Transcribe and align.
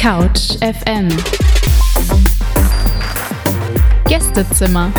Couch 0.00 0.58
FM. 0.58 1.08
Gästezimmer. 4.08 4.92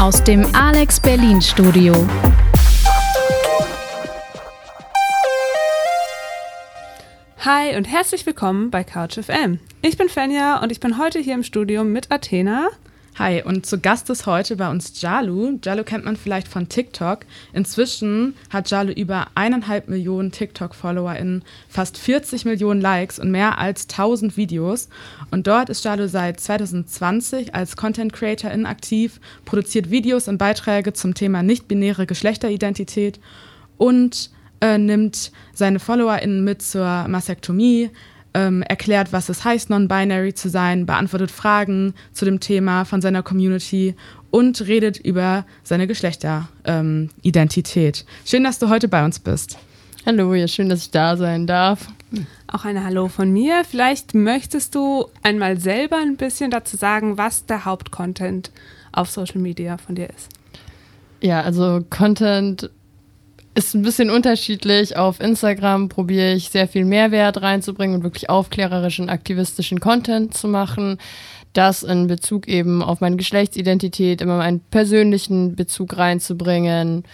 Aus 0.00 0.24
dem 0.24 0.52
Alex 0.52 0.98
Berlin 0.98 1.40
Studio. 1.40 1.94
Hi 7.44 7.76
und 7.76 7.84
herzlich 7.84 8.26
willkommen 8.26 8.72
bei 8.72 8.82
Couch 8.82 9.20
FM. 9.20 9.60
Ich 9.82 9.96
bin 9.96 10.08
Fenja 10.08 10.60
und 10.60 10.72
ich 10.72 10.80
bin 10.80 10.98
heute 10.98 11.20
hier 11.20 11.34
im 11.34 11.44
Studio 11.44 11.84
mit 11.84 12.10
Athena. 12.10 12.70
Hi, 13.20 13.42
und 13.42 13.66
zu 13.66 13.78
Gast 13.78 14.08
ist 14.08 14.24
heute 14.24 14.56
bei 14.56 14.70
uns 14.70 14.98
Jalu. 14.98 15.58
Jalu 15.62 15.84
kennt 15.84 16.06
man 16.06 16.16
vielleicht 16.16 16.48
von 16.48 16.70
TikTok. 16.70 17.26
Inzwischen 17.52 18.34
hat 18.48 18.70
Jalu 18.70 18.92
über 18.92 19.26
eineinhalb 19.34 19.88
Millionen 19.88 20.32
TikTok-FollowerInnen, 20.32 21.44
fast 21.68 21.98
40 21.98 22.46
Millionen 22.46 22.80
Likes 22.80 23.18
und 23.18 23.30
mehr 23.30 23.58
als 23.58 23.88
1000 23.90 24.38
Videos. 24.38 24.88
Und 25.30 25.46
dort 25.46 25.68
ist 25.68 25.84
Jalu 25.84 26.08
seit 26.08 26.40
2020 26.40 27.54
als 27.54 27.76
Content 27.76 28.14
Creatorin 28.14 28.64
aktiv, 28.64 29.20
produziert 29.44 29.90
Videos 29.90 30.26
und 30.26 30.38
Beiträge 30.38 30.94
zum 30.94 31.12
Thema 31.12 31.42
nicht-binäre 31.42 32.06
Geschlechteridentität 32.06 33.20
und 33.76 34.30
äh, 34.62 34.78
nimmt 34.78 35.30
seine 35.52 35.78
FollowerInnen 35.78 36.42
mit 36.42 36.62
zur 36.62 37.06
Mastektomie, 37.06 37.90
ähm, 38.34 38.62
erklärt, 38.62 39.12
was 39.12 39.28
es 39.28 39.44
heißt, 39.44 39.70
non-binary 39.70 40.34
zu 40.34 40.48
sein, 40.48 40.86
beantwortet 40.86 41.30
Fragen 41.30 41.94
zu 42.12 42.24
dem 42.24 42.40
Thema 42.40 42.84
von 42.84 43.00
seiner 43.00 43.22
Community 43.22 43.94
und 44.30 44.66
redet 44.66 44.98
über 44.98 45.44
seine 45.62 45.86
Geschlechteridentität. 45.86 48.00
Ähm, 48.00 48.06
schön, 48.24 48.44
dass 48.44 48.58
du 48.58 48.68
heute 48.68 48.88
bei 48.88 49.04
uns 49.04 49.18
bist. 49.18 49.58
Hallo, 50.06 50.34
ja, 50.34 50.48
schön, 50.48 50.68
dass 50.68 50.82
ich 50.82 50.90
da 50.90 51.16
sein 51.16 51.46
darf. 51.46 51.88
Auch 52.46 52.64
eine 52.64 52.84
Hallo 52.84 53.08
von 53.08 53.30
mir. 53.30 53.62
Vielleicht 53.68 54.14
möchtest 54.14 54.74
du 54.74 55.06
einmal 55.22 55.60
selber 55.60 55.98
ein 55.98 56.16
bisschen 56.16 56.50
dazu 56.50 56.76
sagen, 56.76 57.18
was 57.18 57.46
der 57.46 57.64
Hauptcontent 57.64 58.50
auf 58.92 59.10
Social 59.10 59.40
Media 59.40 59.78
von 59.78 59.94
dir 59.94 60.08
ist. 60.08 60.30
Ja, 61.20 61.42
also 61.42 61.84
Content 61.90 62.70
ist 63.66 63.74
ein 63.74 63.82
bisschen 63.82 64.10
unterschiedlich. 64.10 64.96
Auf 64.96 65.20
Instagram 65.20 65.88
probiere 65.88 66.32
ich 66.32 66.50
sehr 66.50 66.66
viel 66.66 66.84
Mehrwert 66.84 67.42
reinzubringen 67.42 67.96
und 67.96 68.02
wirklich 68.02 68.30
aufklärerischen, 68.30 69.08
aktivistischen 69.08 69.80
Content 69.80 70.34
zu 70.34 70.48
machen. 70.48 70.98
Das 71.52 71.82
in 71.82 72.06
Bezug 72.06 72.48
eben 72.48 72.82
auf 72.82 73.00
meine 73.00 73.16
Geschlechtsidentität, 73.16 74.20
immer 74.20 74.38
meinen 74.38 74.60
persönlichen 74.60 75.56
Bezug 75.56 75.96
reinzubringen. 75.96 77.04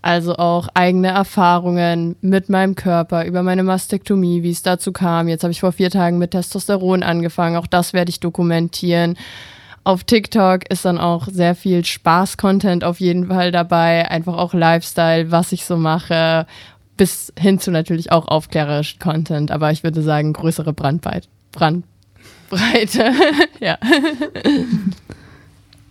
Also 0.00 0.36
auch 0.36 0.68
eigene 0.74 1.08
Erfahrungen 1.08 2.14
mit 2.20 2.48
meinem 2.48 2.76
Körper, 2.76 3.24
über 3.24 3.42
meine 3.42 3.64
Mastektomie, 3.64 4.42
wie 4.42 4.50
es 4.50 4.62
dazu 4.62 4.92
kam. 4.92 5.26
Jetzt 5.26 5.42
habe 5.42 5.50
ich 5.50 5.60
vor 5.60 5.72
vier 5.72 5.90
Tagen 5.90 6.18
mit 6.18 6.30
Testosteron 6.30 7.02
angefangen. 7.02 7.56
Auch 7.56 7.66
das 7.66 7.92
werde 7.92 8.10
ich 8.10 8.20
dokumentieren. 8.20 9.16
Auf 9.88 10.04
TikTok 10.04 10.68
ist 10.70 10.84
dann 10.84 10.98
auch 10.98 11.28
sehr 11.32 11.54
viel 11.54 11.82
Spaß-Content 11.82 12.84
auf 12.84 13.00
jeden 13.00 13.28
Fall 13.28 13.52
dabei, 13.52 14.10
einfach 14.10 14.36
auch 14.36 14.52
Lifestyle, 14.52 15.30
was 15.30 15.50
ich 15.50 15.64
so 15.64 15.78
mache, 15.78 16.46
bis 16.98 17.32
hin 17.38 17.58
zu 17.58 17.70
natürlich 17.70 18.12
auch 18.12 18.28
aufklärerisch 18.28 18.98
Content, 18.98 19.50
aber 19.50 19.70
ich 19.70 19.84
würde 19.84 20.02
sagen 20.02 20.34
größere 20.34 20.74
Brandbreite. 20.74 21.26
Brandbreite. 21.52 23.12
ja. 23.60 23.78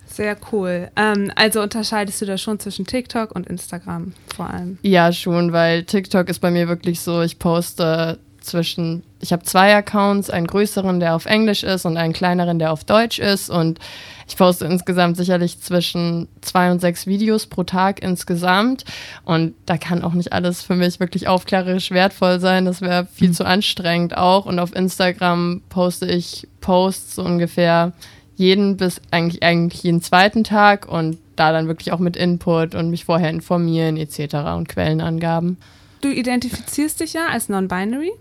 Sehr 0.06 0.38
cool. 0.52 0.92
Ähm, 0.96 1.32
also 1.36 1.64
unterscheidest 1.64 2.22
du 2.22 2.28
da 2.28 2.38
schon 2.38 2.60
zwischen 2.60 2.86
TikTok 2.86 3.32
und 3.32 3.48
Instagram 3.48 4.14
vor 4.36 4.48
allem? 4.48 4.78
Ja, 4.84 5.12
schon, 5.12 5.54
weil 5.54 5.86
TikTok 5.86 6.30
ist 6.30 6.38
bei 6.38 6.52
mir 6.52 6.68
wirklich 6.68 7.00
so, 7.00 7.24
ich 7.24 7.40
poste 7.40 8.20
zwischen, 8.48 9.04
ich 9.20 9.32
habe 9.32 9.44
zwei 9.44 9.76
Accounts, 9.76 10.30
einen 10.30 10.48
größeren, 10.48 11.00
der 11.00 11.16
auf 11.16 11.26
Englisch 11.26 11.64
ist 11.64 11.86
und 11.86 11.98
einen 11.98 12.14
kleineren, 12.14 12.60
der 12.60 12.72
auf 12.72 12.84
Deutsch 12.84 13.20
ist. 13.20 13.50
Und 13.50 13.80
ich 14.28 14.36
poste 14.36 14.66
insgesamt 14.66 15.18
sicherlich 15.18 15.60
zwischen 15.60 16.28
zwei 16.42 16.72
und 16.72 16.82
sechs 16.82 17.08
Videos 17.08 17.46
pro 17.46 17.64
Tag 17.64 18.02
insgesamt. 18.02 18.86
Und 19.24 19.54
da 19.66 19.78
kann 19.78 20.04
auch 20.04 20.14
nicht 20.14 20.34
alles 20.34 20.64
für 20.64 20.76
mich 20.76 21.00
wirklich 21.00 21.28
aufklärerisch 21.28 21.92
wertvoll 21.92 22.40
sein. 22.40 22.66
Das 22.66 22.82
wäre 22.82 23.08
viel 23.14 23.30
mhm. 23.30 23.34
zu 23.34 23.46
anstrengend 23.46 24.18
auch. 24.18 24.46
Und 24.46 24.60
auf 24.60 24.76
Instagram 24.76 25.62
poste 25.70 26.08
ich 26.08 26.48
Posts 26.62 27.16
so 27.16 27.24
ungefähr 27.24 27.94
jeden 28.36 28.78
bis 28.78 29.02
eigentlich, 29.12 29.44
eigentlich 29.44 29.84
jeden 29.84 30.02
zweiten 30.02 30.44
Tag 30.44 30.88
und 30.88 31.18
da 31.36 31.52
dann 31.52 31.68
wirklich 31.68 31.92
auch 31.92 32.00
mit 32.00 32.16
Input 32.16 32.76
und 32.76 32.90
mich 32.90 33.06
vorher 33.06 33.30
informieren 33.30 33.98
etc. 33.98 34.36
und 34.56 34.70
Quellenangaben. 34.70 35.58
Du 36.02 36.10
identifizierst 36.10 37.00
dich 37.00 37.14
ja 37.14 37.28
als 37.28 37.50
non-binary. 37.50 38.12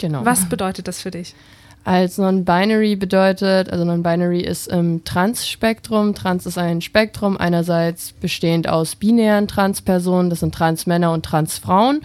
Genau. 0.00 0.24
Was 0.24 0.48
bedeutet 0.48 0.88
das 0.88 1.02
für 1.02 1.10
dich? 1.10 1.34
Als 1.84 2.18
Non-Binary 2.18 2.96
bedeutet, 2.96 3.70
also 3.70 3.84
Non-Binary 3.84 4.40
ist 4.40 4.68
im 4.68 5.02
Trans-Spektrum. 5.04 6.14
Trans 6.14 6.44
ist 6.44 6.58
ein 6.58 6.82
Spektrum, 6.82 7.38
einerseits 7.38 8.12
bestehend 8.12 8.68
aus 8.68 8.96
binären 8.96 9.48
Transpersonen, 9.48 10.28
das 10.28 10.40
sind 10.40 10.54
Transmänner 10.54 11.12
und 11.12 11.24
Transfrauen, 11.24 12.02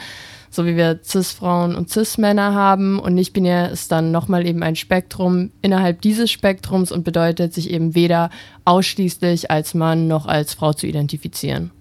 so 0.49 0.65
wie 0.65 0.77
wir 0.77 0.99
Cis-Frauen 1.03 1.75
und 1.75 1.89
Cis-Männer 1.89 2.53
haben. 2.53 2.99
Und 2.99 3.15
nicht-binär 3.15 3.69
ist 3.69 3.91
dann 3.91 4.11
nochmal 4.11 4.45
eben 4.45 4.63
ein 4.63 4.77
Spektrum 4.77 5.51
innerhalb 5.61 6.01
dieses 6.01 6.31
Spektrums 6.31 6.93
und 6.93 7.03
bedeutet, 7.03 7.53
sich 7.53 7.69
eben 7.69 7.95
weder 7.95 8.29
ausschließlich 8.63 9.51
als 9.51 9.73
Mann 9.73 10.07
noch 10.07 10.25
als 10.25 10.53
Frau 10.53 10.71
zu 10.71 10.87
identifizieren. 10.87 11.71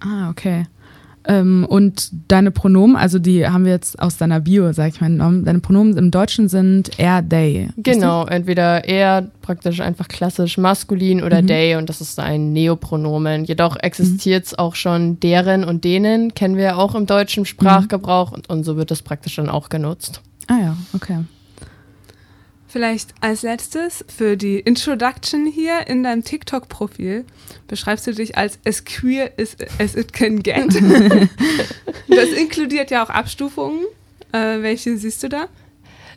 Ah, 0.00 0.30
okay. 0.30 0.64
Ähm, 1.26 1.64
und 1.68 2.10
deine 2.28 2.50
Pronomen, 2.50 2.96
also 2.96 3.18
die 3.18 3.46
haben 3.46 3.64
wir 3.64 3.72
jetzt 3.72 4.00
aus 4.00 4.16
deiner 4.16 4.40
Bio, 4.40 4.72
sag 4.72 4.88
ich 4.88 5.00
mal, 5.00 5.08
genommen. 5.08 5.44
Deine 5.44 5.60
Pronomen 5.60 5.96
im 5.96 6.10
Deutschen 6.10 6.48
sind 6.48 6.98
er, 6.98 7.26
they. 7.26 7.68
Genau, 7.76 8.26
entweder 8.26 8.84
er 8.84 9.28
praktisch 9.40 9.80
einfach 9.80 10.08
klassisch 10.08 10.58
maskulin 10.58 11.22
oder 11.22 11.42
mhm. 11.42 11.46
they 11.46 11.76
und 11.76 11.88
das 11.88 12.00
ist 12.00 12.18
ein 12.18 12.52
Neopronomen. 12.52 13.44
Jedoch 13.44 13.76
existiert 13.76 14.46
es 14.46 14.52
mhm. 14.52 14.58
auch 14.58 14.74
schon 14.74 15.20
deren 15.20 15.64
und 15.64 15.84
denen, 15.84 16.34
kennen 16.34 16.56
wir 16.56 16.64
ja 16.64 16.76
auch 16.76 16.94
im 16.94 17.06
deutschen 17.06 17.44
Sprachgebrauch 17.44 18.30
mhm. 18.30 18.36
und, 18.36 18.50
und 18.50 18.64
so 18.64 18.76
wird 18.76 18.90
das 18.90 19.02
praktisch 19.02 19.36
dann 19.36 19.48
auch 19.48 19.68
genutzt. 19.68 20.20
Ah 20.48 20.58
ja, 20.60 20.76
okay. 20.92 21.18
Vielleicht 22.72 23.10
als 23.20 23.42
letztes 23.42 24.02
für 24.08 24.38
die 24.38 24.58
Introduction 24.58 25.44
hier 25.44 25.86
in 25.88 26.02
deinem 26.02 26.24
TikTok-Profil 26.24 27.26
beschreibst 27.68 28.06
du 28.06 28.14
dich 28.14 28.38
als 28.38 28.58
as 28.66 28.86
queer 28.86 29.30
as, 29.38 29.54
as 29.78 29.94
it 29.94 30.14
can 30.14 30.42
get. 30.42 30.68
das 32.08 32.30
inkludiert 32.30 32.90
ja 32.90 33.04
auch 33.04 33.10
Abstufungen. 33.10 33.80
Äh, 34.32 34.62
welche 34.62 34.96
siehst 34.96 35.22
du 35.22 35.28
da? 35.28 35.48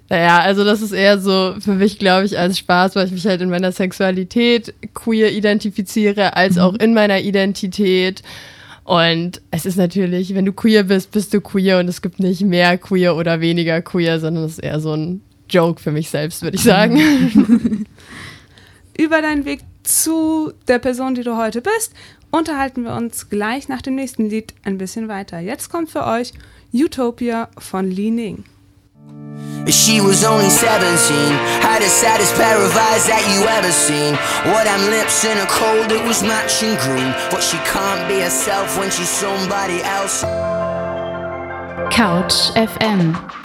Naja, 0.08 0.40
also 0.40 0.64
das 0.64 0.82
ist 0.82 0.94
eher 0.94 1.20
so 1.20 1.56
für 1.60 1.74
mich, 1.74 2.00
glaube 2.00 2.26
ich, 2.26 2.40
als 2.40 2.58
Spaß, 2.58 2.96
weil 2.96 3.08
ich 3.08 3.12
mich 3.12 3.28
halt 3.28 3.42
in 3.42 3.50
meiner 3.50 3.74
Sexualität 3.74 4.74
queer 4.94 5.34
identifiziere, 5.34 6.38
als 6.38 6.56
mhm. 6.56 6.62
auch 6.62 6.74
in 6.76 6.94
meiner 6.94 7.20
Identität. 7.20 8.24
Und 8.86 9.42
es 9.52 9.66
ist 9.66 9.76
natürlich, 9.76 10.34
wenn 10.36 10.46
du 10.46 10.54
queer 10.54 10.84
bist, 10.84 11.12
bist 11.12 11.34
du 11.34 11.42
queer 11.42 11.80
und 11.80 11.90
es 11.90 12.02
gibt 12.02 12.22
nicht 12.22 12.44
mehr 12.44 12.78
queer 12.78 13.18
oder 13.18 13.42
weniger 13.42 13.82
queer, 13.82 14.22
sondern 14.22 14.46
es 14.46 14.54
ist 14.54 14.60
eher 14.60 14.80
so 14.80 14.94
ein 14.94 15.22
Joke 15.50 15.82
für 15.82 15.92
mich 15.92 16.10
selbst, 16.10 16.42
würde 16.42 16.58
ich 16.58 16.64
sagen. 16.64 17.86
Über 18.98 19.22
deinen 19.22 19.46
Weg 19.46 19.62
zu 19.84 20.54
der 20.68 20.80
Person, 20.80 21.16
die 21.16 21.24
du 21.24 21.38
heute 21.38 21.62
bist, 21.62 21.94
unterhalten 22.32 22.84
wir 22.84 22.94
uns 22.94 23.30
gleich 23.30 23.68
nach 23.68 23.82
dem 23.82 23.96
nächsten 23.96 24.30
Lied 24.30 24.54
ein 24.64 24.78
bisschen 24.78 25.08
weiter. 25.08 25.40
Jetzt 25.40 25.70
kommt 25.70 25.90
für 25.90 26.06
euch 26.06 26.34
Utopia 26.74 27.50
von 27.58 27.90
Li 27.90 28.12
Ning. 28.12 28.44
She 29.68 30.00
was 30.00 30.24
only 30.24 30.50
17, 30.50 30.70
had 31.62 31.82
the 31.82 31.90
saddest 31.90 32.36
pair 32.36 32.58
of 32.58 32.76
eyes 32.76 33.08
that 33.08 33.24
you 33.34 33.46
ever 33.48 33.72
seen. 33.72 34.14
What 34.52 34.66
them 34.66 34.90
lips 34.92 35.24
in 35.24 35.38
a 35.38 35.46
cold, 35.48 35.92
it 35.92 36.06
was 36.06 36.22
matching 36.22 36.76
green. 36.86 37.14
But 37.32 37.42
she 37.42 37.58
can't 37.66 38.08
be 38.08 38.22
herself 38.22 38.78
when 38.78 38.92
she's 38.92 39.10
somebody 39.10 39.82
else. 39.82 40.22
Couch 41.90 42.52
FM 42.56 43.45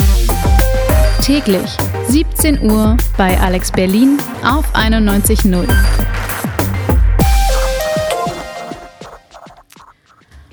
Täglich 1.22 1.77
17 2.09 2.63
Uhr 2.63 2.97
bei 3.19 3.39
Alex 3.39 3.71
Berlin 3.71 4.19
auf 4.43 4.65
91.0. 4.75 5.69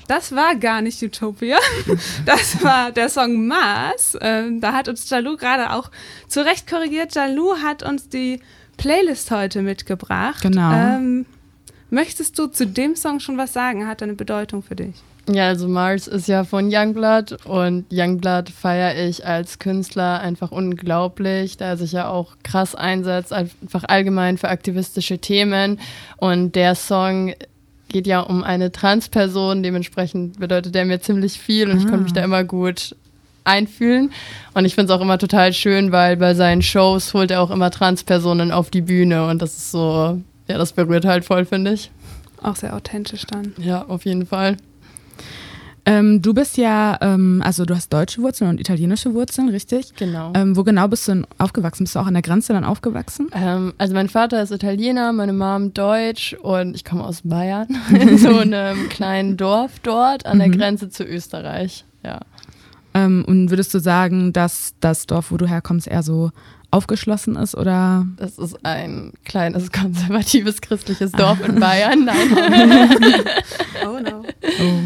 Das 0.06 0.34
war 0.36 0.54
gar 0.56 0.82
nicht 0.82 1.02
Utopia. 1.02 1.56
Das 2.26 2.62
war 2.62 2.92
der 2.92 3.08
Song 3.08 3.46
Mars. 3.46 4.16
Ähm, 4.20 4.60
da 4.60 4.74
hat 4.74 4.88
uns 4.88 5.08
Jalou 5.08 5.36
gerade 5.36 5.72
auch 5.72 5.90
zurecht 6.28 6.68
korrigiert. 6.68 7.14
Jalou 7.14 7.56
hat 7.62 7.82
uns 7.82 8.10
die 8.10 8.40
Playlist 8.76 9.30
heute 9.30 9.62
mitgebracht. 9.62 10.42
Genau. 10.42 10.72
Ähm, 10.72 11.24
möchtest 11.88 12.38
du 12.38 12.46
zu 12.46 12.66
dem 12.66 12.94
Song 12.94 13.20
schon 13.20 13.38
was 13.38 13.54
sagen? 13.54 13.86
Hat 13.86 14.02
er 14.02 14.08
eine 14.08 14.14
Bedeutung 14.14 14.62
für 14.62 14.76
dich? 14.76 15.02
Ja, 15.30 15.48
also 15.48 15.68
Mars 15.68 16.06
ist 16.06 16.26
ja 16.26 16.44
von 16.44 16.70
Youngblood 16.72 17.44
und 17.44 17.86
Youngblood 17.92 18.48
feiere 18.48 18.96
ich 19.08 19.26
als 19.26 19.58
Künstler 19.58 20.20
einfach 20.20 20.50
unglaublich, 20.50 21.56
da 21.56 21.66
er 21.66 21.76
sich 21.76 21.92
ja 21.92 22.08
auch 22.08 22.36
krass 22.42 22.74
einsetzt, 22.74 23.32
einfach 23.32 23.84
allgemein 23.84 24.38
für 24.38 24.48
aktivistische 24.48 25.18
Themen. 25.18 25.80
Und 26.16 26.54
der 26.54 26.74
Song 26.74 27.34
geht 27.88 28.06
ja 28.06 28.20
um 28.20 28.42
eine 28.42 28.72
Transperson, 28.72 29.62
dementsprechend 29.62 30.38
bedeutet 30.38 30.74
der 30.74 30.84
mir 30.84 31.00
ziemlich 31.00 31.38
viel 31.38 31.70
und 31.70 31.78
ah. 31.78 31.80
ich 31.80 31.86
konnte 31.86 32.04
mich 32.04 32.12
da 32.12 32.22
ah. 32.22 32.24
immer 32.24 32.44
gut 32.44 32.96
einfühlen. 33.44 34.12
Und 34.54 34.64
ich 34.64 34.74
finde 34.74 34.92
es 34.92 34.98
auch 34.98 35.02
immer 35.02 35.18
total 35.18 35.52
schön, 35.52 35.92
weil 35.92 36.16
bei 36.16 36.34
seinen 36.34 36.62
Shows 36.62 37.14
holt 37.14 37.30
er 37.30 37.40
auch 37.40 37.50
immer 37.50 37.70
Transpersonen 37.70 38.52
auf 38.52 38.70
die 38.70 38.82
Bühne 38.82 39.26
und 39.26 39.42
das 39.42 39.56
ist 39.56 39.70
so, 39.72 40.20
ja, 40.48 40.58
das 40.58 40.72
berührt 40.72 41.04
halt 41.04 41.24
voll, 41.24 41.44
finde 41.44 41.72
ich. 41.72 41.90
Auch 42.42 42.56
sehr 42.56 42.74
authentisch 42.74 43.24
dann. 43.26 43.54
Ja, 43.58 43.84
auf 43.86 44.04
jeden 44.04 44.26
Fall. 44.26 44.56
Ähm, 45.90 46.20
du 46.20 46.34
bist 46.34 46.58
ja, 46.58 46.98
ähm, 47.00 47.40
also 47.42 47.64
du 47.64 47.74
hast 47.74 47.90
deutsche 47.92 48.20
Wurzeln 48.20 48.50
und 48.50 48.60
italienische 48.60 49.14
Wurzeln, 49.14 49.48
richtig? 49.48 49.94
Genau. 49.96 50.32
Ähm, 50.34 50.54
wo 50.54 50.62
genau 50.62 50.86
bist 50.86 51.08
du 51.08 51.12
denn 51.12 51.26
aufgewachsen? 51.38 51.84
Bist 51.84 51.94
du 51.94 52.00
auch 52.00 52.06
an 52.06 52.12
der 52.12 52.22
Grenze 52.22 52.52
dann 52.52 52.64
aufgewachsen? 52.64 53.28
Ähm, 53.32 53.72
also 53.78 53.94
mein 53.94 54.10
Vater 54.10 54.42
ist 54.42 54.50
Italiener, 54.52 55.14
meine 55.14 55.32
Mom 55.32 55.72
Deutsch 55.72 56.34
und 56.42 56.74
ich 56.74 56.84
komme 56.84 57.04
aus 57.04 57.22
Bayern, 57.24 57.68
in 57.90 58.18
so 58.18 58.36
einem 58.36 58.90
kleinen 58.90 59.38
Dorf 59.38 59.78
dort 59.82 60.26
an 60.26 60.38
der 60.38 60.48
Mhm. 60.48 60.52
Grenze 60.58 60.90
zu 60.90 61.04
Österreich. 61.04 61.84
Ja. 62.04 62.20
Ähm, 62.92 63.24
und 63.26 63.48
würdest 63.50 63.72
du 63.72 63.78
sagen, 63.78 64.32
dass 64.34 64.74
das 64.80 65.06
Dorf, 65.06 65.30
wo 65.30 65.38
du 65.38 65.46
herkommst, 65.46 65.86
eher 65.88 66.02
so 66.02 66.30
aufgeschlossen 66.70 67.36
ist 67.36 67.54
oder? 67.54 68.06
Das 68.18 68.36
ist 68.36 68.58
ein 68.62 69.12
kleines 69.24 69.72
konservatives 69.72 70.60
christliches 70.60 71.12
Dorf 71.12 71.38
in 71.48 71.58
Bayern. 71.58 72.04
Nein. 72.04 72.28
Oh 73.86 73.98
no. 74.00 74.22
Oh. 74.60 74.80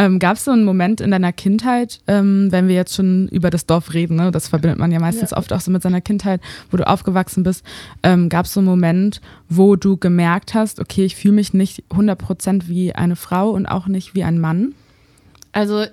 Ähm, 0.00 0.20
Gab 0.20 0.36
es 0.36 0.44
so 0.44 0.52
einen 0.52 0.64
Moment 0.64 1.00
in 1.00 1.10
deiner 1.10 1.32
Kindheit, 1.32 2.00
ähm, 2.06 2.52
wenn 2.52 2.68
wir 2.68 2.76
jetzt 2.76 2.94
schon 2.94 3.26
über 3.28 3.50
das 3.50 3.66
Dorf 3.66 3.94
reden, 3.94 4.16
ne? 4.16 4.30
das 4.30 4.46
verbindet 4.46 4.78
man 4.78 4.92
ja 4.92 5.00
meistens 5.00 5.32
Ja. 5.32 5.36
oft 5.36 5.52
auch 5.52 5.60
so 5.60 5.72
mit 5.72 5.82
seiner 5.82 6.00
Kindheit, 6.00 6.40
wo 6.70 6.76
du 6.76 6.86
aufgewachsen 6.86 7.42
bist, 7.42 7.64
ähm, 8.04 8.28
gab 8.28 8.46
es 8.46 8.54
so 8.54 8.60
einen 8.60 8.68
Moment, 8.68 9.20
wo 9.48 9.74
du 9.74 9.96
gemerkt 9.96 10.54
hast, 10.54 10.78
okay, 10.78 11.04
ich 11.04 11.16
fühle 11.16 11.34
mich 11.34 11.52
nicht 11.52 11.82
100% 11.90 12.68
wie 12.68 12.94
eine 12.94 13.16
Frau 13.16 13.50
und 13.50 13.66
auch 13.66 13.88
nicht 13.88 14.14
wie 14.14 14.22
ein 14.22 14.38
Mann? 14.38 14.74
Also 15.50 15.84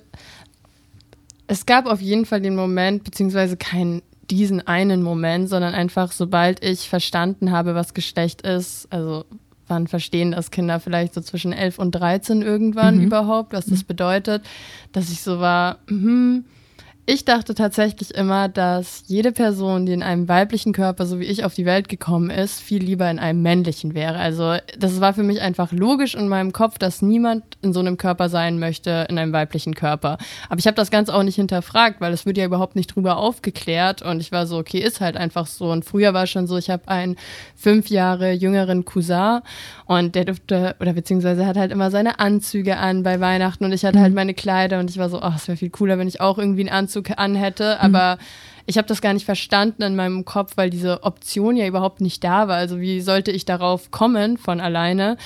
es 1.48 1.66
gab 1.66 1.88
auf 1.88 2.02
jeden 2.02 2.26
Fall 2.26 2.42
den 2.42 2.56
Moment, 2.56 3.04
beziehungsweise 3.04 3.58
keinen 3.58 4.02
diesen 4.30 4.66
einen 4.66 5.04
Moment, 5.04 5.50
sondern 5.50 5.74
einfach, 5.74 6.12
sobald 6.12 6.64
ich 6.64 6.90
verstanden 6.90 7.52
habe, 7.52 7.76
was 7.76 7.94
Geschlecht 7.94 8.42
ist, 8.42 8.88
also 8.92 9.26
wann 9.68 9.88
verstehen 9.88 10.32
das 10.32 10.52
Kinder 10.52 10.80
vielleicht 10.80 11.14
so 11.14 11.22
zwischen 11.22 11.52
11 11.54 11.80
und 11.80 11.92
13 11.92 12.42
irgendwann 12.42 12.98
Mhm. 12.98 13.06
überhaupt, 13.06 13.54
was 13.54 13.66
das 13.66 13.84
bedeutet, 13.84 14.44
dass 14.92 15.10
ich 15.12 15.22
so 15.22 15.40
war, 15.40 15.78
mhm. 15.90 16.46
Ich 17.08 17.24
dachte 17.24 17.54
tatsächlich 17.54 18.16
immer, 18.16 18.50
dass 18.50 19.04
jede 19.06 19.32
Person, 19.32 19.86
die 19.86 19.94
in 19.94 20.02
einem 20.02 20.28
weiblichen 20.28 20.74
Körper, 20.74 21.06
so 21.06 21.20
wie 21.20 21.26
ich, 21.26 21.46
auf 21.46 21.54
die 21.54 21.66
Welt 21.66 21.88
gekommen 21.88 22.32
ist, 22.32 22.60
viel 22.60 22.84
lieber 22.84 23.08
in 23.12 23.20
einem 23.20 23.44
männlichen 23.44 23.94
wäre. 23.94 24.18
Also 24.18 24.56
das 24.76 25.00
war 25.02 25.14
für 25.14 25.22
mich 25.22 25.40
einfach 25.40 25.72
logisch 25.72 26.16
in 26.16 26.28
meinem 26.28 26.52
Kopf, 26.52 26.80
dass 26.80 27.04
niemand 27.04 27.44
in 27.62 27.74
so 27.74 27.80
einem 27.80 27.98
Körper 27.98 28.28
sein 28.28 28.58
möchte, 28.58 29.06
in 29.08 29.20
einem 29.20 29.34
weiblichen 29.34 29.76
Körper. 29.76 30.18
Aber 30.50 30.58
ich 30.58 30.66
habe 30.66 30.74
das 30.74 30.90
Ganze 30.90 31.14
auch 31.14 31.22
nicht 31.22 31.36
hinterfragt, 31.36 32.02
weil 32.02 32.12
es 32.12 32.26
wird 32.26 32.40
ja 32.40 32.46
überhaupt 32.46 32.76
nicht 32.76 32.96
drüber 32.96 33.18
aufgeklärt. 33.18 34.02
Und 34.02 34.20
ich 34.20 34.32
war 34.32 34.48
so, 34.48 34.58
okay, 34.58 34.80
ist 34.80 35.00
halt 35.00 35.16
einfach 35.16 35.46
so. 35.46 35.72
Und 35.72 35.86
früher 35.86 36.16
war 36.16 36.24
es 36.24 36.32
schon 36.32 36.48
so, 36.48 36.58
ich 36.58 36.72
habe 36.72 36.88
einen 36.88 37.18
fünf 37.56 37.90
Jahre 37.92 38.32
jüngeren 38.32 38.84
Cousin 38.84 39.42
und 39.86 40.16
der 40.16 40.26
durfte, 40.26 40.76
oder 40.80 40.94
beziehungsweise 40.94 41.46
hat 41.46 41.56
halt 41.56 41.72
immer 41.72 41.92
seine 41.92 42.18
Anzüge 42.18 42.78
an 42.78 43.04
bei 43.04 43.20
Weihnachten 43.20 43.64
und 43.64 43.74
ich 43.74 43.86
hatte 43.86 44.00
halt 44.00 44.16
meine 44.16 44.34
Kleider 44.34 44.80
und 44.80 44.90
ich 44.90 44.98
war 44.98 45.10
so, 45.10 45.22
oh, 45.22 45.32
es 45.36 45.48
wäre 45.48 45.58
viel 45.58 45.70
cooler, 45.70 46.00
wenn 46.00 46.08
ich 46.08 46.20
auch 46.20 46.40
irgendwie 46.40 46.62
einen 46.62 46.70
Anzug 46.70 46.95
anhätte. 47.18 47.80
Aber 47.80 48.18
ich 48.66 48.78
habe 48.78 48.88
das 48.88 49.02
gar 49.02 49.14
nicht 49.14 49.26
verstanden 49.26 49.84
in 49.84 49.96
meinem 49.96 50.26
Kopf, 50.26 50.54
weil 50.56 50.70
diese 50.70 51.04
Option 51.04 51.56
ja 51.56 51.68
überhaupt 51.68 52.02
nicht 52.02 52.24
da 52.24 52.48
war. 52.48 52.58
Also 52.58 52.80
wie 52.80 53.02
sollte 53.02 53.32
ich 53.32 53.46
darauf 53.46 53.92
kommen 53.92 54.38
von 54.38 54.60
alleine? 54.60 55.18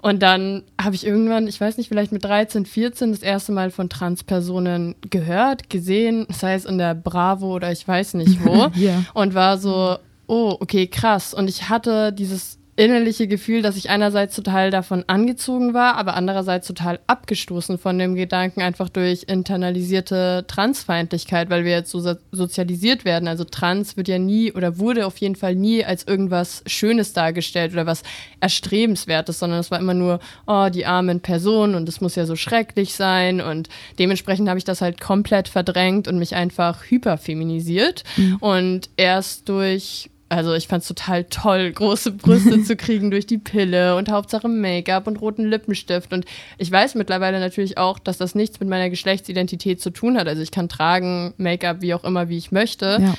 Und 0.00 0.22
dann 0.22 0.62
habe 0.80 0.94
ich 0.94 1.04
irgendwann, 1.04 1.48
ich 1.48 1.60
weiß 1.60 1.76
nicht, 1.76 1.88
vielleicht 1.88 2.12
mit 2.12 2.24
13, 2.24 2.66
14 2.66 3.10
das 3.10 3.22
erste 3.22 3.50
Mal 3.50 3.70
von 3.70 3.88
Transpersonen 3.88 4.94
gehört, 5.10 5.70
gesehen, 5.70 6.26
sei 6.30 6.54
es 6.54 6.64
in 6.64 6.78
der 6.78 6.94
Bravo 6.94 7.54
oder 7.54 7.72
ich 7.72 7.86
weiß 7.86 8.14
nicht 8.14 8.44
wo 8.44 8.70
Ja. 8.76 9.04
und 9.14 9.34
war 9.34 9.58
so, 9.58 9.96
oh, 10.28 10.56
okay, 10.60 10.86
krass. 10.86 11.34
Und 11.34 11.48
ich 11.48 11.68
hatte 11.68 12.12
dieses 12.12 12.57
innerliche 12.78 13.26
Gefühl, 13.26 13.60
dass 13.60 13.76
ich 13.76 13.90
einerseits 13.90 14.36
total 14.36 14.70
davon 14.70 15.02
angezogen 15.08 15.74
war, 15.74 15.96
aber 15.96 16.14
andererseits 16.14 16.66
total 16.68 17.00
abgestoßen 17.08 17.76
von 17.76 17.98
dem 17.98 18.14
Gedanken, 18.14 18.62
einfach 18.62 18.88
durch 18.88 19.24
internalisierte 19.26 20.44
Transfeindlichkeit, 20.46 21.50
weil 21.50 21.64
wir 21.64 21.72
jetzt 21.72 21.90
so 21.90 21.98
so- 21.98 22.14
sozialisiert 22.30 23.04
werden. 23.04 23.26
Also 23.26 23.42
Trans 23.42 23.96
wird 23.96 24.06
ja 24.06 24.20
nie 24.20 24.52
oder 24.52 24.78
wurde 24.78 25.06
auf 25.06 25.16
jeden 25.18 25.34
Fall 25.34 25.56
nie 25.56 25.84
als 25.84 26.06
irgendwas 26.06 26.62
Schönes 26.66 27.12
dargestellt 27.12 27.72
oder 27.72 27.84
was 27.86 28.04
Erstrebenswertes, 28.40 29.40
sondern 29.40 29.58
es 29.58 29.72
war 29.72 29.80
immer 29.80 29.94
nur, 29.94 30.20
oh, 30.46 30.68
die 30.72 30.86
armen 30.86 31.20
Personen 31.20 31.74
und 31.74 31.88
es 31.88 32.00
muss 32.00 32.14
ja 32.14 32.26
so 32.26 32.36
schrecklich 32.36 32.94
sein. 32.94 33.40
Und 33.40 33.68
dementsprechend 33.98 34.48
habe 34.48 34.58
ich 34.58 34.64
das 34.64 34.80
halt 34.80 35.00
komplett 35.00 35.48
verdrängt 35.48 36.06
und 36.06 36.18
mich 36.18 36.36
einfach 36.36 36.84
hyperfeminisiert. 36.88 38.04
Und 38.40 38.88
erst 38.96 39.48
durch 39.48 40.10
also 40.28 40.54
ich 40.54 40.68
fand 40.68 40.82
es 40.82 40.88
total 40.88 41.24
toll, 41.24 41.72
große 41.72 42.12
Brüste 42.12 42.62
zu 42.64 42.76
kriegen 42.76 43.10
durch 43.10 43.26
die 43.26 43.38
Pille 43.38 43.96
und 43.96 44.10
Hauptsache 44.10 44.48
Make-up 44.48 45.06
und 45.06 45.20
roten 45.20 45.46
Lippenstift. 45.46 46.12
Und 46.12 46.26
ich 46.58 46.70
weiß 46.70 46.94
mittlerweile 46.94 47.40
natürlich 47.40 47.78
auch, 47.78 47.98
dass 47.98 48.18
das 48.18 48.34
nichts 48.34 48.60
mit 48.60 48.68
meiner 48.68 48.90
Geschlechtsidentität 48.90 49.80
zu 49.80 49.90
tun 49.90 50.18
hat. 50.18 50.28
Also 50.28 50.42
ich 50.42 50.50
kann 50.50 50.68
tragen 50.68 51.34
Make-up 51.38 51.80
wie 51.80 51.94
auch 51.94 52.04
immer, 52.04 52.28
wie 52.28 52.38
ich 52.38 52.52
möchte. 52.52 52.98
Ja. 53.00 53.14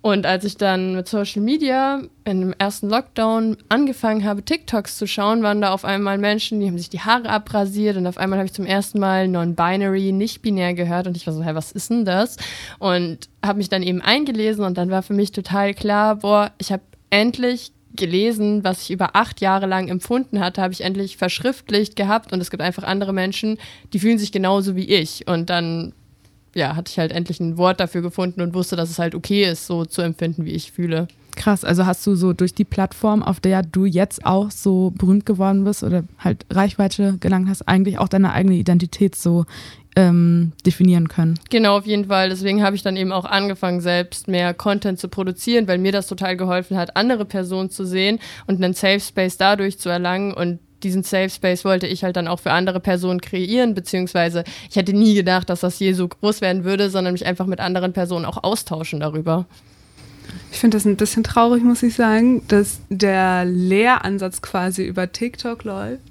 Und 0.00 0.26
als 0.26 0.44
ich 0.44 0.56
dann 0.56 0.94
mit 0.94 1.08
Social 1.08 1.42
Media 1.42 2.02
in 2.24 2.40
dem 2.40 2.54
ersten 2.56 2.88
Lockdown 2.88 3.56
angefangen 3.68 4.24
habe, 4.24 4.44
TikToks 4.44 4.96
zu 4.96 5.08
schauen, 5.08 5.42
waren 5.42 5.60
da 5.60 5.72
auf 5.72 5.84
einmal 5.84 6.18
Menschen, 6.18 6.60
die 6.60 6.68
haben 6.68 6.78
sich 6.78 6.88
die 6.88 7.00
Haare 7.00 7.28
abrasiert 7.28 7.96
und 7.96 8.06
auf 8.06 8.16
einmal 8.16 8.38
habe 8.38 8.46
ich 8.46 8.52
zum 8.52 8.64
ersten 8.64 9.00
Mal 9.00 9.26
non-binary, 9.26 10.12
nicht 10.12 10.40
binär 10.40 10.74
gehört 10.74 11.08
und 11.08 11.16
ich 11.16 11.26
war 11.26 11.34
so, 11.34 11.42
hä, 11.42 11.50
was 11.54 11.72
ist 11.72 11.90
denn 11.90 12.04
das? 12.04 12.36
Und 12.78 13.28
habe 13.44 13.58
mich 13.58 13.68
dann 13.68 13.82
eben 13.82 14.00
eingelesen 14.00 14.64
und 14.64 14.78
dann 14.78 14.90
war 14.90 15.02
für 15.02 15.14
mich 15.14 15.32
total 15.32 15.74
klar, 15.74 16.16
boah, 16.16 16.52
ich 16.58 16.70
habe 16.70 16.82
endlich 17.10 17.72
gelesen, 17.94 18.62
was 18.62 18.82
ich 18.82 18.92
über 18.92 19.16
acht 19.16 19.40
Jahre 19.40 19.66
lang 19.66 19.88
empfunden 19.88 20.38
hatte, 20.38 20.62
habe 20.62 20.72
ich 20.72 20.82
endlich 20.82 21.16
verschriftlicht 21.16 21.96
gehabt 21.96 22.32
und 22.32 22.40
es 22.40 22.50
gibt 22.50 22.62
einfach 22.62 22.84
andere 22.84 23.12
Menschen, 23.12 23.58
die 23.92 23.98
fühlen 23.98 24.18
sich 24.18 24.30
genauso 24.30 24.76
wie 24.76 24.88
ich 24.88 25.26
und 25.26 25.50
dann 25.50 25.92
ja, 26.58 26.76
hatte 26.76 26.90
ich 26.90 26.98
halt 26.98 27.12
endlich 27.12 27.40
ein 27.40 27.56
Wort 27.56 27.80
dafür 27.80 28.02
gefunden 28.02 28.40
und 28.40 28.54
wusste, 28.54 28.76
dass 28.76 28.90
es 28.90 28.98
halt 28.98 29.14
okay 29.14 29.44
ist, 29.44 29.66
so 29.66 29.84
zu 29.84 30.02
empfinden, 30.02 30.44
wie 30.44 30.52
ich 30.52 30.72
fühle. 30.72 31.08
Krass, 31.36 31.64
also 31.64 31.86
hast 31.86 32.04
du 32.04 32.16
so 32.16 32.32
durch 32.32 32.52
die 32.52 32.64
Plattform, 32.64 33.22
auf 33.22 33.38
der 33.38 33.62
du 33.62 33.84
jetzt 33.84 34.26
auch 34.26 34.50
so 34.50 34.92
berühmt 34.98 35.24
geworden 35.24 35.62
bist 35.62 35.84
oder 35.84 36.02
halt 36.18 36.44
Reichweite 36.50 37.16
gelangt 37.20 37.48
hast, 37.48 37.68
eigentlich 37.68 37.98
auch 37.98 38.08
deine 38.08 38.32
eigene 38.32 38.56
Identität 38.56 39.14
so 39.14 39.46
ähm, 39.94 40.52
definieren 40.66 41.08
können. 41.08 41.38
Genau, 41.48 41.78
auf 41.78 41.86
jeden 41.86 42.06
Fall. 42.06 42.28
Deswegen 42.28 42.62
habe 42.62 42.74
ich 42.74 42.82
dann 42.82 42.96
eben 42.96 43.12
auch 43.12 43.24
angefangen, 43.24 43.80
selbst 43.80 44.26
mehr 44.26 44.52
Content 44.52 44.98
zu 44.98 45.08
produzieren, 45.08 45.68
weil 45.68 45.78
mir 45.78 45.92
das 45.92 46.08
total 46.08 46.36
geholfen 46.36 46.76
hat, 46.76 46.96
andere 46.96 47.24
Personen 47.24 47.70
zu 47.70 47.84
sehen 47.84 48.18
und 48.46 48.62
einen 48.62 48.74
Safe 48.74 49.00
Space 49.00 49.36
dadurch 49.36 49.78
zu 49.78 49.88
erlangen 49.88 50.32
und 50.32 50.58
diesen 50.82 51.02
Safe 51.02 51.30
Space 51.30 51.64
wollte 51.64 51.86
ich 51.86 52.04
halt 52.04 52.16
dann 52.16 52.28
auch 52.28 52.40
für 52.40 52.52
andere 52.52 52.80
Personen 52.80 53.20
kreieren, 53.20 53.74
beziehungsweise 53.74 54.44
ich 54.70 54.76
hätte 54.76 54.92
nie 54.92 55.14
gedacht, 55.14 55.50
dass 55.50 55.60
das 55.60 55.78
je 55.78 55.92
so 55.92 56.08
groß 56.08 56.40
werden 56.40 56.64
würde, 56.64 56.90
sondern 56.90 57.12
mich 57.12 57.26
einfach 57.26 57.46
mit 57.46 57.60
anderen 57.60 57.92
Personen 57.92 58.24
auch 58.24 58.42
austauschen 58.42 59.00
darüber. 59.00 59.46
Ich 60.52 60.58
finde 60.58 60.76
das 60.76 60.84
ein 60.84 60.96
bisschen 60.96 61.24
traurig, 61.24 61.62
muss 61.62 61.82
ich 61.82 61.94
sagen, 61.94 62.42
dass 62.48 62.80
der 62.90 63.44
Lehransatz 63.44 64.42
quasi 64.42 64.84
über 64.84 65.10
TikTok 65.10 65.64
läuft 65.64 66.02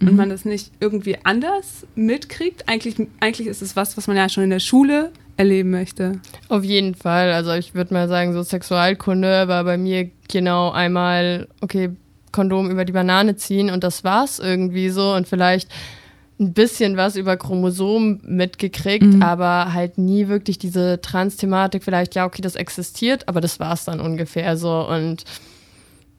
und 0.00 0.16
man 0.16 0.30
das 0.30 0.44
nicht 0.44 0.72
irgendwie 0.80 1.16
anders 1.22 1.86
mitkriegt. 1.94 2.68
Eigentlich, 2.68 2.96
eigentlich 3.20 3.46
ist 3.46 3.62
es 3.62 3.76
was, 3.76 3.96
was 3.96 4.08
man 4.08 4.16
ja 4.16 4.28
schon 4.28 4.44
in 4.44 4.50
der 4.50 4.58
Schule 4.58 5.12
erleben 5.36 5.70
möchte. 5.70 6.20
Auf 6.48 6.64
jeden 6.64 6.94
Fall. 6.94 7.32
Also 7.32 7.52
ich 7.52 7.74
würde 7.74 7.94
mal 7.94 8.08
sagen, 8.08 8.32
so 8.32 8.42
Sexualkunde 8.42 9.48
war 9.48 9.64
bei 9.64 9.78
mir 9.78 10.10
genau 10.28 10.70
einmal, 10.70 11.48
okay, 11.60 11.90
Kondom 12.32 12.70
über 12.70 12.84
die 12.84 12.92
Banane 12.92 13.36
ziehen 13.36 13.70
und 13.70 13.84
das 13.84 14.04
war's 14.04 14.38
irgendwie 14.38 14.88
so 14.88 15.12
und 15.14 15.28
vielleicht 15.28 15.68
ein 16.40 16.54
bisschen 16.54 16.96
was 16.96 17.14
über 17.16 17.36
Chromosomen 17.36 18.20
mitgekriegt, 18.24 19.04
Mhm. 19.04 19.22
aber 19.22 19.72
halt 19.74 19.98
nie 19.98 20.26
wirklich 20.28 20.58
diese 20.58 21.00
Trans-Thematik. 21.00 21.84
Vielleicht, 21.84 22.14
ja, 22.16 22.24
okay, 22.24 22.42
das 22.42 22.56
existiert, 22.56 23.28
aber 23.28 23.40
das 23.40 23.60
war's 23.60 23.84
dann 23.84 24.00
ungefähr 24.00 24.56
so 24.56 24.88
und 24.88 25.24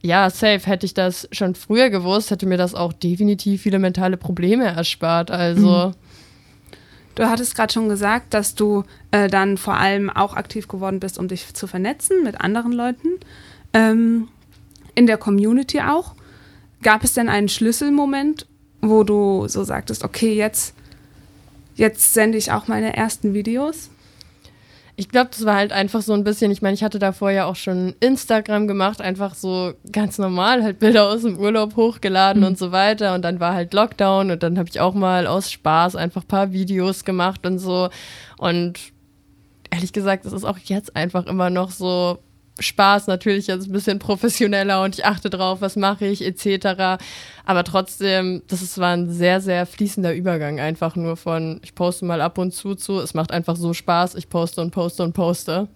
ja, 0.02 0.30
safe. 0.30 0.62
Hätte 0.66 0.86
ich 0.86 0.94
das 0.94 1.28
schon 1.32 1.56
früher 1.56 1.90
gewusst, 1.90 2.30
hätte 2.32 2.46
mir 2.46 2.58
das 2.58 2.76
auch 2.76 2.94
definitiv 2.94 3.62
viele 3.64 3.80
mentale 3.80 4.18
Probleme 4.18 4.66
erspart. 4.66 5.32
Also, 5.32 5.94
Du 7.16 7.26
hattest 7.30 7.56
gerade 7.56 7.72
schon 7.72 7.90
gesagt, 7.90 8.34
dass 8.34 8.56
du 8.56 8.86
äh, 9.12 9.28
dann 9.28 9.58
vor 9.58 9.76
allem 9.76 10.10
auch 10.10 10.36
aktiv 10.36 10.68
geworden 10.68 11.00
bist, 11.00 11.20
um 11.20 11.28
dich 11.28 11.54
zu 11.54 11.68
vernetzen 11.68 12.24
mit 12.24 12.42
anderen 12.42 12.72
Leuten. 12.72 13.08
Ähm, 13.72 14.30
in 14.96 15.08
der 15.08 15.18
Community 15.18 15.82
auch. 15.82 16.16
Gab 16.82 17.04
es 17.04 17.14
denn 17.14 17.30
einen 17.30 17.50
Schlüsselmoment, 17.50 18.46
wo 18.82 19.04
du 19.04 19.48
so 19.48 19.64
sagtest, 19.64 20.04
okay, 20.04 20.34
jetzt, 20.34 20.76
jetzt 21.76 22.14
sende 22.14 22.38
ich 22.38 22.52
auch 22.52 22.68
meine 22.68 22.96
ersten 22.96 23.34
Videos? 23.34 23.90
Ich 24.96 25.10
glaube, 25.10 25.32
das 25.32 25.44
war 25.46 25.56
halt 25.56 25.72
einfach 25.72 26.04
so 26.04 26.14
ein 26.14 26.24
bisschen, 26.24 26.52
ich 26.52 26.62
meine, 26.62 26.76
ich 26.76 26.84
hatte 26.84 27.00
davor 27.00 27.32
ja 27.32 27.46
auch 27.46 27.56
schon 27.56 27.96
Instagram 28.00 28.68
gemacht, 28.68 29.02
einfach 29.02 29.34
so 29.34 29.74
ganz 29.92 30.20
normal, 30.20 30.62
halt 30.62 30.78
Bilder 30.78 31.10
aus 31.10 31.24
dem 31.24 31.40
Urlaub 31.40 31.76
hochgeladen 31.76 32.44
und 32.44 32.60
so 32.60 32.72
weiter. 32.72 33.16
Und 33.16 33.24
dann 33.24 33.40
war 33.40 33.56
halt 33.56 33.74
Lockdown 33.74 34.30
und 34.30 34.44
dann 34.44 34.60
habe 34.60 34.70
ich 34.70 34.80
auch 34.80 34.94
mal 34.94 35.26
aus 35.26 35.52
Spaß 35.52 35.96
einfach 35.96 36.24
ein 36.24 36.28
paar 36.28 36.52
Videos 36.52 37.06
gemacht 37.06 37.44
und 37.48 37.58
so. 37.58 37.90
Und 38.38 38.80
ehrlich 39.72 39.94
gesagt, 39.94 40.26
es 40.26 40.34
ist 40.34 40.44
auch 40.44 40.60
jetzt 40.60 40.96
einfach 40.96 41.26
immer 41.26 41.50
noch 41.50 41.72
so 41.72 42.20
Spaß, 42.60 43.08
natürlich 43.08 43.48
jetzt 43.48 43.68
ein 43.68 43.72
bisschen 43.72 44.00
professioneller 44.00 44.84
und 44.84 44.98
ich 44.98 45.06
achte 45.06 45.30
drauf, 45.30 45.62
was 45.62 45.76
mache 45.76 46.06
ich, 46.06 46.24
etc. 46.24 47.02
Aber 47.46 47.64
trotzdem, 47.64 48.44
das 48.48 48.62
ist, 48.62 48.78
war 48.78 48.94
ein 48.94 49.12
sehr, 49.12 49.42
sehr 49.42 49.66
fließender 49.66 50.14
Übergang, 50.14 50.60
einfach 50.60 50.96
nur 50.96 51.18
von, 51.18 51.60
ich 51.64 51.74
poste 51.74 52.06
mal 52.06 52.22
ab 52.22 52.38
und 52.38 52.54
zu 52.54 52.76
zu, 52.76 53.00
es 53.00 53.14
macht 53.14 53.32
einfach 53.32 53.56
so 53.56 53.74
Spaß, 53.74 54.16
ich 54.16 54.30
poste 54.30 54.62
und 54.62 54.72
poste 54.72 55.04
und 55.04 55.14
poste. 55.14 55.68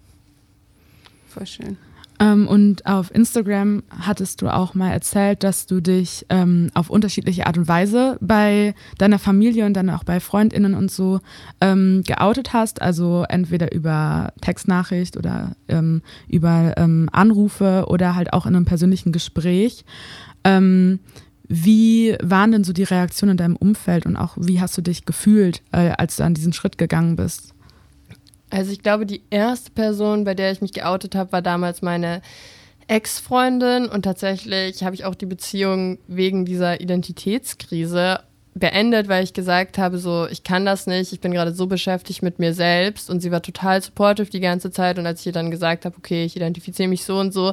Voll 1.28 1.46
schön. 1.46 1.76
Ähm, 2.20 2.48
und 2.48 2.84
auf 2.86 3.14
Instagram 3.14 3.82
hattest 3.90 4.42
du 4.42 4.48
auch 4.48 4.74
mal 4.74 4.90
erzählt, 4.90 5.44
dass 5.44 5.66
du 5.66 5.80
dich 5.80 6.26
ähm, 6.30 6.70
auf 6.74 6.90
unterschiedliche 6.90 7.46
Art 7.46 7.58
und 7.58 7.68
Weise 7.68 8.16
bei 8.20 8.74
deiner 8.98 9.18
Familie 9.18 9.66
und 9.66 9.74
dann 9.74 9.90
auch 9.90 10.04
bei 10.04 10.18
Freundinnen 10.18 10.74
und 10.74 10.90
so 10.90 11.20
ähm, 11.60 12.02
geoutet 12.06 12.52
hast. 12.52 12.82
Also 12.82 13.24
entweder 13.28 13.72
über 13.72 14.32
Textnachricht 14.40 15.16
oder 15.16 15.52
ähm, 15.68 16.02
über 16.28 16.74
ähm, 16.76 17.08
Anrufe 17.12 17.84
oder 17.88 18.14
halt 18.14 18.32
auch 18.32 18.46
in 18.46 18.56
einem 18.56 18.64
persönlichen 18.64 19.12
Gespräch. 19.12 19.84
Ähm, 20.42 20.98
wie 21.48 22.16
waren 22.22 22.52
denn 22.52 22.64
so 22.64 22.72
die 22.72 22.82
Reaktionen 22.82 23.32
in 23.32 23.36
deinem 23.38 23.56
Umfeld 23.56 24.04
und 24.04 24.16
auch 24.16 24.36
wie 24.38 24.60
hast 24.60 24.76
du 24.76 24.82
dich 24.82 25.06
gefühlt, 25.06 25.62
äh, 25.72 25.92
als 25.96 26.16
du 26.16 26.24
an 26.24 26.34
diesen 26.34 26.52
Schritt 26.52 26.78
gegangen 26.78 27.16
bist? 27.16 27.54
Also 28.50 28.72
ich 28.72 28.82
glaube, 28.82 29.06
die 29.06 29.22
erste 29.30 29.70
Person, 29.70 30.24
bei 30.24 30.34
der 30.34 30.52
ich 30.52 30.60
mich 30.60 30.72
geoutet 30.72 31.14
habe, 31.14 31.32
war 31.32 31.42
damals 31.42 31.82
meine 31.82 32.22
Ex-Freundin. 32.86 33.86
Und 33.88 34.02
tatsächlich 34.02 34.82
habe 34.82 34.94
ich 34.94 35.04
auch 35.04 35.14
die 35.14 35.26
Beziehung 35.26 35.98
wegen 36.06 36.44
dieser 36.44 36.80
Identitätskrise 36.80 38.20
beendet, 38.54 39.08
weil 39.08 39.22
ich 39.22 39.34
gesagt 39.34 39.78
habe, 39.78 39.98
so, 39.98 40.26
ich 40.26 40.42
kann 40.42 40.66
das 40.66 40.86
nicht, 40.86 41.12
ich 41.12 41.20
bin 41.20 41.32
gerade 41.32 41.52
so 41.52 41.66
beschäftigt 41.66 42.22
mit 42.22 42.38
mir 42.38 42.54
selbst. 42.54 43.10
Und 43.10 43.20
sie 43.20 43.30
war 43.30 43.42
total 43.42 43.82
supportive 43.82 44.30
die 44.30 44.40
ganze 44.40 44.70
Zeit. 44.70 44.98
Und 44.98 45.06
als 45.06 45.20
ich 45.20 45.26
ihr 45.26 45.32
dann 45.32 45.50
gesagt 45.50 45.84
habe, 45.84 45.96
okay, 45.96 46.24
ich 46.24 46.34
identifiziere 46.34 46.88
mich 46.88 47.04
so 47.04 47.18
und 47.18 47.32
so, 47.32 47.52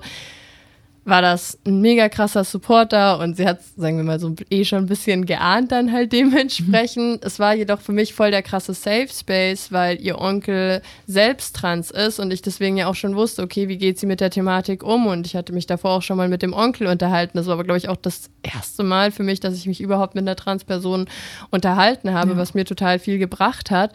war 1.06 1.22
das 1.22 1.60
ein 1.66 1.82
mega 1.82 2.10
krasser 2.10 2.44
Supporter 2.44 3.20
und 3.20 3.38
sie 3.38 3.48
hat, 3.48 3.60
sagen 3.78 3.98
wir 3.98 4.04
mal, 4.04 4.20
so 4.20 4.36
eh 4.50 4.66
schon 4.66 4.80
ein 4.80 4.86
bisschen 4.88 5.28
geahnt 5.28 5.72
dann 5.72 5.92
halt 5.92 6.12
dementsprechend. 6.12 6.96
Mhm. 6.96 7.20
Es 7.26 7.40
war 7.40 7.54
jedoch 7.54 7.80
für 7.82 7.92
mich 7.92 8.14
voll 8.14 8.32
der 8.32 8.42
krasse 8.42 8.74
Safe 8.74 9.08
Space, 9.08 9.72
weil 9.72 10.02
ihr 10.02 10.20
Onkel 10.20 10.82
selbst 11.06 11.56
trans 11.56 11.92
ist 11.92 12.20
und 12.20 12.32
ich 12.32 12.42
deswegen 12.42 12.78
ja 12.78 12.88
auch 12.88 12.96
schon 12.96 13.16
wusste, 13.16 13.44
okay, 13.44 13.68
wie 13.68 13.78
geht 13.78 14.00
sie 14.00 14.06
mit 14.06 14.20
der 14.20 14.30
Thematik 14.30 14.84
um 14.84 15.06
und 15.08 15.28
ich 15.28 15.36
hatte 15.36 15.54
mich 15.54 15.68
davor 15.68 15.92
auch 15.92 16.02
schon 16.02 16.18
mal 16.18 16.28
mit 16.28 16.42
dem 16.42 16.54
Onkel 16.54 16.88
unterhalten. 16.88 17.38
Das 17.38 17.46
war 17.46 17.54
aber, 17.54 17.64
glaube 17.64 17.78
ich, 17.78 17.90
auch 17.90 17.98
das 17.98 18.30
erste 18.42 18.84
Mal 18.84 19.12
für 19.12 19.24
mich, 19.24 19.40
dass 19.40 19.56
ich 19.56 19.68
mich 19.68 19.82
überhaupt 19.82 20.16
mit 20.16 20.24
einer 20.24 20.36
Transperson 20.36 21.08
unterhalten 21.52 22.14
habe, 22.14 22.32
ja. 22.32 22.38
was 22.38 22.54
mir 22.54 22.66
total 22.66 23.00
viel 23.00 23.20
gebracht 23.20 23.70
hat. 23.70 23.94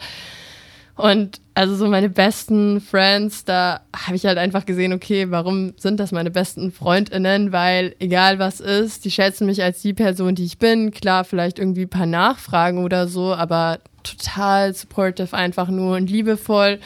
Und 1.01 1.41
also 1.55 1.75
so 1.75 1.87
meine 1.87 2.09
besten 2.09 2.79
Friends, 2.79 3.43
da 3.43 3.81
habe 3.95 4.15
ich 4.15 4.25
halt 4.25 4.37
einfach 4.37 4.67
gesehen, 4.67 4.93
okay, 4.93 5.31
warum 5.31 5.73
sind 5.77 5.99
das 5.99 6.11
meine 6.11 6.29
besten 6.29 6.71
Freundinnen? 6.71 7.51
Weil 7.51 7.95
egal 7.99 8.37
was 8.37 8.59
ist, 8.59 9.03
die 9.03 9.09
schätzen 9.09 9.47
mich 9.47 9.63
als 9.63 9.81
die 9.81 9.93
Person, 9.93 10.35
die 10.35 10.45
ich 10.45 10.59
bin. 10.59 10.91
Klar, 10.91 11.23
vielleicht 11.23 11.57
irgendwie 11.57 11.83
ein 11.83 11.89
paar 11.89 12.05
Nachfragen 12.05 12.83
oder 12.83 13.07
so, 13.07 13.33
aber 13.33 13.79
total 14.03 14.75
supportive 14.75 15.35
einfach 15.35 15.69
nur 15.69 15.97
und 15.97 16.09
liebevoll. 16.09 16.79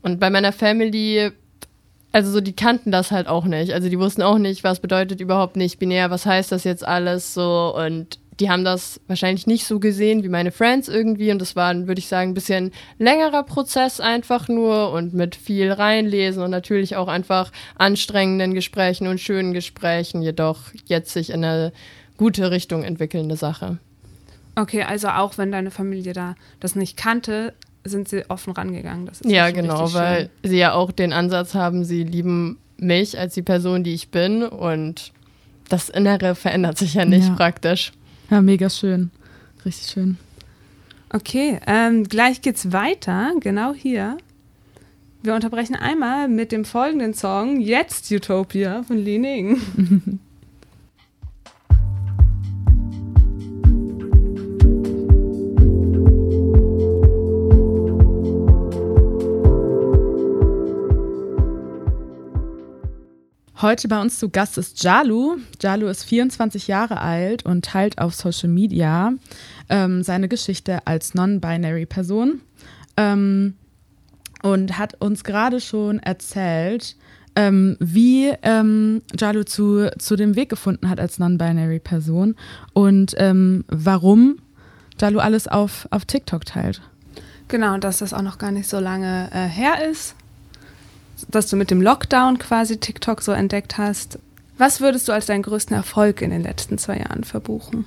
Und 0.00 0.18
bei 0.18 0.30
meiner 0.30 0.52
Family, 0.52 1.30
also 2.10 2.30
so, 2.30 2.40
die 2.40 2.56
kannten 2.56 2.90
das 2.90 3.10
halt 3.10 3.26
auch 3.26 3.44
nicht. 3.44 3.72
Also 3.72 3.90
die 3.90 3.98
wussten 3.98 4.22
auch 4.22 4.38
nicht, 4.38 4.64
was 4.64 4.80
bedeutet 4.80 5.20
überhaupt 5.20 5.56
nicht 5.56 5.78
binär, 5.78 6.10
was 6.10 6.24
heißt 6.24 6.52
das 6.52 6.64
jetzt 6.64 6.86
alles 6.86 7.34
so 7.34 7.74
und 7.76 8.18
die 8.40 8.50
haben 8.50 8.64
das 8.64 9.00
wahrscheinlich 9.06 9.46
nicht 9.46 9.66
so 9.66 9.80
gesehen 9.80 10.22
wie 10.22 10.28
meine 10.28 10.52
Friends 10.52 10.88
irgendwie 10.88 11.30
und 11.30 11.40
das 11.40 11.56
war, 11.56 11.74
würde 11.86 11.98
ich 11.98 12.08
sagen, 12.08 12.30
ein 12.30 12.34
bisschen 12.34 12.72
längerer 12.98 13.42
Prozess 13.42 14.00
einfach 14.00 14.48
nur 14.48 14.92
und 14.92 15.14
mit 15.14 15.34
viel 15.36 15.72
reinlesen 15.72 16.42
und 16.42 16.50
natürlich 16.50 16.96
auch 16.96 17.08
einfach 17.08 17.50
anstrengenden 17.76 18.54
Gesprächen 18.54 19.08
und 19.08 19.20
schönen 19.20 19.52
Gesprächen, 19.52 20.22
jedoch 20.22 20.60
jetzt 20.86 21.12
sich 21.12 21.30
in 21.30 21.44
eine 21.44 21.72
gute 22.16 22.50
Richtung 22.50 22.84
entwickelnde 22.84 23.36
Sache. 23.36 23.78
Okay, 24.54 24.82
also 24.82 25.08
auch 25.08 25.38
wenn 25.38 25.52
deine 25.52 25.70
Familie 25.70 26.12
da 26.12 26.34
das 26.60 26.74
nicht 26.74 26.96
kannte, 26.96 27.54
sind 27.84 28.08
sie 28.08 28.28
offen 28.28 28.52
rangegangen. 28.52 29.10
ja, 29.24 29.50
genau, 29.50 29.92
weil 29.94 30.30
sie 30.42 30.58
ja 30.58 30.74
auch 30.74 30.92
den 30.92 31.12
Ansatz 31.12 31.54
haben, 31.54 31.84
sie 31.84 32.02
lieben 32.02 32.58
mich 32.76 33.18
als 33.18 33.34
die 33.34 33.42
Person, 33.42 33.84
die 33.84 33.94
ich 33.94 34.10
bin 34.10 34.42
und 34.42 35.12
das 35.68 35.88
Innere 35.88 36.34
verändert 36.34 36.78
sich 36.78 36.94
ja 36.94 37.04
nicht 37.04 37.28
ja. 37.28 37.34
praktisch. 37.34 37.92
Ja, 38.30 38.42
mega 38.42 38.68
schön. 38.68 39.10
Richtig 39.64 39.88
schön. 39.88 40.18
Okay, 41.10 41.58
ähm, 41.66 42.04
gleich 42.04 42.42
geht's 42.42 42.72
weiter, 42.72 43.32
genau 43.40 43.72
hier. 43.72 44.18
Wir 45.22 45.34
unterbrechen 45.34 45.74
einmal 45.74 46.28
mit 46.28 46.52
dem 46.52 46.64
folgenden 46.64 47.14
Song, 47.14 47.60
Jetzt 47.60 48.10
Utopia 48.10 48.82
von 48.82 48.98
Leaning. 48.98 50.20
Heute 63.60 63.88
bei 63.88 64.00
uns 64.00 64.20
zu 64.20 64.28
Gast 64.28 64.56
ist 64.56 64.84
Jalu. 64.84 65.38
Jalu 65.60 65.88
ist 65.88 66.04
24 66.04 66.68
Jahre 66.68 67.00
alt 67.00 67.44
und 67.44 67.64
teilt 67.64 67.98
auf 67.98 68.14
Social 68.14 68.48
Media 68.48 69.14
ähm, 69.68 70.04
seine 70.04 70.28
Geschichte 70.28 70.86
als 70.86 71.14
non-binary 71.14 71.84
Person 71.84 72.40
ähm, 72.96 73.54
und 74.44 74.78
hat 74.78 74.94
uns 75.00 75.24
gerade 75.24 75.58
schon 75.60 75.98
erzählt, 75.98 76.94
ähm, 77.34 77.76
wie 77.80 78.32
ähm, 78.42 79.02
Jalu 79.18 79.42
zu, 79.42 79.90
zu 79.98 80.14
dem 80.14 80.36
Weg 80.36 80.50
gefunden 80.50 80.88
hat 80.88 81.00
als 81.00 81.18
non-binary 81.18 81.80
Person 81.80 82.36
und 82.74 83.16
ähm, 83.18 83.64
warum 83.66 84.36
Jalu 85.00 85.18
alles 85.18 85.48
auf, 85.48 85.88
auf 85.90 86.04
TikTok 86.04 86.44
teilt. 86.44 86.80
Genau, 87.48 87.76
dass 87.78 87.98
das 87.98 88.14
auch 88.14 88.22
noch 88.22 88.38
gar 88.38 88.52
nicht 88.52 88.68
so 88.68 88.78
lange 88.78 89.30
äh, 89.32 89.48
her 89.48 89.84
ist 89.90 90.14
dass 91.28 91.48
du 91.48 91.56
mit 91.56 91.70
dem 91.70 91.82
Lockdown 91.82 92.38
quasi 92.38 92.78
TikTok 92.78 93.22
so 93.22 93.32
entdeckt 93.32 93.78
hast. 93.78 94.18
Was 94.56 94.80
würdest 94.80 95.08
du 95.08 95.12
als 95.12 95.26
deinen 95.26 95.42
größten 95.42 95.76
Erfolg 95.76 96.22
in 96.22 96.30
den 96.30 96.42
letzten 96.42 96.78
zwei 96.78 96.98
Jahren 96.98 97.24
verbuchen? 97.24 97.84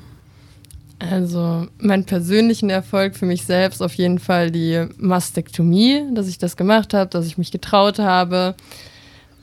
Also, 1.00 1.68
meinen 1.80 2.06
persönlichen 2.06 2.70
Erfolg 2.70 3.16
für 3.16 3.26
mich 3.26 3.44
selbst 3.44 3.82
auf 3.82 3.96
jeden 3.96 4.20
Fall 4.20 4.52
die 4.52 4.86
Mastektomie, 4.98 6.04
dass 6.14 6.28
ich 6.28 6.38
das 6.38 6.56
gemacht 6.56 6.94
habe, 6.94 7.10
dass 7.10 7.26
ich 7.26 7.40
mich 7.40 7.52
getraut 7.52 7.98
habe 7.98 8.56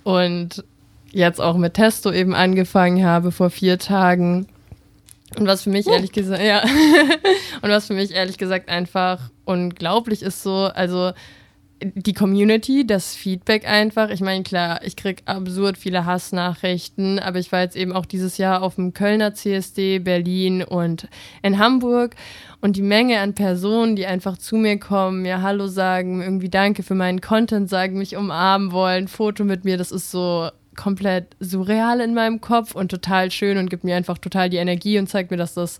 und 0.04 0.64
jetzt 1.11 1.40
auch 1.40 1.57
mit 1.57 1.75
Testo 1.75 2.12
eben 2.12 2.35
angefangen 2.35 3.04
habe 3.04 3.33
vor 3.33 3.50
vier 3.50 3.78
Tagen. 3.78 4.47
Und 5.37 5.47
was 5.47 5.62
für 5.62 5.71
mich 5.71 5.87
uh. 5.87 5.90
ehrlich 5.90 6.12
gesagt, 6.12 6.42
ja, 6.42 6.62
und 7.62 7.71
was 7.71 7.87
für 7.87 7.95
mich 7.95 8.12
ehrlich 8.12 8.38
gesagt 8.38 8.68
einfach 8.68 9.30
unglaublich 9.45 10.23
ist 10.23 10.42
so, 10.42 10.71
also 10.73 11.12
die 11.81 12.13
Community, 12.13 12.87
das 12.87 13.15
Feedback 13.15 13.69
einfach. 13.69 14.11
Ich 14.11 14.21
meine, 14.21 14.43
klar, 14.43 14.81
ich 14.85 14.97
kriege 14.97 15.23
absurd 15.27 15.79
viele 15.79 16.05
Hassnachrichten, 16.05 17.19
aber 17.19 17.39
ich 17.39 17.53
war 17.53 17.61
jetzt 17.61 17.77
eben 17.77 17.93
auch 17.93 18.07
dieses 18.07 18.39
Jahr 18.39 18.63
auf 18.63 18.75
dem 18.75 18.93
Kölner 18.95 19.35
CSD, 19.35 20.01
Berlin 20.01 20.63
und 20.63 21.09
in 21.43 21.59
Hamburg. 21.59 22.17
Und 22.61 22.77
die 22.77 22.83
Menge 22.83 23.21
an 23.21 23.35
Personen, 23.35 23.95
die 23.95 24.07
einfach 24.07 24.39
zu 24.39 24.57
mir 24.57 24.79
kommen, 24.81 25.23
mir 25.23 25.43
Hallo 25.43 25.69
sagen, 25.69 26.21
irgendwie 26.21 26.49
Danke 26.49 26.83
für 26.83 26.97
meinen 26.97 27.21
Content 27.21 27.71
sagen, 27.71 27.99
mich 27.99 28.17
umarmen 28.17 28.73
wollen, 28.73 29.07
Foto 29.07 29.45
mit 29.45 29.65
mir, 29.65 29.77
das 29.77 29.93
ist 29.93 30.11
so 30.11 30.51
komplett 30.75 31.37
surreal 31.41 32.01
in 32.01 32.15
meinem 32.15 32.41
Kopf 32.41 32.75
und 32.75 32.91
total 32.91 33.31
schön 33.31 33.59
und 33.59 33.69
gibt 33.69 33.85
mir 33.85 33.97
einfach 33.97 34.19
total 34.19 34.49
die 34.49 34.59
Energie 34.59 34.99
und 34.99 35.09
zeigt 35.09 35.31
mir, 35.31 35.37
dass 35.37 35.55
das 35.55 35.79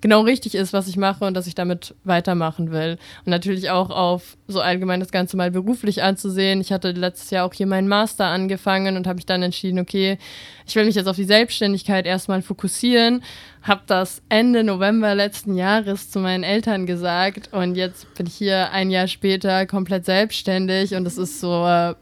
genau 0.00 0.22
richtig 0.22 0.54
ist, 0.54 0.72
was 0.72 0.88
ich 0.88 0.96
mache 0.96 1.24
und 1.24 1.34
dass 1.34 1.46
ich 1.46 1.54
damit 1.54 1.94
weitermachen 2.04 2.70
will. 2.70 2.98
Und 3.24 3.30
natürlich 3.30 3.70
auch 3.70 3.90
auf 3.90 4.36
so 4.46 4.60
allgemein 4.60 5.00
das 5.00 5.10
Ganze 5.10 5.36
mal 5.36 5.50
beruflich 5.50 6.02
anzusehen. 6.02 6.60
Ich 6.60 6.72
hatte 6.72 6.92
letztes 6.92 7.30
Jahr 7.30 7.44
auch 7.44 7.54
hier 7.54 7.66
meinen 7.66 7.88
Master 7.88 8.26
angefangen 8.26 8.96
und 8.96 9.06
habe 9.06 9.16
mich 9.16 9.26
dann 9.26 9.42
entschieden, 9.42 9.78
okay, 9.78 10.18
ich 10.66 10.76
will 10.76 10.84
mich 10.84 10.94
jetzt 10.94 11.08
auf 11.08 11.16
die 11.16 11.24
Selbstständigkeit 11.24 12.06
erstmal 12.06 12.42
fokussieren. 12.42 13.22
Habe 13.62 13.82
das 13.86 14.22
Ende 14.28 14.64
November 14.64 15.14
letzten 15.14 15.56
Jahres 15.56 16.10
zu 16.10 16.20
meinen 16.20 16.44
Eltern 16.44 16.86
gesagt 16.86 17.52
und 17.52 17.74
jetzt 17.74 18.12
bin 18.14 18.26
ich 18.26 18.34
hier 18.34 18.70
ein 18.70 18.90
Jahr 18.90 19.08
später 19.08 19.66
komplett 19.66 20.04
selbstständig 20.04 20.94
und 20.94 21.06
es 21.06 21.18
ist 21.18 21.40
so 21.40 21.66
äh, 21.66 21.94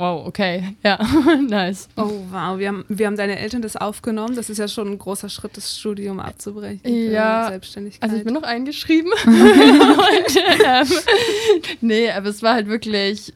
Wow, 0.00 0.26
okay. 0.26 0.76
Ja, 0.82 0.98
nice. 1.46 1.86
Oh, 1.94 2.10
wow. 2.30 2.58
Wir 2.58 2.68
haben, 2.68 2.86
wir 2.88 3.06
haben 3.06 3.18
deine 3.18 3.38
Eltern 3.38 3.60
das 3.60 3.76
aufgenommen. 3.76 4.34
Das 4.34 4.48
ist 4.48 4.56
ja 4.56 4.66
schon 4.66 4.88
ein 4.88 4.98
großer 4.98 5.28
Schritt, 5.28 5.58
das 5.58 5.78
Studium 5.78 6.20
abzubrechen. 6.20 6.80
Ja. 7.12 7.48
Selbstständigkeit. 7.50 8.02
Also 8.02 8.16
ich 8.16 8.24
bin 8.24 8.32
noch 8.32 8.42
eingeschrieben. 8.42 9.12
Und, 9.26 10.36
ähm, 10.66 10.86
nee, 11.82 12.10
aber 12.10 12.28
es 12.28 12.42
war 12.42 12.54
halt 12.54 12.68
wirklich, 12.68 13.34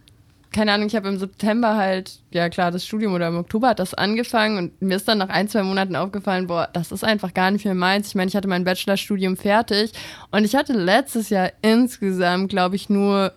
keine 0.53 0.73
Ahnung, 0.73 0.87
ich 0.87 0.97
habe 0.97 1.09
im 1.09 1.19
September 1.19 1.77
halt, 1.77 2.21
ja 2.31 2.49
klar, 2.49 2.71
das 2.71 2.87
Studium 2.87 3.13
oder 3.13 3.29
im 3.29 3.37
Oktober 3.37 3.69
hat 3.69 3.79
das 3.79 3.93
angefangen 3.93 4.57
und 4.57 4.81
mir 4.81 4.97
ist 4.97 5.07
dann 5.07 5.19
nach 5.19 5.29
ein, 5.29 5.49
zwei 5.49 5.65
Monaten 5.65 5.97
aufgefallen, 5.97 6.47
boah, 6.47 6.71
das 6.73 6.93
ist 6.93 7.05
einfach 7.05 7.35
gar 7.35 7.51
nicht 7.51 7.67
mehr 7.67 7.75
meins. 7.75 8.09
Ich 8.09 8.15
meine, 8.15 8.29
ich 8.29 8.37
hatte 8.37 8.49
mein 8.49 8.65
Bachelorstudium 8.65 9.37
fertig 9.37 9.93
und 10.31 10.45
ich 10.45 10.57
hatte 10.57 10.73
letztes 10.73 11.29
Jahr 11.29 11.53
insgesamt, 11.61 12.49
glaube 12.49 12.77
ich, 12.77 12.89
nur 12.89 13.35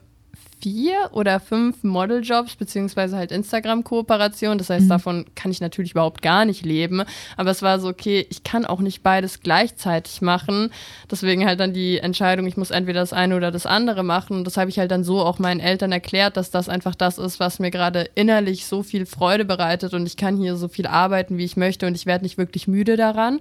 vier 0.60 1.10
oder 1.12 1.40
fünf 1.40 1.84
Modeljobs 1.84 2.56
beziehungsweise 2.56 3.16
halt 3.16 3.32
Instagram-Kooperationen. 3.32 4.58
Das 4.58 4.70
heißt, 4.70 4.86
mhm. 4.86 4.90
davon 4.90 5.26
kann 5.36 5.52
ich 5.52 5.62
natürlich 5.62 5.92
überhaupt 5.92 6.22
gar 6.22 6.46
nicht 6.46 6.66
leben. 6.66 7.04
Aber 7.36 7.52
es 7.52 7.62
war 7.62 7.80
so, 7.80 7.90
okay, 7.90 8.26
ich 8.30 8.44
kann 8.44 8.66
auch 8.66 8.80
nicht 8.80 9.04
beides 9.04 9.42
gleichzeitig 9.42 10.22
machen. 10.22 10.72
Deswegen 11.10 11.46
halt 11.46 11.60
dann 11.60 11.74
die 11.74 12.00
Entscheidung, 12.00 12.48
ich 12.48 12.58
muss 12.58 12.72
entweder 12.72 13.02
das 13.02 13.14
eine 13.14 13.36
oder 13.36 13.52
das 13.52 13.66
andere 13.66 14.04
machen. 14.04 14.44
Das 14.44 14.58
habe 14.58 14.70
ich 14.70 14.80
halt 14.80 14.92
dann 14.92 15.04
so 15.04 15.20
auch 15.20 15.40
meinen 15.40 15.60
Eltern 15.60 15.92
erklärt, 15.92 16.38
dass 16.38 16.52
das 16.52 16.70
einfach 16.70 16.96
das 16.96 17.18
ist, 17.18 17.40
was 17.40 17.60
mir 17.60 17.72
gerade 17.72 18.10
innerlich 18.16 18.66
so 18.66 18.84
viel 18.84 19.06
Freude 19.06 19.46
bereitet 19.46 19.94
und 19.94 20.06
ich 20.06 20.18
kann 20.18 20.38
hier 20.38 20.56
so 20.56 20.68
viel 20.68 20.88
arbeiten, 20.88 21.38
wie 21.38 21.46
ich 21.46 21.58
möchte 21.58 21.88
und 21.88 21.96
ich 21.96 22.06
werde 22.06 22.26
nicht 22.26 22.38
wirklich 22.38 22.68
müde 22.68 22.98
daran. 22.98 23.40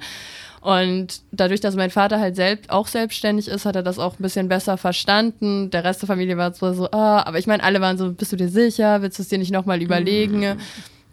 Und 0.66 1.20
dadurch, 1.30 1.60
dass 1.60 1.76
mein 1.76 1.90
Vater 1.90 2.18
halt 2.18 2.34
selbst 2.34 2.70
auch 2.70 2.88
selbstständig 2.88 3.46
ist, 3.46 3.66
hat 3.66 3.76
er 3.76 3.84
das 3.84 4.00
auch 4.00 4.18
ein 4.18 4.22
bisschen 4.24 4.48
besser 4.48 4.76
verstanden. 4.76 5.70
Der 5.70 5.84
Rest 5.84 6.02
der 6.02 6.08
Familie 6.08 6.36
war 6.38 6.52
zwar 6.54 6.74
so, 6.74 6.90
ah, 6.90 7.22
aber 7.24 7.38
ich 7.38 7.46
meine, 7.46 7.62
alle 7.62 7.80
waren 7.80 7.96
so, 7.96 8.10
bist 8.10 8.32
du 8.32 8.36
dir 8.36 8.48
sicher? 8.48 9.00
Willst 9.00 9.16
du 9.16 9.22
es 9.22 9.28
dir 9.28 9.38
nicht 9.38 9.52
nochmal 9.52 9.80
überlegen? 9.80 10.40
Mhm. 10.40 10.60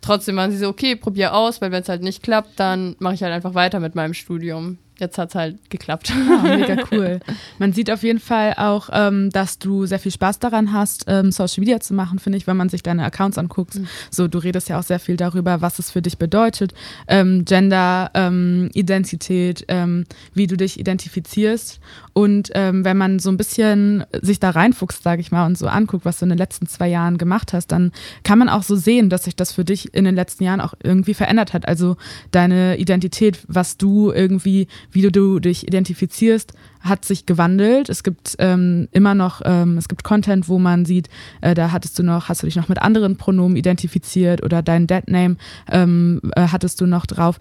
Trotzdem 0.01 0.38
waren 0.38 0.50
sie 0.50 0.57
so, 0.57 0.69
okay, 0.69 0.95
probier 0.95 1.36
aus, 1.36 1.62
weil 1.62 1.72
wenn 1.72 1.83
es 1.83 1.89
halt 1.89 2.01
nicht 2.01 2.24
klappt, 2.24 2.60
dann 2.60 2.95
mache 2.98 3.13
ich 3.13 3.22
halt 3.22 3.31
einfach 3.31 3.53
weiter 3.53 3.79
mit 3.79 3.93
meinem 3.93 4.15
Studium 4.15 4.79
jetzt 5.03 5.17
hat 5.17 5.29
es 5.29 5.36
halt 5.36 5.69
geklappt. 5.69 6.10
Ja, 6.10 6.39
ah, 6.39 6.57
mega 6.57 6.83
cool. 6.91 7.19
Man 7.60 7.74
sieht 7.74 7.91
auf 7.91 8.03
jeden 8.03 8.19
Fall 8.19 8.55
auch, 8.57 8.89
ähm, 8.91 9.29
dass 9.29 9.60
du 9.60 9.86
sehr 9.86 10.00
viel 10.00 10.12
Spaß 10.12 10.39
daran 10.39 10.74
hast, 10.74 11.05
ähm, 11.07 11.31
Social 11.31 11.62
Media 11.62 11.79
zu 11.79 11.93
machen, 11.93 12.19
finde 12.19 12.38
ich, 12.38 12.48
wenn 12.48 12.57
man 12.57 12.69
sich 12.69 12.83
deine 12.83 13.03
Accounts 13.03 13.38
anguckt. 13.38 13.75
Mhm. 13.75 13.88
So, 14.10 14.27
du 14.27 14.38
redest 14.38 14.69
ja 14.69 14.79
auch 14.79 14.83
sehr 14.83 15.00
viel 15.00 15.17
darüber, 15.17 15.62
was 15.62 15.79
es 15.79 15.91
für 15.91 16.01
dich 16.01 16.17
bedeutet, 16.17 16.74
ähm, 17.07 17.45
Gender, 17.45 18.12
ähm, 18.13 18.69
Identität, 18.74 19.65
ähm, 19.67 20.05
wie 20.33 20.48
du 20.48 20.57
dich 20.57 20.79
identifizierst. 20.79 21.79
Und 22.13 22.51
ähm, 22.53 22.86
wenn 22.86 22.98
man 22.98 23.19
so 23.19 23.29
ein 23.29 23.38
bisschen 23.38 24.05
sich 24.22 24.39
da 24.39 24.51
reinfuchst, 24.51 25.03
sage 25.03 25.22
ich 25.22 25.31
mal, 25.31 25.45
und 25.45 25.57
so 25.57 25.67
anguckt, 25.67 26.05
was 26.05 26.19
du 26.19 26.25
in 26.25 26.29
den 26.29 26.38
letzten 26.38 26.67
zwei 26.67 26.88
Jahren 26.88 27.17
gemacht 27.17 27.53
hast, 27.53 27.67
dann 27.67 27.91
kann 28.24 28.39
man 28.39 28.50
auch 28.50 28.63
so 28.63 28.75
sehen, 28.75 29.10
dass 29.10 29.24
sich 29.24 29.36
das 29.36 29.51
für 29.51 29.65
dich 29.65 29.93
in 29.93 30.05
den 30.05 30.15
letzten 30.15 30.43
Jahren 30.43 30.62
auch 30.62 30.74
irgendwie 30.83 31.13
verändert 31.13 31.53
hat. 31.53 31.67
Also 31.67 31.98
deine 32.31 32.77
Identität, 32.77 33.39
was 33.48 33.77
du 33.77 34.12
irgendwie 34.12 34.67
wie 34.93 35.01
du, 35.01 35.12
du 35.12 35.39
dich 35.39 35.67
identifizierst, 35.67 36.53
hat 36.81 37.05
sich 37.05 37.25
gewandelt. 37.25 37.89
Es 37.89 38.03
gibt 38.03 38.35
ähm, 38.39 38.88
immer 38.91 39.15
noch, 39.15 39.41
ähm, 39.43 39.77
es 39.77 39.88
gibt 39.88 40.03
Content, 40.03 40.47
wo 40.50 40.59
man 40.59 40.85
sieht, 40.85 41.09
äh, 41.41 41.53
da 41.53 41.71
hattest 41.71 41.97
du 42.00 42.03
noch, 42.03 42.29
hast 42.29 42.43
du 42.43 42.47
dich 42.47 42.55
noch 42.55 42.69
mit 42.69 42.81
anderen 42.81 43.17
Pronomen 43.17 43.57
identifiziert 43.57 44.43
oder 44.43 44.62
dein 44.62 44.88
Deadname 44.88 45.38
ähm, 45.71 46.21
äh, 46.35 46.47
hattest 46.47 46.81
du 46.81 46.85
noch 46.85 47.05
drauf. 47.05 47.39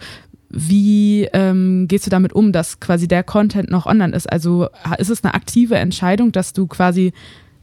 Wie 0.48 1.28
ähm, 1.32 1.88
gehst 1.88 2.06
du 2.06 2.10
damit 2.10 2.34
um, 2.34 2.52
dass 2.52 2.78
quasi 2.78 3.08
der 3.08 3.22
Content 3.22 3.70
noch 3.70 3.86
online 3.86 4.14
ist? 4.14 4.30
Also 4.30 4.68
ist 4.98 5.08
es 5.08 5.24
eine 5.24 5.34
aktive 5.34 5.76
Entscheidung, 5.76 6.30
dass 6.30 6.52
du 6.52 6.66
quasi 6.66 7.12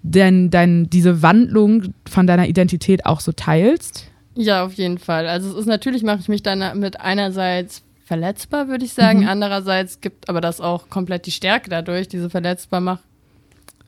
denn 0.02 0.50
dein, 0.50 0.90
diese 0.90 1.22
Wandlung 1.22 1.94
von 2.10 2.26
deiner 2.26 2.48
Identität 2.48 3.06
auch 3.06 3.20
so 3.20 3.32
teilst? 3.32 4.10
Ja, 4.36 4.66
auf 4.66 4.74
jeden 4.74 4.98
Fall. 4.98 5.28
Also 5.28 5.50
es 5.52 5.56
ist 5.56 5.66
natürlich 5.66 6.02
mache 6.02 6.20
ich 6.22 6.30
mich 6.30 6.42
dann 6.42 6.80
mit 6.80 7.00
einerseits 7.00 7.84
verletzbar, 8.10 8.68
würde 8.68 8.86
ich 8.86 8.94
sagen. 8.94 9.20
Mhm. 9.22 9.28
Andererseits 9.28 10.02
gibt 10.02 10.30
aber 10.30 10.42
das 10.42 10.60
auch 10.60 10.90
komplett 10.90 11.28
die 11.28 11.32
Stärke 11.32 11.70
dadurch, 11.70 12.08
diese 12.08 12.32
Verletzbarmach 12.32 12.98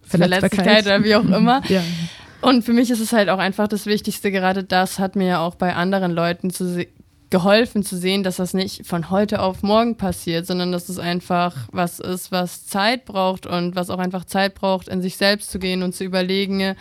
Verletzbarkeit 0.04 0.86
oder 0.86 1.04
wie 1.04 1.16
auch 1.16 1.24
immer. 1.40 1.64
ja. 1.68 1.82
Und 2.42 2.64
für 2.64 2.74
mich 2.74 2.92
ist 2.92 3.00
es 3.00 3.14
halt 3.14 3.30
auch 3.30 3.40
einfach 3.40 3.68
das 3.68 3.88
Wichtigste, 3.88 4.32
gerade 4.32 4.64
das 4.64 5.00
hat 5.00 5.16
mir 5.16 5.28
ja 5.28 5.40
auch 5.40 5.56
bei 5.56 5.76
anderen 5.76 6.12
Leuten 6.12 6.52
zu 6.52 6.86
geholfen 7.32 7.82
zu 7.82 7.98
sehen, 7.98 8.24
dass 8.24 8.36
das 8.36 8.54
nicht 8.54 8.86
von 8.86 9.10
heute 9.10 9.42
auf 9.42 9.64
morgen 9.64 9.96
passiert, 9.96 10.46
sondern 10.46 10.72
dass 10.72 10.90
es 10.90 11.00
einfach 11.00 11.56
was 11.72 12.00
ist, 12.00 12.32
was 12.32 12.68
Zeit 12.68 13.06
braucht 13.06 13.46
und 13.48 13.76
was 13.76 13.90
auch 13.90 14.00
einfach 14.00 14.26
Zeit 14.26 14.54
braucht, 14.54 14.88
in 14.88 15.02
sich 15.02 15.18
selbst 15.18 15.50
zu 15.50 15.58
gehen 15.58 15.82
und 15.82 15.96
zu 15.96 16.04
überlegen, 16.04 16.76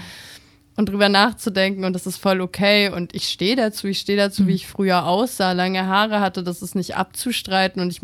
und 0.80 0.88
drüber 0.88 1.10
nachzudenken 1.10 1.84
und 1.84 1.92
das 1.92 2.06
ist 2.06 2.16
voll 2.16 2.40
okay 2.40 2.88
und 2.88 3.14
ich 3.14 3.28
stehe 3.28 3.54
dazu, 3.54 3.86
ich 3.86 3.98
stehe 3.98 4.16
dazu, 4.16 4.42
mhm. 4.42 4.46
wie 4.46 4.54
ich 4.54 4.66
früher 4.66 5.06
aussah, 5.06 5.52
lange 5.52 5.86
Haare 5.86 6.20
hatte, 6.20 6.42
das 6.42 6.62
ist 6.62 6.74
nicht 6.74 6.96
abzustreiten 6.96 7.82
und 7.82 7.90
ich, 7.90 8.00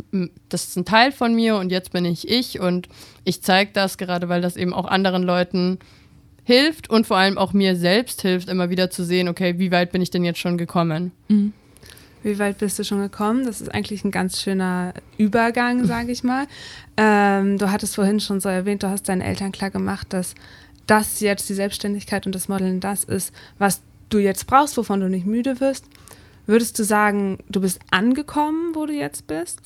das 0.51 0.69
ist 0.69 0.77
ein 0.77 0.85
Teil 0.85 1.11
von 1.11 1.35
mir 1.35 1.57
und 1.57 1.73
jetzt 1.73 1.91
bin 1.93 2.05
ich 2.05 2.29
ich 2.29 2.61
und 2.61 2.89
ich 3.25 3.43
zeige 3.43 3.71
das 3.73 3.97
gerade, 3.97 4.29
weil 4.29 4.43
das 4.43 4.57
eben 4.57 4.75
auch 4.75 4.85
anderen 4.85 5.23
Leuten 5.23 5.79
hilft 6.45 6.91
und 6.91 7.07
vor 7.07 7.17
allem 7.17 7.39
auch 7.39 7.55
mir 7.55 7.77
selbst 7.77 8.21
hilft, 8.21 8.51
immer 8.51 8.69
wieder 8.69 8.91
zu 8.91 9.05
sehen, 9.05 9.29
okay, 9.29 9.59
wie 9.59 9.73
weit 9.73 9.91
bin 9.91 10.03
ich 10.03 10.11
denn 10.11 10.23
jetzt 10.23 10.39
schon 10.39 10.59
gekommen? 10.59 11.12
Mhm. 11.29 11.55
Wie 12.23 12.39
weit 12.39 12.59
bist 12.59 12.79
du 12.79 12.85
schon 12.85 13.01
gekommen? 13.01 13.47
Das 13.47 13.61
ist 13.61 13.73
eigentlich 13.73 14.05
ein 14.05 14.11
ganz 14.11 14.43
schöner 14.43 14.93
Übergang, 15.17 15.87
sage 15.87 16.12
ich 16.12 16.25
mal. 16.25 16.47
Ähm, 16.99 17.57
du 17.57 17.71
hattest 17.71 17.95
vorhin 17.95 18.21
schon 18.21 18.41
so 18.41 18.49
erwähnt, 18.49 18.83
du 18.83 18.89
hast 18.89 19.09
deinen 19.09 19.21
Eltern 19.23 19.53
klar 19.53 19.71
gemacht, 19.71 20.09
dass 20.12 20.35
das 20.87 21.20
jetzt 21.20 21.49
die 21.49 21.55
Selbstständigkeit 21.55 22.27
und 22.27 22.35
das 22.35 22.49
Modeln 22.49 22.81
das 22.81 23.05
ist, 23.05 23.33
was 23.59 23.81
du 24.09 24.18
jetzt 24.18 24.46
brauchst, 24.46 24.77
wovon 24.77 25.01
du 25.01 25.09
nicht 25.09 25.27
müde 25.27 25.61
wirst, 25.61 25.87
würdest 26.46 26.79
du 26.79 26.85
sagen, 26.85 27.38
du 27.49 27.61
bist 27.61 27.81
angekommen, 27.90 28.75
wo 28.75 28.87
du 28.87 28.92
jetzt 28.92 29.27
bist? 29.27 29.61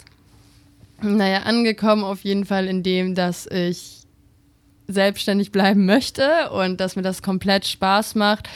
Naja, 1.02 1.42
angekommen 1.42 2.04
auf 2.04 2.24
jeden 2.24 2.44
Fall 2.44 2.66
in 2.66 2.82
dem, 2.82 3.14
dass 3.14 3.46
ich 3.46 4.00
selbstständig 4.88 5.52
bleiben 5.52 5.86
möchte 5.86 6.50
und 6.50 6.80
dass 6.80 6.96
mir 6.96 7.02
das 7.02 7.22
komplett 7.22 7.66
Spaß 7.66 8.14
macht. 8.16 8.48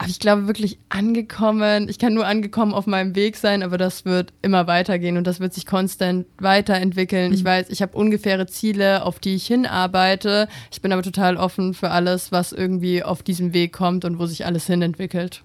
Aber 0.00 0.08
ich 0.08 0.18
glaube 0.18 0.46
wirklich 0.46 0.78
angekommen. 0.88 1.90
Ich 1.90 1.98
kann 1.98 2.14
nur 2.14 2.26
angekommen 2.26 2.72
auf 2.72 2.86
meinem 2.86 3.14
Weg 3.14 3.36
sein, 3.36 3.62
aber 3.62 3.76
das 3.76 4.06
wird 4.06 4.32
immer 4.40 4.66
weitergehen 4.66 5.18
und 5.18 5.26
das 5.26 5.40
wird 5.40 5.52
sich 5.52 5.66
konstant 5.66 6.24
weiterentwickeln. 6.38 7.28
Mhm. 7.28 7.34
Ich 7.34 7.44
weiß, 7.44 7.68
ich 7.68 7.82
habe 7.82 7.98
ungefähre 7.98 8.46
Ziele, 8.46 9.04
auf 9.04 9.18
die 9.18 9.34
ich 9.34 9.46
hinarbeite. 9.46 10.48
Ich 10.72 10.80
bin 10.80 10.90
aber 10.94 11.02
total 11.02 11.36
offen 11.36 11.74
für 11.74 11.90
alles, 11.90 12.32
was 12.32 12.52
irgendwie 12.52 13.02
auf 13.02 13.22
diesem 13.22 13.52
Weg 13.52 13.74
kommt 13.74 14.06
und 14.06 14.18
wo 14.18 14.24
sich 14.24 14.46
alles 14.46 14.66
hinentwickelt. 14.66 15.42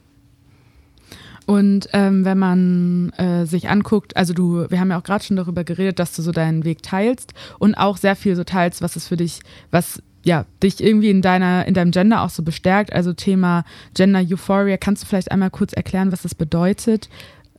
Und 1.45 1.89
ähm, 1.91 2.23
wenn 2.23 2.39
man 2.39 3.09
äh, 3.17 3.45
sich 3.45 3.67
anguckt, 3.67 4.15
also 4.15 4.33
du, 4.33 4.67
wir 4.69 4.79
haben 4.79 4.89
ja 4.89 4.97
auch 4.97 5.03
gerade 5.03 5.25
schon 5.25 5.35
darüber 5.35 5.65
geredet, 5.65 5.99
dass 5.99 6.15
du 6.15 6.21
so 6.21 6.31
deinen 6.31 6.63
Weg 6.63 6.81
teilst 6.81 7.33
und 7.59 7.75
auch 7.75 7.97
sehr 7.97 8.15
viel 8.15 8.37
so 8.37 8.45
teilst, 8.45 8.81
was 8.81 8.95
es 8.95 9.05
für 9.05 9.17
dich, 9.17 9.41
was 9.69 10.01
ja, 10.25 10.45
dich 10.61 10.83
irgendwie 10.83 11.11
in 11.11 11.21
deiner, 11.21 11.65
in 11.67 11.75
deinem 11.75 11.91
Gender 11.91 12.23
auch 12.23 12.31
so 12.31 12.43
bestärkt. 12.43 12.91
Also 12.91 13.13
Thema 13.13 13.63
Gender 13.93 14.19
Euphoria. 14.19 14.75
Kannst 14.75 15.03
du 15.03 15.07
vielleicht 15.07 15.31
einmal 15.31 15.51
kurz 15.51 15.71
erklären, 15.71 16.11
was 16.11 16.23
das 16.23 16.33
bedeutet, 16.33 17.09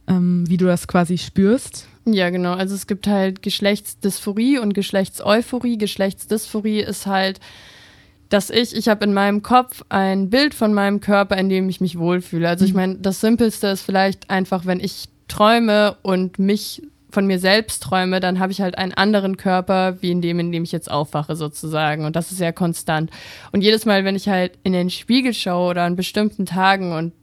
ähm, 0.09 0.45
wie 0.49 0.57
du 0.57 0.67
das 0.67 0.89
quasi 0.89 1.17
spürst? 1.17 1.87
Ja, 2.05 2.31
genau. 2.31 2.55
Also 2.55 2.75
es 2.75 2.89
gibt 2.89 3.07
halt 3.07 3.41
Geschlechtsdysphorie 3.43 4.59
und 4.59 4.75
Geschlechtseuphorie. 4.75 5.79
Geschlechtsdysphorie 5.79 6.81
ist 6.81 7.07
halt, 7.07 7.39
dass 8.31 8.51
ich, 8.51 8.75
ich 8.75 8.89
habe 8.89 9.05
in 9.05 9.15
meinem 9.15 9.43
Kopf 9.43 9.85
ein 9.89 10.29
Bild 10.29 10.53
von 10.53 10.75
meinem 10.75 11.01
Körper, 11.01 11.37
in 11.37 11.49
dem 11.49 11.69
ich 11.69 11.81
mich 11.81 11.99
wohlfühle. 11.99 12.49
Also 12.49 12.65
ich 12.65 12.73
mhm. 12.73 12.77
meine, 12.77 12.95
das 12.97 13.21
Simpelste 13.21 13.69
ist 13.69 13.83
vielleicht 13.83 14.29
einfach, 14.29 14.67
wenn 14.67 14.81
ich 14.81 15.09
träume 15.29 15.97
und 16.03 16.41
mich 16.41 16.83
von 17.17 17.27
mir 17.27 17.39
selbst 17.39 17.83
träume, 17.83 18.21
dann 18.21 18.41
habe 18.41 18.53
ich 18.53 18.61
halt 18.61 18.77
einen 18.77 18.93
anderen 18.93 19.39
Körper, 19.39 20.03
wie 20.03 20.11
in 20.11 20.21
dem, 20.21 20.39
in 20.39 20.53
dem 20.53 20.65
ich 20.65 20.73
jetzt 20.73 20.91
aufwache, 20.91 21.35
sozusagen. 21.35 22.05
Und 22.05 22.15
das 22.15 22.31
ist 22.31 22.41
ja 22.41 22.53
konstant. 22.53 23.11
Und 23.53 23.63
jedes 23.63 23.87
Mal, 23.87 24.05
wenn 24.05 24.17
ich 24.17 24.29
halt 24.29 24.59
in 24.65 24.75
den 24.75 24.91
Spiegel 24.91 25.33
schaue 25.33 25.71
oder 25.71 25.85
an 25.85 25.97
bestimmten 25.97 26.45
Tagen 26.45 26.93
und 26.93 27.15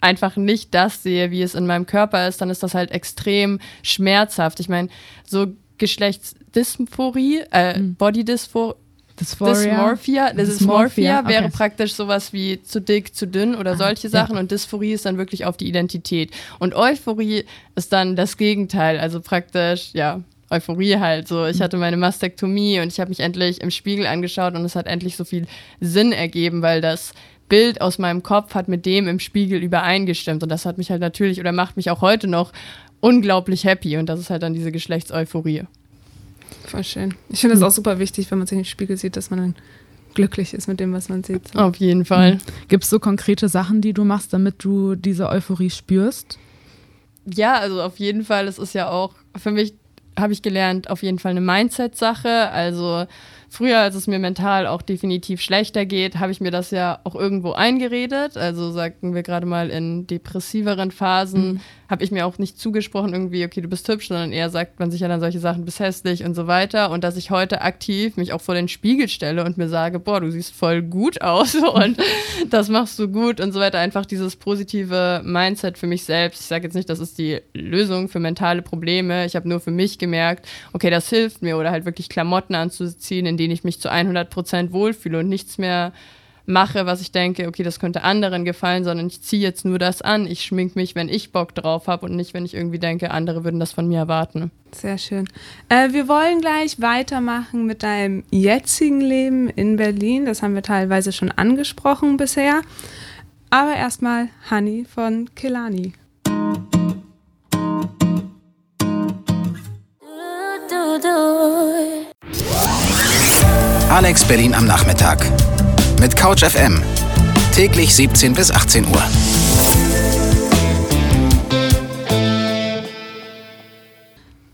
einfach 0.00 0.36
nicht 0.36 0.74
das 0.74 1.04
sehe, 1.04 1.30
wie 1.30 1.42
es 1.42 1.54
in 1.54 1.64
meinem 1.64 1.86
Körper 1.86 2.26
ist, 2.26 2.40
dann 2.40 2.50
ist 2.50 2.64
das 2.64 2.74
halt 2.74 2.90
extrem 2.90 3.60
schmerzhaft. 3.84 4.58
Ich 4.58 4.68
meine, 4.68 4.88
so 5.24 5.46
Geschlechtsdysphorie, 5.78 7.44
äh, 7.52 7.78
mhm. 7.78 7.94
Bodydysphorie, 7.94 8.74
Dysphoria. 9.20 9.54
Dysmorphia, 9.54 10.32
Dysmorphia, 10.32 10.44
Dysmorphia 10.44 11.28
wäre 11.28 11.44
okay. 11.44 11.52
praktisch 11.54 11.94
sowas 11.94 12.32
wie 12.32 12.62
zu 12.62 12.80
dick, 12.80 13.14
zu 13.14 13.26
dünn 13.26 13.54
oder 13.54 13.72
ah, 13.72 13.76
solche 13.76 14.08
Sachen 14.08 14.34
ja. 14.34 14.40
und 14.40 14.50
Dysphorie 14.50 14.92
ist 14.92 15.04
dann 15.04 15.18
wirklich 15.18 15.44
auf 15.44 15.56
die 15.56 15.68
Identität. 15.68 16.30
Und 16.58 16.74
Euphorie 16.74 17.44
ist 17.74 17.92
dann 17.92 18.16
das 18.16 18.36
Gegenteil, 18.36 18.98
also 18.98 19.20
praktisch, 19.20 19.90
ja, 19.92 20.20
Euphorie 20.48 20.96
halt. 20.96 21.28
So, 21.28 21.46
ich 21.46 21.58
mhm. 21.58 21.62
hatte 21.62 21.76
meine 21.76 21.96
Mastektomie 21.96 22.80
und 22.80 22.88
ich 22.88 22.98
habe 22.98 23.10
mich 23.10 23.20
endlich 23.20 23.60
im 23.60 23.70
Spiegel 23.70 24.06
angeschaut 24.06 24.54
und 24.54 24.64
es 24.64 24.74
hat 24.74 24.86
endlich 24.86 25.16
so 25.16 25.24
viel 25.24 25.46
Sinn 25.80 26.12
ergeben, 26.12 26.62
weil 26.62 26.80
das 26.80 27.12
Bild 27.48 27.80
aus 27.80 27.98
meinem 27.98 28.22
Kopf 28.22 28.54
hat 28.54 28.68
mit 28.68 28.86
dem 28.86 29.06
im 29.06 29.18
Spiegel 29.18 29.62
übereingestimmt 29.62 30.42
und 30.42 30.48
das 30.48 30.64
hat 30.64 30.78
mich 30.78 30.90
halt 30.90 31.00
natürlich 31.00 31.40
oder 31.40 31.52
macht 31.52 31.76
mich 31.76 31.90
auch 31.90 32.00
heute 32.00 32.26
noch 32.26 32.52
unglaublich 33.00 33.64
happy 33.64 33.96
und 33.96 34.06
das 34.06 34.20
ist 34.20 34.30
halt 34.30 34.42
dann 34.42 34.54
diese 34.54 34.72
Geschlechtseuphorie. 34.72 35.64
Voll 36.66 36.84
schön. 36.84 37.14
Ich 37.28 37.40
finde 37.40 37.54
es 37.54 37.60
hm. 37.60 37.68
auch 37.68 37.72
super 37.72 37.98
wichtig, 37.98 38.30
wenn 38.30 38.38
man 38.38 38.46
sich 38.46 38.58
im 38.58 38.64
Spiegel 38.64 38.96
sieht, 38.96 39.16
dass 39.16 39.30
man 39.30 39.38
dann 39.38 39.54
glücklich 40.14 40.54
ist 40.54 40.68
mit 40.68 40.80
dem, 40.80 40.92
was 40.92 41.08
man 41.08 41.22
sieht. 41.22 41.56
Auf 41.56 41.76
jeden 41.76 42.04
Fall. 42.04 42.34
Mhm. 42.34 42.40
Gibt 42.68 42.84
es 42.84 42.90
so 42.90 42.98
konkrete 42.98 43.48
Sachen, 43.48 43.80
die 43.80 43.92
du 43.92 44.04
machst, 44.04 44.32
damit 44.32 44.56
du 44.58 44.94
diese 44.94 45.28
Euphorie 45.28 45.70
spürst? 45.70 46.38
Ja, 47.32 47.54
also 47.58 47.82
auf 47.82 47.98
jeden 47.98 48.24
Fall. 48.24 48.48
Es 48.48 48.58
ist 48.58 48.74
ja 48.74 48.90
auch, 48.90 49.14
für 49.36 49.50
mich 49.50 49.74
habe 50.18 50.32
ich 50.32 50.42
gelernt, 50.42 50.90
auf 50.90 51.02
jeden 51.02 51.18
Fall 51.18 51.30
eine 51.30 51.40
Mindset-Sache. 51.40 52.50
Also 52.50 53.06
früher, 53.48 53.78
als 53.78 53.94
es 53.94 54.06
mir 54.06 54.18
mental 54.18 54.66
auch 54.66 54.82
definitiv 54.82 55.40
schlechter 55.40 55.86
geht, 55.86 56.18
habe 56.18 56.32
ich 56.32 56.40
mir 56.40 56.50
das 56.50 56.70
ja 56.70 57.00
auch 57.04 57.14
irgendwo 57.14 57.52
eingeredet. 57.52 58.36
Also 58.36 58.72
sagen 58.72 59.14
wir 59.14 59.22
gerade 59.22 59.46
mal 59.46 59.70
in 59.70 60.06
depressiveren 60.06 60.90
Phasen, 60.90 61.52
mhm. 61.52 61.60
Habe 61.90 62.04
ich 62.04 62.12
mir 62.12 62.24
auch 62.24 62.38
nicht 62.38 62.56
zugesprochen, 62.56 63.12
irgendwie, 63.12 63.44
okay, 63.44 63.60
du 63.60 63.68
bist 63.68 63.88
hübsch, 63.88 64.08
sondern 64.08 64.30
eher 64.30 64.48
sagt 64.48 64.78
man 64.78 64.92
sich 64.92 65.00
ja 65.00 65.08
dann 65.08 65.18
solche 65.18 65.40
Sachen, 65.40 65.62
du 65.62 65.64
bist 65.64 65.80
hässlich 65.80 66.24
und 66.24 66.34
so 66.34 66.46
weiter. 66.46 66.92
Und 66.92 67.02
dass 67.02 67.16
ich 67.16 67.32
heute 67.32 67.62
aktiv 67.62 68.16
mich 68.16 68.32
auch 68.32 68.40
vor 68.40 68.54
den 68.54 68.68
Spiegel 68.68 69.08
stelle 69.08 69.44
und 69.44 69.58
mir 69.58 69.68
sage, 69.68 69.98
boah, 69.98 70.20
du 70.20 70.30
siehst 70.30 70.54
voll 70.54 70.82
gut 70.82 71.20
aus 71.20 71.54
und 71.74 71.98
das 72.48 72.68
machst 72.68 72.96
du 73.00 73.08
gut 73.08 73.40
und 73.40 73.52
so 73.52 73.58
weiter. 73.58 73.80
Einfach 73.80 74.06
dieses 74.06 74.36
positive 74.36 75.20
Mindset 75.24 75.78
für 75.78 75.88
mich 75.88 76.04
selbst. 76.04 76.40
Ich 76.40 76.46
sage 76.46 76.64
jetzt 76.64 76.74
nicht, 76.74 76.88
das 76.88 77.00
ist 77.00 77.18
die 77.18 77.40
Lösung 77.54 78.08
für 78.08 78.20
mentale 78.20 78.62
Probleme. 78.62 79.26
Ich 79.26 79.34
habe 79.34 79.48
nur 79.48 79.58
für 79.58 79.72
mich 79.72 79.98
gemerkt, 79.98 80.46
okay, 80.72 80.90
das 80.90 81.10
hilft 81.10 81.42
mir 81.42 81.56
oder 81.56 81.72
halt 81.72 81.86
wirklich 81.86 82.08
Klamotten 82.08 82.54
anzuziehen, 82.54 83.26
in 83.26 83.36
denen 83.36 83.52
ich 83.52 83.64
mich 83.64 83.80
zu 83.80 83.90
100 83.90 84.30
Prozent 84.30 84.72
wohlfühle 84.72 85.18
und 85.18 85.28
nichts 85.28 85.58
mehr 85.58 85.92
mache, 86.50 86.84
was 86.84 87.00
ich 87.00 87.12
denke, 87.12 87.48
okay, 87.48 87.62
das 87.62 87.80
könnte 87.80 88.02
anderen 88.02 88.44
gefallen, 88.44 88.84
sondern 88.84 89.06
ich 89.06 89.22
ziehe 89.22 89.40
jetzt 89.40 89.64
nur 89.64 89.78
das 89.78 90.02
an. 90.02 90.26
Ich 90.26 90.44
schmink 90.44 90.76
mich, 90.76 90.94
wenn 90.94 91.08
ich 91.08 91.32
Bock 91.32 91.54
drauf 91.54 91.86
habe 91.86 92.06
und 92.06 92.16
nicht, 92.16 92.34
wenn 92.34 92.44
ich 92.44 92.54
irgendwie 92.54 92.78
denke, 92.78 93.10
andere 93.10 93.44
würden 93.44 93.60
das 93.60 93.72
von 93.72 93.88
mir 93.88 93.98
erwarten. 93.98 94.50
Sehr 94.72 94.98
schön. 94.98 95.26
Äh, 95.68 95.92
wir 95.92 96.08
wollen 96.08 96.40
gleich 96.40 96.80
weitermachen 96.80 97.66
mit 97.66 97.82
deinem 97.82 98.24
jetzigen 98.30 99.00
Leben 99.00 99.48
in 99.48 99.76
Berlin. 99.76 100.26
Das 100.26 100.42
haben 100.42 100.54
wir 100.54 100.62
teilweise 100.62 101.12
schon 101.12 101.30
angesprochen 101.30 102.16
bisher. 102.16 102.62
Aber 103.48 103.74
erstmal 103.74 104.28
Honey 104.50 104.84
von 104.84 105.28
Kelani. 105.34 105.92
Alex 113.90 114.24
Berlin 114.24 114.54
am 114.54 114.66
Nachmittag 114.66 115.26
mit 116.00 116.16
Couch 116.16 116.42
FM. 116.42 116.80
Täglich 117.54 117.94
17 117.94 118.32
bis 118.32 118.50
18 118.50 118.86
Uhr. 118.86 119.02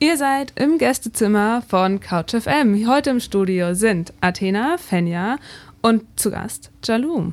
Ihr 0.00 0.16
seid 0.16 0.52
im 0.56 0.78
Gästezimmer 0.78 1.62
von 1.68 2.00
Couch 2.00 2.34
FM. 2.34 2.88
Heute 2.88 3.10
im 3.10 3.20
Studio 3.20 3.74
sind 3.74 4.12
Athena, 4.20 4.76
Fenja 4.76 5.36
und 5.82 6.02
zu 6.16 6.32
Gast 6.32 6.72
Jalou. 6.82 7.32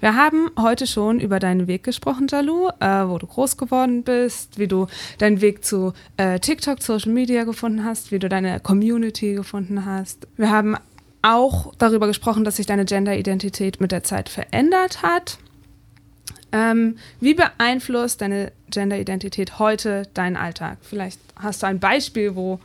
Wir 0.00 0.14
haben 0.14 0.50
heute 0.58 0.86
schon 0.86 1.20
über 1.20 1.38
deinen 1.38 1.66
Weg 1.66 1.82
gesprochen, 1.82 2.28
Jalou, 2.30 2.70
äh, 2.80 3.06
wo 3.06 3.18
du 3.18 3.26
groß 3.26 3.58
geworden 3.58 4.04
bist, 4.04 4.58
wie 4.58 4.68
du 4.68 4.86
deinen 5.18 5.42
Weg 5.42 5.66
zu 5.66 5.92
äh, 6.16 6.40
TikTok, 6.40 6.82
Social 6.82 7.12
Media 7.12 7.44
gefunden 7.44 7.84
hast, 7.84 8.10
wie 8.10 8.18
du 8.18 8.30
deine 8.30 8.60
Community 8.60 9.34
gefunden 9.34 9.84
hast. 9.84 10.28
Wir 10.36 10.50
haben 10.50 10.76
auch 11.24 11.72
darüber 11.78 12.06
gesprochen, 12.06 12.44
dass 12.44 12.56
sich 12.56 12.66
deine 12.66 12.84
Gender-Identität 12.84 13.80
mit 13.80 13.92
der 13.92 14.04
Zeit 14.04 14.28
verändert 14.28 15.02
hat. 15.02 15.38
Ähm, 16.52 16.98
wie 17.20 17.34
beeinflusst 17.34 18.20
deine 18.20 18.52
Gender-Identität 18.70 19.58
heute 19.58 20.04
deinen 20.14 20.36
Alltag? 20.36 20.78
Vielleicht 20.82 21.18
hast 21.36 21.62
du 21.62 21.66
ein 21.66 21.80
Beispiel, 21.80 22.36
wo 22.36 22.60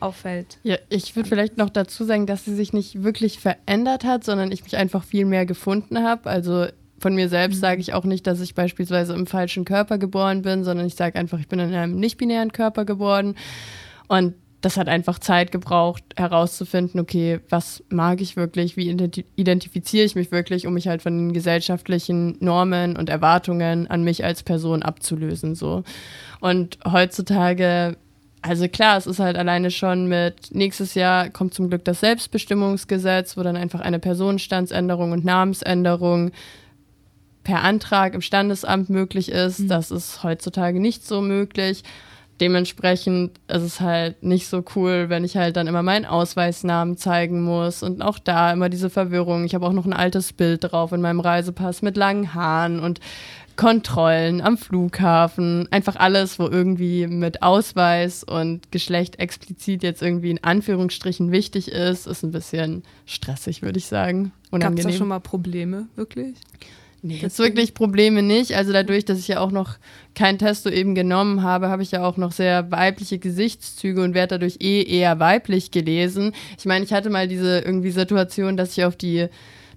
auffällt. 0.00 0.58
Ja, 0.64 0.76
ich 0.88 1.14
würde 1.14 1.28
vielleicht 1.28 1.56
noch 1.56 1.70
dazu 1.70 2.04
sagen, 2.04 2.26
dass 2.26 2.44
sie 2.44 2.56
sich 2.56 2.72
nicht 2.72 3.04
wirklich 3.04 3.38
verändert 3.38 4.04
hat, 4.04 4.24
sondern 4.24 4.50
ich 4.50 4.64
mich 4.64 4.76
einfach 4.76 5.04
viel 5.04 5.24
mehr 5.24 5.46
gefunden 5.46 6.02
habe. 6.02 6.28
Also 6.28 6.66
von 6.98 7.14
mir 7.14 7.28
selbst 7.28 7.56
mhm. 7.56 7.60
sage 7.60 7.80
ich 7.80 7.94
auch 7.94 8.04
nicht, 8.04 8.26
dass 8.26 8.40
ich 8.40 8.56
beispielsweise 8.56 9.14
im 9.14 9.28
falschen 9.28 9.64
Körper 9.64 9.98
geboren 9.98 10.42
bin, 10.42 10.64
sondern 10.64 10.86
ich 10.86 10.96
sage 10.96 11.18
einfach, 11.18 11.38
ich 11.38 11.48
bin 11.48 11.60
in 11.60 11.72
einem 11.72 11.98
nicht-binären 12.00 12.52
Körper 12.52 12.84
geboren. 12.84 13.36
Und 14.08 14.34
das 14.62 14.76
hat 14.76 14.88
einfach 14.88 15.18
Zeit 15.18 15.50
gebraucht, 15.50 16.04
herauszufinden, 16.16 17.00
okay, 17.00 17.40
was 17.50 17.82
mag 17.90 18.20
ich 18.20 18.36
wirklich, 18.36 18.76
wie 18.76 18.88
identifiziere 18.88 20.04
ich 20.04 20.14
mich 20.14 20.30
wirklich, 20.30 20.68
um 20.68 20.74
mich 20.74 20.86
halt 20.86 21.02
von 21.02 21.18
den 21.18 21.32
gesellschaftlichen 21.32 22.36
Normen 22.38 22.96
und 22.96 23.10
Erwartungen 23.10 23.88
an 23.88 24.04
mich 24.04 24.24
als 24.24 24.44
Person 24.44 24.84
abzulösen. 24.84 25.56
So. 25.56 25.82
Und 26.40 26.78
heutzutage, 26.86 27.96
also 28.40 28.68
klar, 28.68 28.96
es 28.96 29.08
ist 29.08 29.18
halt 29.18 29.36
alleine 29.36 29.72
schon 29.72 30.06
mit 30.06 30.54
nächstes 30.54 30.94
Jahr 30.94 31.28
kommt 31.28 31.54
zum 31.54 31.68
Glück 31.68 31.84
das 31.84 31.98
Selbstbestimmungsgesetz, 31.98 33.36
wo 33.36 33.42
dann 33.42 33.56
einfach 33.56 33.80
eine 33.80 33.98
Personenstandsänderung 33.98 35.10
und 35.10 35.24
Namensänderung 35.24 36.30
per 37.42 37.62
Antrag 37.62 38.14
im 38.14 38.20
Standesamt 38.20 38.90
möglich 38.90 39.28
ist. 39.28 39.58
Mhm. 39.58 39.68
Das 39.68 39.90
ist 39.90 40.22
heutzutage 40.22 40.78
nicht 40.78 41.04
so 41.04 41.20
möglich 41.20 41.82
dementsprechend 42.42 43.38
ist 43.46 43.62
es 43.62 43.80
halt 43.80 44.24
nicht 44.24 44.48
so 44.48 44.64
cool, 44.74 45.08
wenn 45.08 45.22
ich 45.22 45.36
halt 45.36 45.56
dann 45.56 45.68
immer 45.68 45.84
meinen 45.84 46.04
Ausweisnamen 46.04 46.96
zeigen 46.96 47.40
muss 47.40 47.84
und 47.84 48.02
auch 48.02 48.18
da 48.18 48.52
immer 48.52 48.68
diese 48.68 48.90
Verwirrung. 48.90 49.44
Ich 49.44 49.54
habe 49.54 49.64
auch 49.64 49.72
noch 49.72 49.86
ein 49.86 49.92
altes 49.92 50.32
Bild 50.32 50.64
drauf 50.64 50.90
in 50.90 51.00
meinem 51.00 51.20
Reisepass 51.20 51.82
mit 51.82 51.96
langen 51.96 52.34
Haaren 52.34 52.80
und 52.80 52.98
Kontrollen 53.54 54.40
am 54.40 54.58
Flughafen, 54.58 55.68
einfach 55.70 55.94
alles, 55.94 56.40
wo 56.40 56.48
irgendwie 56.48 57.06
mit 57.06 57.42
Ausweis 57.42 58.24
und 58.24 58.72
Geschlecht 58.72 59.20
explizit 59.20 59.84
jetzt 59.84 60.02
irgendwie 60.02 60.30
in 60.30 60.42
Anführungsstrichen 60.42 61.30
wichtig 61.30 61.70
ist, 61.70 62.08
ist 62.08 62.24
ein 62.24 62.32
bisschen 62.32 62.82
stressig, 63.06 63.62
würde 63.62 63.78
ich 63.78 63.86
sagen. 63.86 64.32
Gab 64.50 64.76
es 64.76 64.84
da 64.84 64.90
schon 64.90 65.08
mal 65.08 65.20
Probleme, 65.20 65.86
wirklich? 65.94 66.34
Nee, 67.04 67.18
jetzt 67.20 67.38
wirklich 67.40 67.74
Probleme 67.74 68.22
nicht. 68.22 68.54
Also 68.54 68.72
dadurch, 68.72 69.04
dass 69.04 69.18
ich 69.18 69.26
ja 69.26 69.40
auch 69.40 69.50
noch 69.50 69.76
kein 70.14 70.38
Testo 70.38 70.70
eben 70.70 70.94
genommen 70.94 71.42
habe, 71.42 71.68
habe 71.68 71.82
ich 71.82 71.90
ja 71.90 72.04
auch 72.04 72.16
noch 72.16 72.30
sehr 72.30 72.70
weibliche 72.70 73.18
Gesichtszüge 73.18 74.02
und 74.02 74.14
werde 74.14 74.38
dadurch 74.38 74.58
eh 74.60 74.82
eher 74.82 75.18
weiblich 75.18 75.72
gelesen. 75.72 76.32
Ich 76.56 76.64
meine, 76.64 76.84
ich 76.84 76.92
hatte 76.92 77.10
mal 77.10 77.26
diese 77.26 77.58
irgendwie 77.58 77.90
Situation, 77.90 78.56
dass 78.56 78.78
ich 78.78 78.84
auf 78.84 78.94
die 78.94 79.28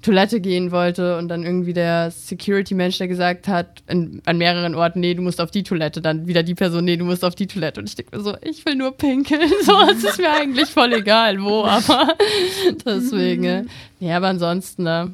Toilette 0.04 0.40
gehen 0.40 0.72
wollte 0.72 1.18
und 1.18 1.30
dann 1.30 1.44
irgendwie 1.44 1.74
der 1.74 2.12
Security-Mensch, 2.12 3.00
der 3.00 3.08
gesagt 3.08 3.48
hat, 3.48 3.82
in, 3.88 4.22
an 4.26 4.38
mehreren 4.38 4.76
Orten, 4.76 5.00
nee, 5.00 5.16
du 5.16 5.24
musst 5.24 5.42
auf 5.42 5.50
die 5.50 5.64
Toilette, 5.64 6.00
dann 6.00 6.28
wieder 6.28 6.44
die 6.44 6.54
Person, 6.54 6.86
nee, 6.86 6.96
du 6.96 7.06
musst 7.06 7.26
auf 7.26 7.34
die 7.34 7.48
Toilette. 7.48 7.80
Und 7.80 7.90
ich 7.90 7.96
denke 7.96 8.16
mir 8.16 8.24
so, 8.24 8.36
ich 8.44 8.64
will 8.68 8.76
nur 8.76 8.96
pinkeln. 8.96 9.52
So, 9.64 9.74
es 9.90 10.04
ist 10.04 10.20
mir 10.20 10.32
eigentlich 10.32 10.70
voll 10.70 10.94
egal, 10.94 11.42
wo, 11.42 11.64
aber 11.64 12.16
deswegen. 12.86 13.64
Mhm. 13.64 13.70
Nee, 14.00 14.14
aber 14.14 14.28
ansonsten 14.28 14.84
ne, 14.84 15.14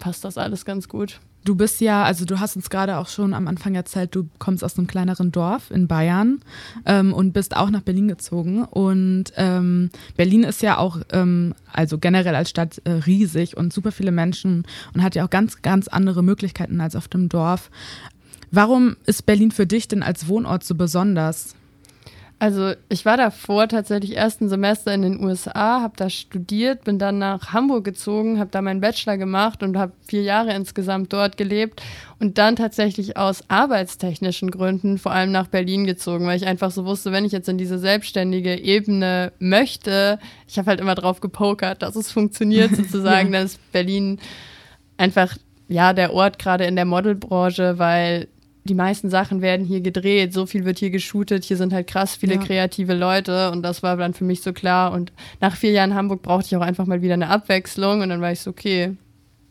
passt 0.00 0.24
das 0.24 0.38
alles 0.38 0.64
ganz 0.64 0.88
gut. 0.88 1.20
Du 1.46 1.54
bist 1.54 1.80
ja, 1.80 2.02
also 2.02 2.24
du 2.24 2.40
hast 2.40 2.56
uns 2.56 2.70
gerade 2.70 2.98
auch 2.98 3.08
schon 3.08 3.32
am 3.32 3.46
Anfang 3.46 3.76
erzählt, 3.76 4.16
du 4.16 4.28
kommst 4.40 4.64
aus 4.64 4.76
einem 4.76 4.88
kleineren 4.88 5.30
Dorf 5.30 5.70
in 5.70 5.86
Bayern 5.86 6.40
ähm, 6.86 7.14
und 7.14 7.32
bist 7.32 7.56
auch 7.56 7.70
nach 7.70 7.82
Berlin 7.82 8.08
gezogen. 8.08 8.64
Und 8.64 9.26
ähm, 9.36 9.90
Berlin 10.16 10.42
ist 10.42 10.60
ja 10.60 10.76
auch, 10.76 10.98
ähm, 11.12 11.54
also 11.72 11.98
generell 11.98 12.34
als 12.34 12.50
Stadt 12.50 12.82
äh, 12.82 12.90
riesig 12.90 13.56
und 13.56 13.72
super 13.72 13.92
viele 13.92 14.10
Menschen 14.10 14.66
und 14.92 15.04
hat 15.04 15.14
ja 15.14 15.24
auch 15.24 15.30
ganz, 15.30 15.62
ganz 15.62 15.86
andere 15.86 16.24
Möglichkeiten 16.24 16.80
als 16.80 16.96
auf 16.96 17.06
dem 17.06 17.28
Dorf. 17.28 17.70
Warum 18.50 18.96
ist 19.06 19.24
Berlin 19.24 19.52
für 19.52 19.68
dich 19.68 19.86
denn 19.86 20.02
als 20.02 20.26
Wohnort 20.26 20.64
so 20.64 20.74
besonders? 20.74 21.54
Also 22.38 22.74
ich 22.90 23.06
war 23.06 23.16
davor 23.16 23.66
tatsächlich 23.66 24.12
erst 24.12 24.42
ein 24.42 24.50
Semester 24.50 24.92
in 24.92 25.00
den 25.00 25.24
USA, 25.24 25.80
habe 25.80 25.94
da 25.96 26.10
studiert, 26.10 26.84
bin 26.84 26.98
dann 26.98 27.16
nach 27.16 27.54
Hamburg 27.54 27.84
gezogen, 27.84 28.38
habe 28.38 28.50
da 28.50 28.60
meinen 28.60 28.82
Bachelor 28.82 29.16
gemacht 29.16 29.62
und 29.62 29.78
habe 29.78 29.92
vier 30.06 30.22
Jahre 30.22 30.52
insgesamt 30.52 31.14
dort 31.14 31.38
gelebt 31.38 31.82
und 32.18 32.36
dann 32.36 32.54
tatsächlich 32.54 33.16
aus 33.16 33.42
arbeitstechnischen 33.48 34.50
Gründen 34.50 34.98
vor 34.98 35.12
allem 35.12 35.32
nach 35.32 35.46
Berlin 35.46 35.86
gezogen, 35.86 36.26
weil 36.26 36.36
ich 36.36 36.46
einfach 36.46 36.70
so 36.70 36.84
wusste, 36.84 37.10
wenn 37.10 37.24
ich 37.24 37.32
jetzt 37.32 37.48
in 37.48 37.56
diese 37.56 37.78
selbstständige 37.78 38.54
Ebene 38.54 39.32
möchte, 39.38 40.18
ich 40.46 40.58
habe 40.58 40.68
halt 40.68 40.80
immer 40.80 40.94
drauf 40.94 41.20
gepokert, 41.20 41.80
dass 41.80 41.96
es 41.96 42.12
funktioniert 42.12 42.76
sozusagen, 42.76 43.32
ja. 43.32 43.38
dann 43.38 43.46
ist 43.46 43.72
Berlin 43.72 44.18
einfach 44.98 45.38
ja 45.68 45.94
der 45.94 46.12
Ort 46.12 46.38
gerade 46.38 46.64
in 46.64 46.76
der 46.76 46.84
Modelbranche, 46.84 47.78
weil 47.78 48.28
die 48.66 48.74
meisten 48.74 49.10
Sachen 49.10 49.40
werden 49.40 49.64
hier 49.64 49.80
gedreht, 49.80 50.32
so 50.32 50.46
viel 50.46 50.64
wird 50.64 50.78
hier 50.78 50.90
geshootet, 50.90 51.44
hier 51.44 51.56
sind 51.56 51.72
halt 51.72 51.86
krass 51.86 52.16
viele 52.16 52.34
ja. 52.34 52.40
kreative 52.40 52.94
Leute 52.94 53.50
und 53.50 53.62
das 53.62 53.82
war 53.82 53.96
dann 53.96 54.14
für 54.14 54.24
mich 54.24 54.42
so 54.42 54.52
klar. 54.52 54.92
Und 54.92 55.12
nach 55.40 55.56
vier 55.56 55.70
Jahren 55.70 55.94
Hamburg 55.94 56.22
brauchte 56.22 56.46
ich 56.46 56.56
auch 56.56 56.62
einfach 56.62 56.86
mal 56.86 57.02
wieder 57.02 57.14
eine 57.14 57.28
Abwechslung 57.28 58.02
und 58.02 58.08
dann 58.08 58.20
war 58.20 58.32
ich 58.32 58.40
so, 58.40 58.50
okay, 58.50 58.96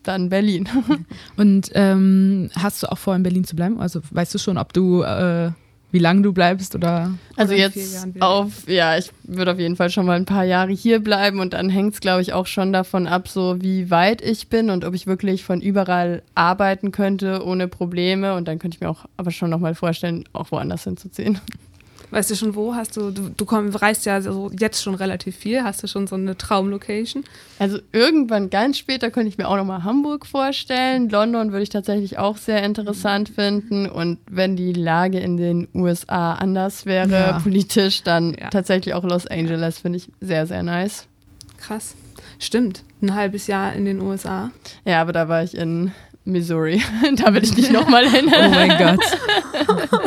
dann 0.02 0.28
Berlin. 0.28 0.68
und 1.36 1.70
ähm, 1.74 2.50
hast 2.54 2.82
du 2.82 2.92
auch 2.92 2.98
vor, 2.98 3.16
in 3.16 3.22
Berlin 3.22 3.44
zu 3.44 3.56
bleiben? 3.56 3.80
Also 3.80 4.00
weißt 4.10 4.34
du 4.34 4.38
schon, 4.38 4.58
ob 4.58 4.72
du 4.72 5.02
äh 5.02 5.50
wie 5.92 5.98
lange 5.98 6.22
du 6.22 6.32
bleibst 6.32 6.74
oder? 6.74 7.12
Also 7.36 7.54
oder 7.54 7.62
jetzt 7.62 8.06
auf, 8.20 8.68
ja, 8.68 8.98
ich 8.98 9.10
würde 9.22 9.52
auf 9.52 9.58
jeden 9.58 9.76
Fall 9.76 9.90
schon 9.90 10.06
mal 10.06 10.16
ein 10.16 10.24
paar 10.24 10.44
Jahre 10.44 10.72
hier 10.72 11.00
bleiben 11.00 11.40
und 11.40 11.52
dann 11.52 11.70
hängt 11.70 11.94
es, 11.94 12.00
glaube 12.00 12.22
ich, 12.22 12.32
auch 12.32 12.46
schon 12.46 12.72
davon 12.72 13.06
ab, 13.06 13.28
so 13.28 13.60
wie 13.60 13.90
weit 13.90 14.22
ich 14.22 14.48
bin 14.48 14.70
und 14.70 14.84
ob 14.84 14.94
ich 14.94 15.06
wirklich 15.06 15.44
von 15.44 15.60
überall 15.60 16.22
arbeiten 16.34 16.92
könnte 16.92 17.44
ohne 17.44 17.68
Probleme 17.68 18.34
und 18.34 18.48
dann 18.48 18.58
könnte 18.58 18.76
ich 18.76 18.80
mir 18.80 18.90
auch 18.90 19.04
aber 19.16 19.30
schon 19.30 19.50
noch 19.50 19.60
mal 19.60 19.74
vorstellen, 19.74 20.24
auch 20.32 20.50
woanders 20.50 20.84
hinzuziehen. 20.84 21.40
Weißt 22.10 22.30
du 22.30 22.36
schon 22.36 22.54
wo? 22.54 22.74
Hast 22.74 22.96
du, 22.96 23.10
du, 23.10 23.30
du 23.30 23.44
komm, 23.44 23.70
reist 23.70 24.06
ja 24.06 24.20
so 24.20 24.50
jetzt 24.58 24.82
schon 24.82 24.94
relativ 24.94 25.36
viel. 25.36 25.62
Hast 25.62 25.82
du 25.82 25.88
schon 25.88 26.06
so 26.06 26.14
eine 26.14 26.36
Traumlocation? 26.36 27.24
Also 27.58 27.78
irgendwann 27.92 28.50
ganz 28.50 28.78
später 28.78 29.10
könnte 29.10 29.28
ich 29.28 29.38
mir 29.38 29.48
auch 29.48 29.56
nochmal 29.56 29.84
Hamburg 29.84 30.26
vorstellen. 30.26 31.08
London 31.08 31.52
würde 31.52 31.62
ich 31.62 31.70
tatsächlich 31.70 32.18
auch 32.18 32.36
sehr 32.36 32.62
interessant 32.62 33.28
finden. 33.28 33.88
Und 33.88 34.18
wenn 34.30 34.56
die 34.56 34.72
Lage 34.72 35.18
in 35.18 35.36
den 35.36 35.68
USA 35.74 36.34
anders 36.34 36.86
wäre, 36.86 37.10
ja. 37.10 37.40
politisch, 37.40 38.02
dann 38.02 38.34
ja. 38.34 38.50
tatsächlich 38.50 38.94
auch 38.94 39.04
Los 39.04 39.26
Angeles 39.26 39.80
finde 39.80 39.98
ich 39.98 40.08
sehr, 40.20 40.46
sehr 40.46 40.62
nice. 40.62 41.06
Krass. 41.58 41.94
Stimmt, 42.38 42.82
ein 43.02 43.14
halbes 43.14 43.46
Jahr 43.46 43.72
in 43.72 43.84
den 43.84 44.00
USA. 44.00 44.50
Ja, 44.84 45.00
aber 45.00 45.12
da 45.12 45.28
war 45.28 45.42
ich 45.42 45.56
in 45.56 45.92
Missouri. 46.24 46.82
da 47.16 47.32
will 47.32 47.42
ich 47.42 47.56
nicht 47.56 47.72
nochmal 47.72 48.08
hin. 48.08 48.26
Oh 48.28 48.48
mein 48.50 48.76
Gott. 48.78 49.00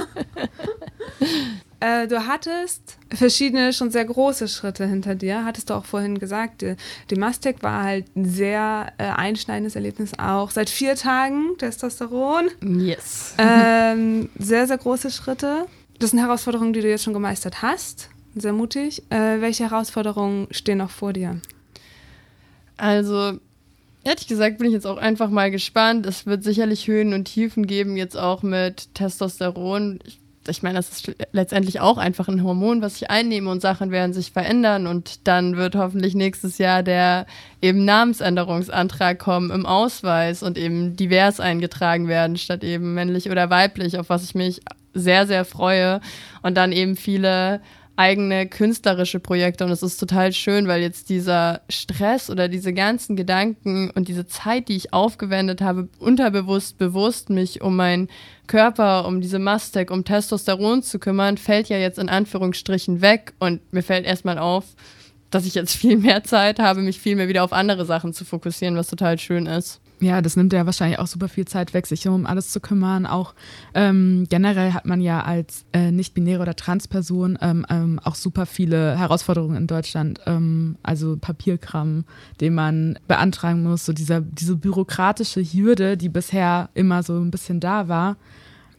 Äh, 1.81 2.07
du 2.07 2.27
hattest 2.27 2.97
verschiedene, 3.09 3.71
schon 3.71 3.89
sehr 3.89 4.03
große 4.03 4.47
Schritte 4.47 4.85
hinter 4.85 5.15
dir, 5.15 5.45
hattest 5.45 5.69
du 5.69 5.75
auch 5.75 5.85
vorhin 5.85 6.19
gesagt. 6.19 6.61
Die, 6.61 6.75
die 7.09 7.15
Mastec 7.15 7.63
war 7.63 7.83
halt 7.83 8.05
ein 8.15 8.25
sehr 8.25 8.91
äh, 8.97 9.03
einschneidendes 9.03 9.75
Erlebnis 9.75 10.11
auch. 10.17 10.51
Seit 10.51 10.69
vier 10.69 10.95
Tagen 10.95 11.57
Testosteron. 11.57 12.49
Yes. 12.61 13.35
Ähm, 13.37 14.29
sehr, 14.37 14.67
sehr 14.67 14.77
große 14.77 15.09
Schritte. 15.09 15.67
Das 15.99 16.11
sind 16.11 16.19
Herausforderungen, 16.19 16.73
die 16.73 16.81
du 16.81 16.89
jetzt 16.89 17.03
schon 17.03 17.13
gemeistert 17.13 17.61
hast. 17.61 18.09
Sehr 18.35 18.53
mutig. 18.53 19.03
Äh, 19.09 19.41
welche 19.41 19.69
Herausforderungen 19.69 20.47
stehen 20.51 20.79
noch 20.79 20.91
vor 20.91 21.13
dir? 21.13 21.39
Also, 22.77 23.39
ehrlich 24.03 24.27
gesagt 24.27 24.57
bin 24.57 24.67
ich 24.67 24.73
jetzt 24.73 24.87
auch 24.87 24.97
einfach 24.97 25.29
mal 25.29 25.49
gespannt. 25.49 26.05
Es 26.05 26.25
wird 26.25 26.43
sicherlich 26.43 26.87
Höhen 26.87 27.13
und 27.13 27.25
Tiefen 27.25 27.67
geben, 27.67 27.97
jetzt 27.97 28.17
auch 28.17 28.43
mit 28.43 28.93
Testosteron. 28.95 29.99
Ich 30.05 30.19
ich 30.49 30.63
meine, 30.63 30.75
das 30.75 30.89
ist 30.89 31.11
letztendlich 31.31 31.79
auch 31.79 31.97
einfach 31.97 32.27
ein 32.27 32.43
Hormon, 32.43 32.81
was 32.81 32.97
ich 32.97 33.09
einnehme 33.09 33.49
und 33.49 33.61
Sachen 33.61 33.91
werden 33.91 34.13
sich 34.13 34.31
verändern 34.31 34.87
und 34.87 35.27
dann 35.27 35.57
wird 35.57 35.75
hoffentlich 35.75 36.15
nächstes 36.15 36.57
Jahr 36.57 36.83
der 36.83 37.25
eben 37.61 37.85
Namensänderungsantrag 37.85 39.19
kommen 39.19 39.51
im 39.51 39.65
Ausweis 39.65 40.43
und 40.43 40.57
eben 40.57 40.95
divers 40.95 41.39
eingetragen 41.39 42.07
werden 42.07 42.37
statt 42.37 42.63
eben 42.63 42.93
männlich 42.93 43.29
oder 43.29 43.49
weiblich, 43.49 43.97
auf 43.97 44.09
was 44.09 44.23
ich 44.23 44.35
mich 44.35 44.61
sehr, 44.93 45.27
sehr 45.27 45.45
freue 45.45 46.01
und 46.41 46.55
dann 46.55 46.71
eben 46.71 46.95
viele 46.95 47.61
eigene 47.99 48.47
künstlerische 48.47 49.19
Projekte 49.19 49.65
und 49.65 49.71
es 49.71 49.83
ist 49.83 49.97
total 49.97 50.31
schön, 50.31 50.69
weil 50.69 50.81
jetzt 50.81 51.09
dieser 51.09 51.59
Stress 51.67 52.29
oder 52.29 52.47
diese 52.47 52.71
ganzen 52.73 53.17
Gedanken 53.17 53.91
und 53.91 54.07
diese 54.07 54.25
Zeit, 54.25 54.69
die 54.69 54.77
ich 54.77 54.93
aufgewendet 54.93 55.59
habe, 55.59 55.89
unterbewusst, 55.99 56.77
bewusst 56.77 57.29
mich 57.29 57.61
um 57.61 57.75
meinen 57.75 58.07
Körper, 58.47 59.05
um 59.05 59.19
diese 59.19 59.37
Mastec, 59.37 59.91
um 59.91 60.05
Testosteron 60.05 60.81
zu 60.81 60.97
kümmern, 60.97 61.37
fällt 61.37 61.67
ja 61.67 61.77
jetzt 61.77 61.99
in 61.99 62.07
Anführungsstrichen 62.07 63.01
weg 63.01 63.33
und 63.37 63.61
mir 63.73 63.83
fällt 63.83 64.05
erstmal 64.05 64.39
auf, 64.39 64.63
dass 65.29 65.45
ich 65.45 65.53
jetzt 65.53 65.75
viel 65.75 65.97
mehr 65.97 66.23
Zeit 66.23 66.59
habe, 66.59 66.81
mich 66.81 67.01
viel 67.01 67.17
mehr 67.17 67.27
wieder 67.27 67.43
auf 67.43 67.51
andere 67.51 67.85
Sachen 67.85 68.13
zu 68.13 68.23
fokussieren, 68.23 68.77
was 68.77 68.87
total 68.87 69.19
schön 69.19 69.45
ist. 69.45 69.81
Ja, 70.01 70.21
das 70.21 70.37
nimmt 70.37 70.53
ja 70.53 70.65
wahrscheinlich 70.65 70.97
auch 70.99 71.07
super 71.07 71.27
viel 71.27 71.45
Zeit 71.45 71.73
weg, 71.73 71.85
sich 71.85 72.07
um 72.07 72.25
alles 72.25 72.51
zu 72.51 72.61
kümmern. 72.61 73.05
Auch 73.05 73.33
ähm, 73.73 74.25
generell 74.29 74.71
hat 74.73 74.85
man 74.85 75.01
ja 75.01 75.21
als 75.23 75.65
äh, 75.73 75.91
nicht-binäre 75.91 76.41
oder 76.41 76.55
Transperson 76.55 77.37
ähm, 77.41 77.65
ähm, 77.69 77.99
auch 78.03 78.15
super 78.15 78.45
viele 78.45 78.97
Herausforderungen 78.97 79.57
in 79.57 79.67
Deutschland. 79.67 80.21
Ähm, 80.25 80.77
also 80.83 81.17
Papierkram, 81.17 82.05
den 82.39 82.53
man 82.53 82.97
beantragen 83.07 83.63
muss, 83.63 83.85
so 83.85 83.91
dieser, 83.91 84.21
diese 84.21 84.55
bürokratische 84.55 85.41
Hürde, 85.41 85.97
die 85.97 86.09
bisher 86.09 86.69
immer 86.75 87.03
so 87.03 87.19
ein 87.19 87.31
bisschen 87.31 87.59
da 87.59 87.89
war, 87.89 88.15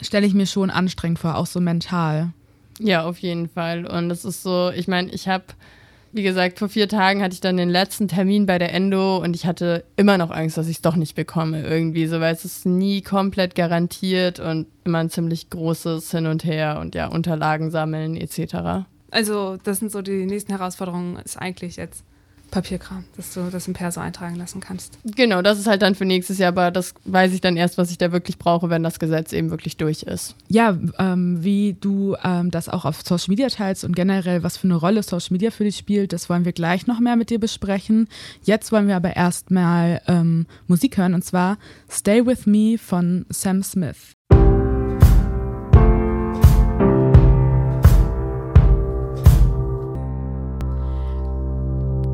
stelle 0.01 0.27
ich 0.27 0.33
mir 0.33 0.47
schon 0.47 0.71
anstrengend 0.71 1.19
vor, 1.19 1.37
auch 1.37 1.47
so 1.47 1.61
mental. 1.61 2.33
Ja, 2.79 3.05
auf 3.05 3.19
jeden 3.19 3.49
Fall. 3.51 3.85
Und 3.85 4.11
es 4.11 4.25
ist 4.25 4.43
so, 4.43 4.71
ich 4.75 4.89
meine, 4.89 5.11
ich 5.11 5.29
habe 5.29 5.45
wie 6.13 6.23
gesagt, 6.23 6.59
vor 6.59 6.69
vier 6.69 6.89
Tagen 6.89 7.23
hatte 7.23 7.35
ich 7.35 7.41
dann 7.41 7.57
den 7.57 7.69
letzten 7.69 8.09
Termin 8.09 8.47
bei 8.47 8.59
der 8.59 8.75
Endo 8.75 9.19
und 9.19 9.37
ich 9.37 9.47
hatte 9.47 9.85
immer 9.97 10.19
noch 10.19 10.31
Angst, 10.31 10.57
dass 10.57 10.69
ich 10.69 10.77
es 10.77 10.83
doch 10.83 10.97
nicht 10.97 11.15
bekomme 11.15 11.63
irgendwie, 11.63 12.07
so 12.07 12.21
weil 12.21 12.35
es 12.35 12.45
ist 12.45 12.67
nie 12.67 13.03
komplett 13.03 13.55
garantiert 13.55 14.41
und 14.41 14.67
immer 14.85 14.99
ein 14.99 15.11
ziemlich 15.11 15.51
großes 15.51 16.11
Hin 16.11 16.27
und 16.27 16.45
Her 16.45 16.79
und 16.81 16.95
ja, 16.95 17.07
Unterlagen 17.07 17.71
sammeln 17.71 18.17
etc. 18.17 18.87
Also 19.11 19.57
das 19.63 19.79
sind 19.79 19.93
so 19.93 20.03
die 20.03 20.27
nächsten 20.27 20.53
Herausforderungen, 20.53 21.17
ist 21.25 21.37
eigentlich 21.37 21.77
jetzt 21.77 22.05
Papierkram, 22.51 23.05
dass 23.17 23.35
du 23.35 23.49
das 23.51 23.67
im 23.69 23.75
Perso 23.75 24.01
eintragen 24.01 24.37
lassen 24.37 24.61
kannst. 24.61 24.99
Genau, 25.05 25.43
das 25.43 25.59
ist 25.59 25.67
halt 25.67 25.83
dann 25.83 25.95
für 25.95 26.05
nächstes 26.05 26.39
Jahr, 26.39 26.49
aber 26.49 26.71
das 26.71 26.95
weiß 27.05 27.33
ich 27.33 27.41
dann 27.41 27.57
erst, 27.57 27.79
was 27.79 27.91
ich 27.91 27.99
da 27.99 28.13
wirklich 28.13 28.39
brauche, 28.39 28.71
wenn 28.71 28.83
das 28.83 28.99
Gesetz 28.99 29.33
eben 29.33 29.51
wirklich 29.51 29.77
durch 29.77 30.03
ist. 30.03 30.35
Ja, 30.49 30.77
ähm, 30.99 31.43
wie 31.43 31.77
du 31.81 32.17
ähm, 32.23 32.51
das 32.51 32.69
auch 32.69 32.85
auf 32.85 33.03
Social 33.03 33.31
Media 33.31 33.49
teilst 33.49 33.85
und 33.85 33.95
generell, 33.95 34.43
was 34.43 34.57
für 34.57 34.67
eine 34.67 34.77
Rolle 34.77 35.03
Social 35.03 35.33
Media 35.33 35.51
für 35.51 35.65
dich 35.65 35.77
spielt, 35.77 36.13
das 36.13 36.29
wollen 36.29 36.45
wir 36.45 36.53
gleich 36.53 36.87
noch 36.87 37.01
mehr 37.01 37.17
mit 37.17 37.31
dir 37.31 37.39
besprechen. 37.39 38.09
Jetzt 38.43 38.73
wollen 38.73 38.89
wir 38.89 38.97
aber 38.97 39.17
erstmal 39.17 40.03
ähm, 40.07 40.47
Musik 40.67 40.97
hören 40.97 41.15
und 41.15 41.25
zwar 41.25 41.59
Stay 41.91 42.25
With 42.27 42.47
Me 42.47 42.77
von 42.79 43.27
Sam 43.31 43.63
Smith. 43.63 44.15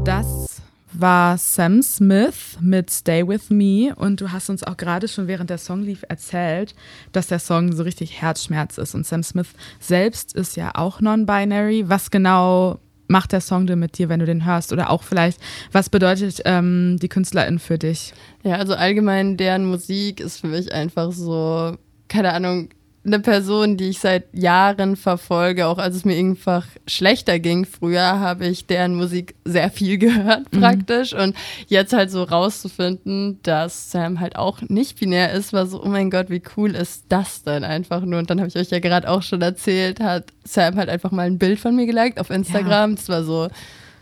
Das 0.06 0.62
war 0.92 1.36
Sam 1.36 1.82
Smith 1.82 2.58
mit 2.60 2.92
Stay 2.92 3.26
With 3.26 3.50
Me 3.50 3.92
und 3.96 4.20
du 4.20 4.30
hast 4.30 4.48
uns 4.48 4.62
auch 4.62 4.76
gerade 4.76 5.08
schon 5.08 5.26
während 5.26 5.50
der 5.50 5.58
Song 5.58 5.82
lief 5.82 6.04
erzählt, 6.08 6.76
dass 7.10 7.26
der 7.26 7.40
Song 7.40 7.72
so 7.72 7.82
richtig 7.82 8.22
Herzschmerz 8.22 8.78
ist 8.78 8.94
und 8.94 9.04
Sam 9.04 9.24
Smith 9.24 9.48
selbst 9.80 10.32
ist 10.32 10.56
ja 10.56 10.70
auch 10.76 11.00
non-binary. 11.00 11.88
Was 11.88 12.12
genau 12.12 12.78
macht 13.08 13.32
der 13.32 13.40
Song 13.40 13.66
denn 13.66 13.80
mit 13.80 13.98
dir, 13.98 14.08
wenn 14.08 14.20
du 14.20 14.26
den 14.26 14.46
hörst? 14.46 14.72
Oder 14.72 14.90
auch 14.90 15.02
vielleicht, 15.02 15.40
was 15.72 15.90
bedeutet 15.90 16.40
ähm, 16.44 16.98
die 17.02 17.08
Künstlerin 17.08 17.58
für 17.58 17.76
dich? 17.76 18.14
Ja, 18.44 18.58
also 18.58 18.74
allgemein 18.76 19.36
deren 19.36 19.64
Musik 19.64 20.20
ist 20.20 20.40
für 20.40 20.46
mich 20.46 20.72
einfach 20.72 21.10
so, 21.10 21.76
keine 22.06 22.32
Ahnung, 22.32 22.68
eine 23.06 23.20
Person, 23.20 23.76
die 23.76 23.90
ich 23.90 24.00
seit 24.00 24.24
Jahren 24.34 24.96
verfolge, 24.96 25.66
auch 25.66 25.78
als 25.78 25.96
es 25.96 26.04
mir 26.04 26.16
einfach 26.16 26.66
schlechter 26.86 27.38
ging. 27.38 27.64
Früher 27.64 28.20
habe 28.20 28.46
ich 28.46 28.66
deren 28.66 28.94
Musik 28.94 29.34
sehr 29.44 29.70
viel 29.70 29.98
gehört 30.06 30.52
mhm. 30.52 30.60
praktisch 30.60 31.12
mhm. 31.12 31.20
und 31.20 31.36
jetzt 31.68 31.92
halt 31.92 32.10
so 32.10 32.22
rauszufinden, 32.24 33.38
dass 33.42 33.90
Sam 33.90 34.20
halt 34.20 34.36
auch 34.36 34.60
nicht 34.62 34.98
binär 34.98 35.32
ist, 35.32 35.52
war 35.52 35.66
so, 35.66 35.82
oh 35.82 35.88
mein 35.88 36.10
Gott, 36.10 36.30
wie 36.30 36.42
cool 36.56 36.74
ist 36.74 37.04
das 37.08 37.42
denn 37.42 37.64
einfach 37.64 38.02
nur? 38.02 38.18
Und 38.18 38.30
dann 38.30 38.40
habe 38.40 38.48
ich 38.48 38.56
euch 38.56 38.70
ja 38.70 38.80
gerade 38.80 39.08
auch 39.08 39.22
schon 39.22 39.42
erzählt, 39.42 40.00
hat 40.00 40.32
Sam 40.44 40.76
halt 40.76 40.88
einfach 40.88 41.12
mal 41.12 41.26
ein 41.26 41.38
Bild 41.38 41.60
von 41.60 41.74
mir 41.74 41.86
geliked 41.86 42.18
auf 42.18 42.30
Instagram. 42.30 42.90
Ja. 42.90 42.96
Das 42.96 43.08
war 43.08 43.24
so 43.24 43.48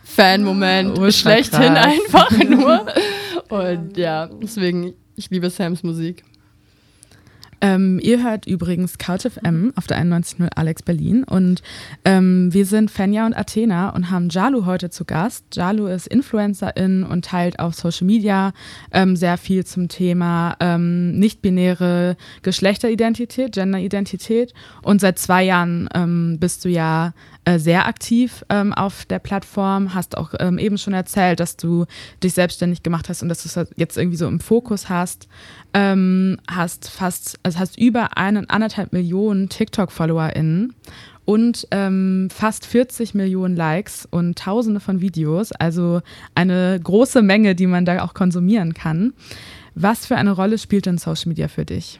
Fan-Moment, 0.03 0.97
oh, 0.99 1.11
schlechthin 1.11 1.75
einfach 1.75 2.31
nur. 2.31 2.85
Und 3.49 3.97
ja, 3.97 4.27
deswegen, 4.27 4.93
ich 5.15 5.29
liebe 5.29 5.49
Sams 5.49 5.83
Musik. 5.83 6.23
Ähm, 7.61 7.99
ihr 8.01 8.23
hört 8.23 8.45
übrigens 8.45 8.97
Couch 8.97 9.25
FM 9.27 9.73
auf 9.75 9.87
der 9.87 9.97
91.0 9.99 10.49
Alex 10.55 10.83
Berlin. 10.83 11.23
Und 11.23 11.61
ähm, 12.03 12.53
wir 12.53 12.65
sind 12.65 12.91
Fenja 12.91 13.25
und 13.25 13.35
Athena 13.35 13.89
und 13.89 14.11
haben 14.11 14.29
Jalu 14.29 14.65
heute 14.65 14.89
zu 14.89 15.05
Gast. 15.05 15.45
Jalu 15.53 15.87
ist 15.87 16.07
Influencerin 16.07 17.03
und 17.03 17.25
teilt 17.25 17.59
auf 17.59 17.75
Social 17.75 18.05
Media 18.05 18.53
ähm, 18.91 19.15
sehr 19.15 19.37
viel 19.37 19.65
zum 19.65 19.87
Thema 19.87 20.55
ähm, 20.59 21.17
nicht-binäre 21.17 22.17
Geschlechteridentität, 22.41 23.53
Genderidentität. 23.53 24.53
Und 24.81 25.01
seit 25.01 25.19
zwei 25.19 25.43
Jahren 25.43 25.89
ähm, 25.93 26.37
bist 26.39 26.65
du 26.65 26.69
ja 26.69 27.13
äh, 27.45 27.59
sehr 27.59 27.87
aktiv 27.87 28.43
ähm, 28.49 28.73
auf 28.73 29.05
der 29.05 29.19
Plattform, 29.19 29.93
hast 29.93 30.17
auch 30.17 30.33
ähm, 30.39 30.57
eben 30.57 30.77
schon 30.77 30.93
erzählt, 30.93 31.39
dass 31.39 31.57
du 31.57 31.85
dich 32.23 32.33
selbstständig 32.33 32.81
gemacht 32.81 33.07
hast 33.07 33.21
und 33.21 33.29
dass 33.29 33.43
du 33.43 33.61
es 33.61 33.69
jetzt 33.75 33.97
irgendwie 33.97 34.17
so 34.17 34.27
im 34.27 34.39
Fokus 34.39 34.89
hast. 34.89 35.27
Ähm, 35.73 36.37
hast 36.49 36.89
fast, 36.89 37.39
also 37.43 37.59
hast 37.59 37.77
über 37.77 38.17
einen, 38.17 38.49
anderthalb 38.49 38.93
Millionen 38.93 39.47
TikTok-FollowerInnen 39.49 40.73
und 41.25 41.67
ähm, 41.71 42.29
fast 42.31 42.65
40 42.65 43.13
Millionen 43.13 43.55
Likes 43.55 44.07
und 44.09 44.37
tausende 44.37 44.79
von 44.79 45.01
Videos, 45.01 45.51
also 45.51 46.01
eine 46.33 46.79
große 46.81 47.21
Menge, 47.21 47.55
die 47.55 47.67
man 47.67 47.85
da 47.85 48.03
auch 48.03 48.13
konsumieren 48.13 48.73
kann. 48.73 49.13
Was 49.75 50.05
für 50.05 50.15
eine 50.15 50.31
Rolle 50.31 50.57
spielt 50.57 50.85
denn 50.85 50.97
Social 50.97 51.29
Media 51.29 51.47
für 51.47 51.65
dich? 51.65 51.99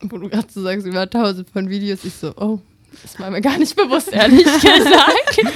Wo 0.00 0.18
du 0.18 0.28
gerade 0.28 0.48
so 0.50 0.62
sagst, 0.62 0.86
über 0.86 1.08
tausende 1.08 1.50
von 1.50 1.68
Videos, 1.68 2.04
ich 2.04 2.14
so, 2.14 2.34
oh, 2.36 2.60
das 3.02 3.18
war 3.20 3.30
mir 3.30 3.40
gar 3.40 3.58
nicht 3.58 3.76
bewusst, 3.76 4.12
ehrlich 4.12 4.44
gesagt. 4.44 5.54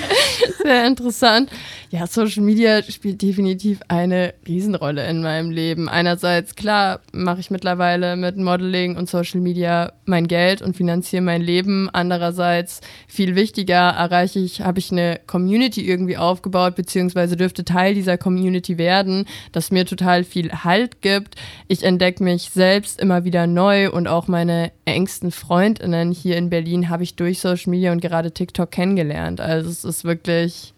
Sehr 0.62 0.87
interessant. 0.87 1.50
Ja, 1.92 2.07
Social 2.07 2.44
Media 2.44 2.85
spielt 2.85 3.20
definitiv 3.20 3.81
eine 3.88 4.35
Riesenrolle 4.46 5.09
in 5.09 5.22
meinem 5.22 5.50
Leben. 5.50 5.88
Einerseits, 5.88 6.55
klar, 6.55 7.00
mache 7.12 7.40
ich 7.40 7.50
mittlerweile 7.50 8.14
mit 8.14 8.37
Modeling 8.37 8.96
und 8.96 9.09
Social 9.09 9.40
Media 9.40 9.92
mein 10.05 10.29
Geld 10.29 10.62
und 10.62 10.76
finanziere 10.76 11.22
mein 11.22 11.42
Leben. 11.42 11.90
Andererseits, 11.92 12.81
viel 13.09 13.35
wichtiger, 13.35 13.90
erreiche 13.90 14.38
ich, 14.38 14.61
habe 14.61 14.79
ich 14.79 14.92
eine 14.92 15.18
Community 15.26 15.85
irgendwie 15.85 16.16
aufgebaut, 16.16 16.76
beziehungsweise 16.76 17.37
dürfte 17.37 17.64
Teil 17.64 17.94
dieser 17.94 18.16
Community 18.16 18.79
werden, 18.79 19.26
das 19.50 19.72
mir 19.72 19.85
total 19.85 20.22
viel 20.22 20.53
Halt 20.62 21.03
gibt. 21.03 21.35
Ich 21.66 21.83
entdecke 21.83 22.22
mich 22.22 22.50
selbst 22.50 23.00
immer 23.00 23.24
wieder 23.24 23.48
neu 23.48 23.90
und 23.90 24.07
auch 24.07 24.29
meine 24.29 24.70
engsten 24.85 25.33
Freundinnen 25.33 26.12
hier 26.12 26.37
in 26.37 26.50
Berlin 26.50 26.88
habe 26.88 27.03
ich 27.03 27.16
durch 27.16 27.30
Social 27.38 27.71
Media 27.71 27.93
und 27.93 28.01
gerade 28.01 28.33
TikTok 28.33 28.71
kennengelernt. 28.71 29.40
Also 29.40 29.71
es 29.71 29.85
ist 29.85 30.05
wirklich 30.05 30.75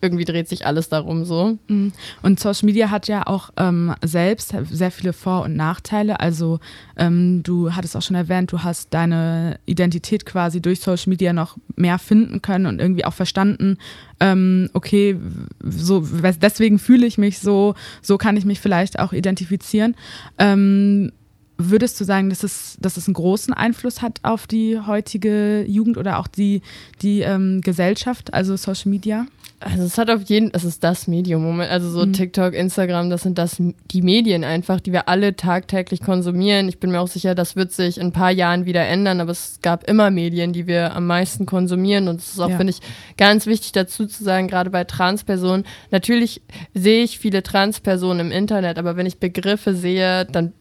irgendwie 0.00 0.24
dreht 0.24 0.48
sich 0.48 0.64
alles 0.66 0.88
darum 0.88 1.24
so. 1.24 1.58
Mhm. 1.68 1.92
Und 2.22 2.38
Social 2.38 2.66
Media 2.66 2.90
hat 2.90 3.08
ja 3.08 3.26
auch 3.26 3.50
ähm, 3.56 3.94
selbst 4.04 4.54
sehr 4.70 4.90
viele 4.90 5.12
Vor- 5.12 5.42
und 5.42 5.56
Nachteile. 5.56 6.20
Also 6.20 6.60
ähm, 6.96 7.42
du 7.42 7.74
hattest 7.74 7.96
auch 7.96 8.02
schon 8.02 8.16
erwähnt, 8.16 8.52
du 8.52 8.62
hast 8.62 8.94
deine 8.94 9.58
Identität 9.66 10.24
quasi 10.24 10.60
durch 10.60 10.80
Social 10.80 11.10
Media 11.10 11.32
noch 11.32 11.56
mehr 11.74 11.98
finden 11.98 12.42
können 12.42 12.66
und 12.66 12.80
irgendwie 12.80 13.04
auch 13.04 13.14
verstanden, 13.14 13.78
ähm, 14.20 14.70
okay, 14.72 15.16
so 15.60 16.06
deswegen 16.40 16.78
fühle 16.78 17.06
ich 17.06 17.18
mich 17.18 17.40
so, 17.40 17.74
so 18.02 18.18
kann 18.18 18.36
ich 18.36 18.44
mich 18.44 18.60
vielleicht 18.60 18.98
auch 18.98 19.12
identifizieren. 19.12 19.96
Ähm, 20.38 21.12
Würdest 21.60 22.00
du 22.00 22.04
sagen, 22.04 22.30
dass 22.30 22.44
es, 22.44 22.76
dass 22.80 22.96
es 22.96 23.08
einen 23.08 23.14
großen 23.14 23.52
Einfluss 23.52 24.00
hat 24.00 24.20
auf 24.22 24.46
die 24.46 24.78
heutige 24.78 25.64
Jugend 25.66 25.98
oder 25.98 26.20
auch 26.20 26.28
die, 26.28 26.62
die 27.02 27.22
ähm, 27.22 27.62
Gesellschaft, 27.62 28.32
also 28.32 28.56
Social 28.56 28.90
Media? 28.90 29.26
Also 29.60 29.82
es 29.82 29.98
hat 29.98 30.08
auf 30.08 30.22
jeden, 30.22 30.54
es 30.54 30.62
ist 30.62 30.84
das 30.84 31.08
Medium, 31.08 31.60
also 31.60 31.90
so 31.90 32.06
mhm. 32.06 32.12
TikTok, 32.12 32.54
Instagram, 32.54 33.10
das 33.10 33.22
sind 33.22 33.38
das 33.38 33.60
die 33.90 34.02
Medien 34.02 34.44
einfach, 34.44 34.80
die 34.80 34.92
wir 34.92 35.08
alle 35.08 35.34
tagtäglich 35.34 36.00
konsumieren. 36.00 36.68
Ich 36.68 36.78
bin 36.78 36.92
mir 36.92 37.00
auch 37.00 37.08
sicher, 37.08 37.34
das 37.34 37.56
wird 37.56 37.72
sich 37.72 37.98
in 37.98 38.08
ein 38.08 38.12
paar 38.12 38.30
Jahren 38.30 38.66
wieder 38.66 38.86
ändern, 38.86 39.20
aber 39.20 39.32
es 39.32 39.58
gab 39.60 39.82
immer 39.90 40.12
Medien, 40.12 40.52
die 40.52 40.68
wir 40.68 40.94
am 40.94 41.06
meisten 41.08 41.44
konsumieren 41.44 42.06
und 42.06 42.20
es 42.20 42.34
ist 42.34 42.40
auch, 42.40 42.50
ja. 42.50 42.56
finde 42.56 42.70
ich, 42.70 42.80
ganz 43.16 43.46
wichtig 43.46 43.72
dazu 43.72 44.06
zu 44.06 44.22
sagen, 44.22 44.46
gerade 44.46 44.70
bei 44.70 44.84
Transpersonen. 44.84 45.66
Natürlich 45.90 46.40
sehe 46.72 47.02
ich 47.02 47.18
viele 47.18 47.42
Transpersonen 47.42 48.28
im 48.28 48.32
Internet, 48.32 48.78
aber 48.78 48.96
wenn 48.96 49.06
ich 49.06 49.18
Begriffe 49.18 49.74
sehe, 49.74 50.24
dann 50.24 50.52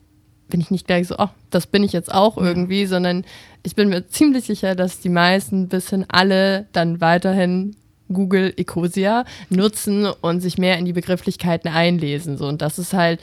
bin 0.49 0.61
ich 0.61 0.71
nicht 0.71 0.87
gleich 0.87 1.07
so, 1.07 1.15
oh, 1.17 1.29
das 1.49 1.67
bin 1.67 1.83
ich 1.83 1.93
jetzt 1.93 2.13
auch 2.13 2.37
irgendwie, 2.37 2.83
ja. 2.83 2.87
sondern 2.87 3.25
ich 3.63 3.75
bin 3.75 3.89
mir 3.89 4.07
ziemlich 4.07 4.45
sicher, 4.45 4.75
dass 4.75 4.99
die 4.99 5.09
meisten 5.09 5.67
bis 5.67 5.89
hin 5.89 6.05
alle 6.07 6.67
dann 6.71 7.01
weiterhin 7.01 7.75
Google 8.11 8.53
Ecosia 8.55 9.25
nutzen 9.49 10.05
und 10.05 10.39
sich 10.41 10.57
mehr 10.57 10.77
in 10.77 10.85
die 10.85 10.93
Begrifflichkeiten 10.93 11.69
einlesen. 11.69 12.37
So. 12.37 12.47
Und 12.47 12.61
das 12.61 12.79
ist 12.79 12.93
halt, 12.93 13.19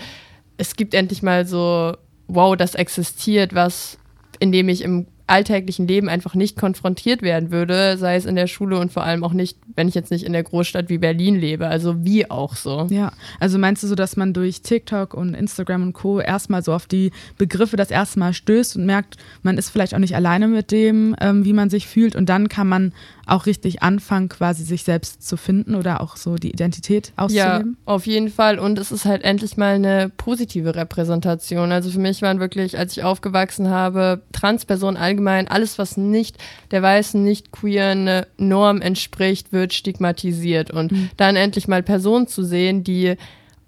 es 0.57 0.77
gibt 0.77 0.95
endlich 0.95 1.23
mal 1.23 1.47
so, 1.47 1.97
wow, 2.29 2.57
das 2.57 2.75
existiert, 2.75 3.55
was, 3.55 3.99
in 4.39 4.53
dem 4.53 4.69
ich 4.69 4.83
im 4.83 5.07
alltäglichen 5.27 5.89
Leben 5.89 6.09
einfach 6.09 6.35
nicht 6.35 6.57
konfrontiert 6.57 7.23
werden 7.23 7.51
würde, 7.51 7.97
sei 7.97 8.17
es 8.17 8.27
in 8.27 8.37
der 8.37 8.47
Schule 8.47 8.79
und 8.79 8.93
vor 8.93 9.05
allem 9.05 9.25
auch 9.25 9.33
nicht, 9.33 9.59
wenn 9.75 9.89
ich 9.89 9.95
jetzt 9.95 10.11
nicht 10.11 10.25
in 10.25 10.35
der 10.35 10.43
Großstadt 10.43 10.91
wie 10.91 10.99
Berlin 10.99 11.37
lebe. 11.37 11.67
Also 11.67 12.05
wie 12.05 12.31
auch 12.31 12.55
so. 12.57 12.87
Ja, 12.91 13.13
also 13.41 13.59
meinst 13.59 13.83
du 13.83 13.87
so, 13.87 13.95
dass 13.95 14.17
man 14.17 14.35
durch 14.35 14.61
TikTok 14.61 15.15
und 15.15 15.35
Instagram 15.35 15.83
und 15.83 15.93
Co. 15.95 16.21
erstmal 16.21 16.63
so 16.63 16.75
auf 16.75 16.87
die 16.87 17.11
Begriffe 17.39 17.77
das 17.77 17.91
erste 17.91 18.19
Mal 18.19 18.35
stößt 18.35 18.77
und 18.77 18.85
merkt, 18.85 19.17
man 19.43 19.57
ist 19.57 19.71
vielleicht 19.71 19.95
auch 19.95 19.99
nicht 19.99 20.15
alleine 20.15 20.47
mit 20.49 20.71
dem, 20.71 21.17
ähm, 21.21 21.45
wie 21.45 21.55
man 21.55 21.71
sich 21.71 21.87
fühlt 21.87 22.17
und 22.17 22.29
dann 22.29 22.49
kann 22.49 22.69
man 22.69 22.93
auch 23.27 23.47
richtig 23.47 23.83
anfangen, 23.83 24.29
quasi 24.29 24.65
sich 24.65 24.85
selbst 24.85 25.27
zu 25.27 25.37
finden 25.37 25.75
oder 25.75 26.01
auch 26.01 26.17
so 26.17 26.37
die 26.37 26.51
Identität 26.51 27.13
auszuleben? 27.17 27.77
Ja, 27.87 27.93
auf 27.93 28.07
jeden 28.07 28.31
Fall. 28.31 28.59
Und 28.59 28.79
es 28.79 28.93
ist 28.93 29.05
halt 29.05 29.23
endlich 29.23 29.57
mal 29.57 29.75
eine 29.75 30.11
positive 30.17 30.75
Repräsentation. 30.75 31.73
Also 31.73 31.91
für 31.91 31.99
mich 31.99 32.23
waren 32.23 32.41
wirklich, 32.41 32.79
als 32.79 32.97
ich 32.97 33.03
aufgewachsen 33.03 33.71
habe, 33.71 34.23
Transpersonen 34.33 34.97
allgemein, 34.97 35.49
alles, 35.49 35.79
was 35.79 35.97
nicht 35.97 36.37
der 36.71 36.83
weißen, 36.83 37.23
nicht 37.23 37.53
queeren 37.53 38.25
Norm 38.37 38.81
entspricht, 38.81 39.53
wird 39.53 39.73
stigmatisiert. 39.73 40.71
Und 40.71 40.93
mhm. 40.93 41.11
dann 41.17 41.37
endlich 41.37 41.69
mal 41.69 41.83
Personen 41.83 42.27
zu 42.27 42.45
sehen, 42.45 42.85
die 42.85 43.17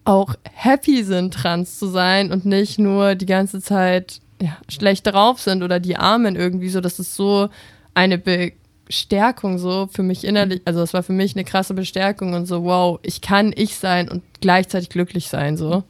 auch 0.05 0.35
happy 0.53 1.03
sind, 1.03 1.35
trans 1.35 1.79
zu 1.79 1.89
sein 1.89 2.31
und 2.31 2.45
nicht 2.47 2.79
nur 2.79 3.17
die 3.17 3.27
ganze 3.27 3.61
Zeit 3.61 4.21
ja, 4.41 4.57
schlecht 4.69 5.07
drauf 5.07 5.41
sind 5.41 5.63
oder 5.63 5.81
die 5.81 5.97
Armen 5.97 6.37
irgendwie 6.37 6.69
so, 6.69 6.81
das 6.81 6.99
ist 6.99 7.15
so 7.15 7.49
eine 7.95 8.19
Be 8.19 8.53
Stärkung 8.89 9.59
so 9.59 9.89
für 9.91 10.03
mich 10.03 10.25
innerlich, 10.25 10.63
also 10.65 10.83
es 10.83 10.95
war 10.95 11.03
für 11.03 11.13
mich 11.13 11.35
eine 11.35 11.45
krasse 11.45 11.75
Bestärkung 11.75 12.35
und 12.35 12.47
so, 12.47 12.65
wow, 12.65 12.99
ich 13.03 13.21
kann 13.21 13.53
ich 13.55 13.77
sein 13.77 14.09
und 14.09 14.23
gleichzeitig 14.41 14.89
glücklich 14.89 15.29
sein 15.29 15.57
so. 15.57 15.85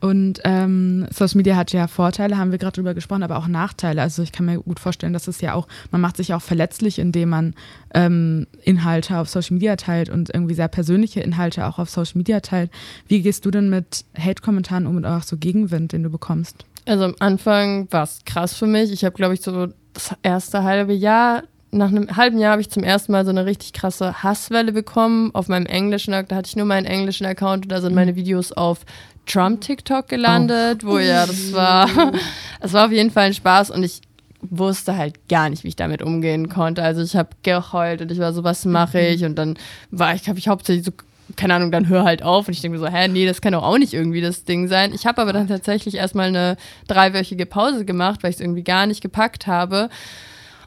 Und 0.00 0.40
ähm, 0.44 1.08
Social 1.10 1.38
Media 1.38 1.56
hat 1.56 1.72
ja 1.72 1.88
Vorteile, 1.88 2.38
haben 2.38 2.52
wir 2.52 2.58
gerade 2.58 2.76
drüber 2.76 2.94
gesprochen, 2.94 3.24
aber 3.24 3.36
auch 3.36 3.48
Nachteile. 3.48 4.00
Also 4.00 4.22
ich 4.22 4.30
kann 4.30 4.46
mir 4.46 4.60
gut 4.60 4.78
vorstellen, 4.78 5.12
dass 5.12 5.26
es 5.26 5.40
ja 5.40 5.54
auch, 5.54 5.66
man 5.90 6.00
macht 6.00 6.16
sich 6.16 6.34
auch 6.34 6.42
verletzlich, 6.42 7.00
indem 7.00 7.30
man 7.30 7.54
ähm, 7.94 8.46
Inhalte 8.62 9.18
auf 9.18 9.28
Social 9.28 9.54
Media 9.54 9.74
teilt 9.74 10.08
und 10.08 10.32
irgendwie 10.32 10.54
sehr 10.54 10.68
persönliche 10.68 11.20
Inhalte 11.20 11.66
auch 11.66 11.80
auf 11.80 11.90
Social 11.90 12.16
Media 12.18 12.38
teilt. 12.40 12.70
Wie 13.08 13.22
gehst 13.22 13.44
du 13.44 13.50
denn 13.50 13.70
mit 13.70 14.04
Hate-Kommentaren 14.16 14.86
um 14.86 14.96
und 14.96 15.04
auch 15.04 15.24
so 15.24 15.36
Gegenwind, 15.36 15.92
den 15.92 16.04
du 16.04 16.10
bekommst? 16.10 16.64
Also 16.86 17.04
am 17.04 17.16
Anfang 17.18 17.90
war 17.90 18.04
es 18.04 18.20
krass 18.24 18.54
für 18.54 18.66
mich. 18.66 18.92
Ich 18.92 19.04
habe, 19.04 19.16
glaube 19.16 19.34
ich, 19.34 19.40
so 19.40 19.66
das 19.94 20.14
erste 20.22 20.62
halbe 20.62 20.92
Jahr 20.92 21.42
nach 21.70 21.88
einem 21.88 22.16
halben 22.16 22.38
Jahr 22.38 22.52
habe 22.52 22.62
ich 22.62 22.70
zum 22.70 22.82
ersten 22.82 23.12
Mal 23.12 23.24
so 23.24 23.30
eine 23.30 23.44
richtig 23.44 23.72
krasse 23.72 24.22
Hasswelle 24.22 24.72
bekommen 24.72 25.34
auf 25.34 25.48
meinem 25.48 25.66
englischen 25.66 26.14
Account. 26.14 26.32
Da 26.32 26.36
hatte 26.36 26.48
ich 26.48 26.56
nur 26.56 26.66
meinen 26.66 26.86
englischen 26.86 27.26
Account 27.26 27.66
und 27.66 27.72
da 27.72 27.80
sind 27.80 27.94
meine 27.94 28.16
Videos 28.16 28.52
auf 28.52 28.80
Trump 29.26 29.60
TikTok 29.60 30.08
gelandet, 30.08 30.82
oh. 30.84 30.88
wo 30.88 30.98
ja, 30.98 31.26
das 31.26 31.52
war, 31.52 31.88
das 32.60 32.72
war 32.72 32.86
auf 32.86 32.92
jeden 32.92 33.10
Fall 33.10 33.26
ein 33.26 33.34
Spaß 33.34 33.70
und 33.70 33.82
ich 33.82 34.00
wusste 34.40 34.96
halt 34.96 35.28
gar 35.28 35.50
nicht, 35.50 35.64
wie 35.64 35.68
ich 35.68 35.76
damit 35.76 36.00
umgehen 36.00 36.48
konnte. 36.48 36.82
Also 36.82 37.02
ich 37.02 37.16
habe 37.16 37.30
geheult 37.42 38.00
und 38.00 38.10
ich 38.10 38.18
war 38.18 38.32
so, 38.32 38.44
was 38.44 38.64
mache 38.64 39.00
ich? 39.00 39.24
Und 39.24 39.34
dann 39.36 39.58
war 39.90 40.14
ich, 40.14 40.28
habe 40.28 40.38
ich 40.38 40.48
hauptsächlich 40.48 40.84
so 40.84 40.92
keine 41.36 41.54
Ahnung, 41.54 41.70
dann 41.70 41.88
hör 41.88 42.04
halt 42.04 42.22
auf. 42.22 42.48
Und 42.48 42.54
ich 42.54 42.62
denke 42.62 42.78
mir 42.78 42.84
so, 42.86 42.90
hä, 42.90 43.06
nee, 43.08 43.26
das 43.26 43.40
kann 43.40 43.52
doch 43.52 43.62
auch 43.62 43.78
nicht 43.78 43.92
irgendwie 43.92 44.20
das 44.20 44.44
Ding 44.44 44.66
sein. 44.68 44.94
Ich 44.94 45.06
habe 45.06 45.20
aber 45.20 45.32
dann 45.32 45.48
tatsächlich 45.48 45.96
erstmal 45.96 46.28
eine 46.28 46.56
dreiwöchige 46.86 47.44
Pause 47.44 47.84
gemacht, 47.84 48.22
weil 48.22 48.30
ich 48.30 48.36
es 48.36 48.40
irgendwie 48.40 48.64
gar 48.64 48.86
nicht 48.86 49.02
gepackt 49.02 49.46
habe. 49.46 49.90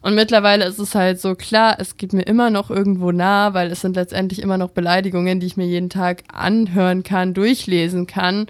Und 0.02 0.16
mittlerweile 0.16 0.66
ist 0.66 0.80
es 0.80 0.96
halt 0.96 1.22
so 1.22 1.36
klar, 1.36 1.76
es 1.80 1.96
geht 1.96 2.14
mir 2.14 2.24
immer 2.24 2.50
noch 2.50 2.72
irgendwo 2.72 3.12
nah, 3.12 3.54
weil 3.54 3.72
es 3.72 3.82
sind 3.82 3.96
letztendlich 3.96 4.42
immer 4.42 4.58
noch 4.58 4.72
Beleidigungen, 4.72 5.40
die 5.40 5.46
ich 5.46 5.58
mir 5.58 5.68
jeden 5.68 5.90
Tag 5.90 6.24
anhören 6.34 7.04
kann, 7.04 7.36
durchlesen 7.36 8.08
kann. 8.08 8.48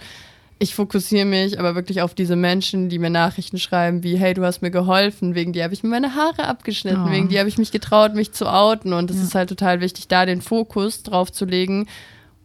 Ich 0.59 0.75
fokussiere 0.75 1.25
mich 1.25 1.59
aber 1.59 1.75
wirklich 1.75 2.01
auf 2.01 2.13
diese 2.13 2.35
Menschen, 2.35 2.87
die 2.87 2.99
mir 2.99 3.09
Nachrichten 3.09 3.57
schreiben, 3.57 4.03
wie, 4.03 4.15
hey, 4.15 4.33
du 4.33 4.45
hast 4.45 4.61
mir 4.61 4.71
geholfen, 4.71 5.35
wegen 5.35 5.51
dir 5.51 5.63
habe 5.63 5.73
ich 5.73 5.83
mir 5.83 5.89
meine 5.89 6.15
Haare 6.15 6.47
abgeschnitten, 6.47 7.05
oh. 7.07 7.11
wegen 7.11 7.27
dir 7.27 7.39
habe 7.39 7.49
ich 7.49 7.57
mich 7.57 7.71
getraut, 7.71 8.13
mich 8.13 8.31
zu 8.31 8.45
outen. 8.45 8.93
Und 8.93 9.09
es 9.09 9.17
ja. 9.17 9.23
ist 9.23 9.35
halt 9.35 9.49
total 9.49 9.81
wichtig, 9.81 10.07
da 10.07 10.25
den 10.25 10.41
Fokus 10.41 11.03
drauf 11.03 11.31
zu 11.31 11.45
legen. 11.45 11.87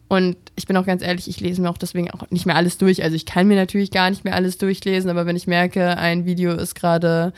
Und 0.09 0.35
ich 0.55 0.65
bin 0.65 0.75
auch 0.77 0.85
ganz 0.85 1.01
ehrlich, 1.01 1.29
ich 1.29 1.39
lese 1.39 1.61
mir 1.61 1.69
auch 1.69 1.77
deswegen 1.77 2.11
auch 2.11 2.29
nicht 2.29 2.45
mehr 2.45 2.55
alles 2.55 2.77
durch. 2.77 3.03
Also 3.03 3.15
ich 3.15 3.25
kann 3.25 3.47
mir 3.47 3.55
natürlich 3.55 3.91
gar 3.91 4.09
nicht 4.09 4.25
mehr 4.25 4.35
alles 4.35 4.57
durchlesen, 4.57 5.09
aber 5.09 5.25
wenn 5.25 5.35
ich 5.35 5.47
merke, 5.47 5.97
ein 5.97 6.25
Video 6.25 6.53
ist 6.53 6.75
gerade 6.75 7.33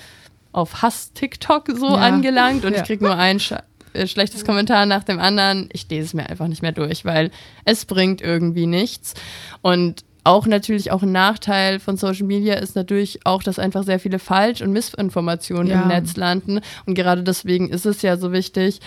auf 0.52 0.82
Hass-TikTok 0.82 1.68
so 1.76 1.88
ja. 1.88 1.96
angelangt 1.96 2.66
und 2.66 2.74
ja. 2.74 2.80
ich 2.80 2.86
kriege 2.86 3.04
nur 3.04 3.16
ein 3.16 3.40
Sch 3.40 3.54
äh, 3.94 4.08
schlechtes 4.08 4.46
Kommentar 4.46 4.86
nach 4.86 5.04
dem 5.04 5.20
anderen. 5.20 5.70
Ich 5.74 5.90
lese 5.90 6.06
es 6.06 6.14
mir 6.14 6.30
einfach 6.30 6.48
nicht 6.48 6.62
mehr 6.62 6.72
durch, 6.72 7.06
weil 7.06 7.32
es 7.66 7.86
bringt 7.86 8.22
irgendwie 8.22 8.68
nichts. 8.68 9.16
Und 9.62 10.04
auch 10.24 10.46
natürlich 10.46 10.92
auch 10.92 11.02
ein 11.02 11.12
Nachteil 11.12 11.80
von 11.80 11.98
Social 11.98 12.26
Media 12.26 12.56
ist 12.56 12.76
natürlich 12.76 13.26
auch, 13.26 13.42
dass 13.42 13.58
einfach 13.58 13.84
sehr 13.84 14.00
viele 14.00 14.20
Falsch- 14.20 14.62
und 14.62 14.72
Missinformationen 14.74 15.68
ja. 15.68 15.82
im 15.82 15.88
Netz 15.88 16.16
landen. 16.18 16.62
Und 16.86 16.96
gerade 16.96 17.24
deswegen 17.24 17.70
ist 17.70 17.86
es 17.86 18.02
ja 18.02 18.18
so 18.18 18.32
wichtig, 18.32 18.80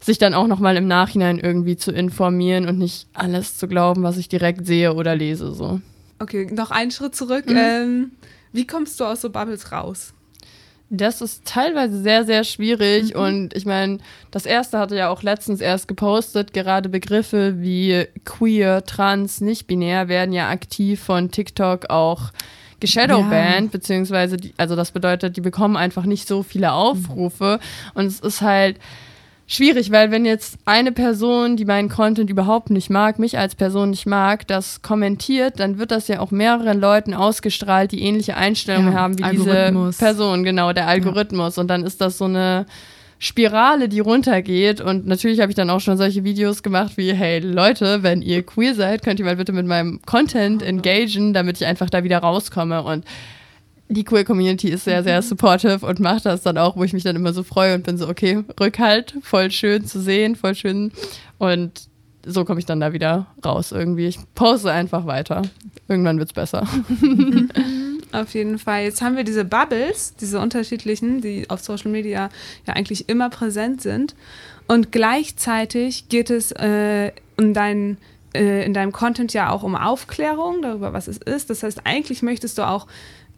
sich 0.00 0.18
dann 0.18 0.34
auch 0.34 0.46
nochmal 0.46 0.76
im 0.76 0.86
Nachhinein 0.86 1.38
irgendwie 1.38 1.76
zu 1.76 1.92
informieren 1.92 2.68
und 2.68 2.78
nicht 2.78 3.06
alles 3.14 3.56
zu 3.56 3.68
glauben, 3.68 4.02
was 4.02 4.16
ich 4.16 4.28
direkt 4.28 4.66
sehe 4.66 4.94
oder 4.94 5.14
lese. 5.14 5.52
So. 5.52 5.80
Okay, 6.18 6.50
noch 6.52 6.70
einen 6.70 6.90
Schritt 6.90 7.14
zurück. 7.14 7.48
Mhm. 7.48 7.56
Ähm, 7.56 8.10
wie 8.52 8.66
kommst 8.66 9.00
du 9.00 9.04
aus 9.04 9.20
so 9.20 9.30
Bubbles 9.30 9.72
raus? 9.72 10.12
Das 10.90 11.20
ist 11.20 11.44
teilweise 11.44 12.00
sehr, 12.00 12.24
sehr 12.24 12.44
schwierig. 12.44 13.14
Mhm. 13.14 13.20
Und 13.20 13.56
ich 13.56 13.66
meine, 13.66 13.98
das 14.30 14.46
erste 14.46 14.78
hatte 14.78 14.96
ja 14.96 15.08
auch 15.08 15.22
letztens 15.22 15.60
erst 15.60 15.88
gepostet. 15.88 16.52
Gerade 16.52 16.88
Begriffe 16.88 17.60
wie 17.60 18.06
queer, 18.24 18.84
trans, 18.84 19.40
nicht 19.40 19.66
binär 19.66 20.08
werden 20.08 20.32
ja 20.32 20.48
aktiv 20.48 21.02
von 21.02 21.30
TikTok 21.30 21.90
auch 21.90 22.30
geshadowbanned, 22.80 23.66
ja. 23.66 23.70
beziehungsweise, 23.70 24.36
die, 24.36 24.52
also 24.56 24.76
das 24.76 24.90
bedeutet, 24.90 25.36
die 25.36 25.40
bekommen 25.40 25.76
einfach 25.76 26.04
nicht 26.04 26.28
so 26.28 26.42
viele 26.42 26.72
Aufrufe. 26.72 27.58
Mhm. 27.60 27.90
Und 28.00 28.06
es 28.06 28.20
ist 28.20 28.42
halt 28.42 28.78
schwierig, 29.46 29.90
weil 29.90 30.10
wenn 30.10 30.24
jetzt 30.24 30.58
eine 30.64 30.92
Person, 30.92 31.56
die 31.56 31.64
meinen 31.64 31.88
Content 31.88 32.30
überhaupt 32.30 32.70
nicht 32.70 32.90
mag, 32.90 33.18
mich 33.18 33.38
als 33.38 33.54
Person 33.54 33.90
nicht 33.90 34.06
mag, 34.06 34.46
das 34.46 34.82
kommentiert, 34.82 35.60
dann 35.60 35.78
wird 35.78 35.90
das 35.90 36.08
ja 36.08 36.20
auch 36.20 36.30
mehreren 36.30 36.80
Leuten 36.80 37.14
ausgestrahlt, 37.14 37.92
die 37.92 38.02
ähnliche 38.02 38.36
Einstellungen 38.36 38.92
ja, 38.92 38.98
haben 38.98 39.18
wie 39.18 39.36
diese 39.36 39.92
Person, 39.98 40.44
genau, 40.44 40.72
der 40.72 40.86
Algorithmus. 40.88 41.56
Ja. 41.56 41.60
Und 41.60 41.68
dann 41.68 41.84
ist 41.84 42.00
das 42.00 42.18
so 42.18 42.24
eine 42.24 42.66
Spirale, 43.18 43.88
die 43.88 44.00
runtergeht. 44.00 44.80
Und 44.80 45.06
natürlich 45.06 45.40
habe 45.40 45.50
ich 45.50 45.56
dann 45.56 45.70
auch 45.70 45.80
schon 45.80 45.96
solche 45.96 46.24
Videos 46.24 46.62
gemacht 46.62 46.96
wie, 46.96 47.12
hey 47.12 47.38
Leute, 47.38 48.02
wenn 48.02 48.22
ihr 48.22 48.42
queer 48.42 48.74
seid, 48.74 49.02
könnt 49.02 49.18
ihr 49.18 49.24
mal 49.24 49.36
bitte 49.36 49.52
mit 49.52 49.66
meinem 49.66 50.00
Content 50.04 50.62
engagen, 50.62 51.32
damit 51.32 51.60
ich 51.60 51.66
einfach 51.66 51.88
da 51.88 52.04
wieder 52.04 52.18
rauskomme. 52.18 52.82
Und 52.82 53.04
die 53.94 54.04
Queer 54.04 54.24
Community 54.24 54.68
ist 54.68 54.84
sehr, 54.84 55.02
sehr 55.02 55.20
mhm. 55.20 55.26
supportive 55.26 55.86
und 55.86 56.00
macht 56.00 56.26
das 56.26 56.42
dann 56.42 56.58
auch, 56.58 56.76
wo 56.76 56.84
ich 56.84 56.92
mich 56.92 57.04
dann 57.04 57.16
immer 57.16 57.32
so 57.32 57.42
freue 57.42 57.74
und 57.74 57.84
bin 57.84 57.96
so, 57.96 58.08
okay, 58.08 58.44
Rückhalt, 58.60 59.14
voll 59.22 59.50
schön 59.50 59.86
zu 59.86 60.00
sehen, 60.00 60.36
voll 60.36 60.54
schön. 60.54 60.92
Und 61.38 61.88
so 62.26 62.44
komme 62.44 62.60
ich 62.60 62.66
dann 62.66 62.80
da 62.80 62.92
wieder 62.92 63.26
raus 63.44 63.72
irgendwie. 63.72 64.06
Ich 64.06 64.18
pause 64.34 64.70
einfach 64.70 65.06
weiter. 65.06 65.42
Irgendwann 65.88 66.18
wird 66.18 66.30
es 66.30 66.34
besser. 66.34 66.66
Auf 68.12 68.32
jeden 68.32 68.58
Fall. 68.58 68.84
Jetzt 68.84 69.02
haben 69.02 69.16
wir 69.16 69.24
diese 69.24 69.44
Bubbles, 69.44 70.14
diese 70.14 70.38
unterschiedlichen, 70.38 71.20
die 71.20 71.50
auf 71.50 71.60
Social 71.60 71.90
Media 71.90 72.30
ja 72.66 72.74
eigentlich 72.74 73.08
immer 73.08 73.28
präsent 73.28 73.82
sind. 73.82 74.14
Und 74.68 74.92
gleichzeitig 74.92 76.08
geht 76.08 76.30
es 76.30 76.52
äh, 76.52 77.10
um 77.36 77.52
deinen 77.54 77.98
äh, 78.34 78.64
in 78.64 78.74
deinem 78.74 78.92
Content 78.92 79.32
ja 79.32 79.50
auch 79.50 79.62
um 79.62 79.74
Aufklärung 79.74 80.62
darüber, 80.62 80.92
was 80.92 81.08
es 81.08 81.18
ist. 81.18 81.50
Das 81.50 81.62
heißt, 81.62 81.82
eigentlich 81.84 82.22
möchtest 82.22 82.58
du 82.58 82.62
auch 82.62 82.86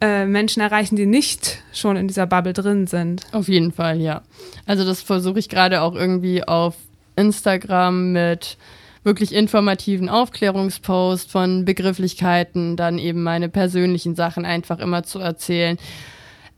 äh, 0.01 0.27
Menschen 0.27 0.61
erreichen, 0.61 0.97
die 0.97 1.07
nicht 1.07 1.63
schon 1.73 1.97
in 1.97 2.09
dieser 2.09 2.27
Bubble 2.27 2.53
drin 2.53 2.87
sind. 2.87 3.23
Auf 3.33 3.49
jeden 3.49 3.73
Fall, 3.73 4.01
ja. 4.01 4.23
Also 4.67 4.85
das 4.85 5.03
versuche 5.03 5.39
ich 5.39 5.49
gerade 5.49 5.83
auch 5.83 5.95
irgendwie 5.95 6.47
auf 6.47 6.75
Instagram 7.17 8.13
mit 8.13 8.59
wirklich 9.05 9.35
informativen 9.35 10.09
Aufklärungsposts 10.09 11.31
von 11.31 11.65
Begrifflichkeiten, 11.65 12.77
dann 12.77 12.99
eben 12.99 13.23
meine 13.23 13.49
persönlichen 13.49 14.17
Sachen 14.17 14.45
einfach 14.45 14.81
immer 14.81 15.05
zu 15.05 15.21
erzählen. 15.21 15.79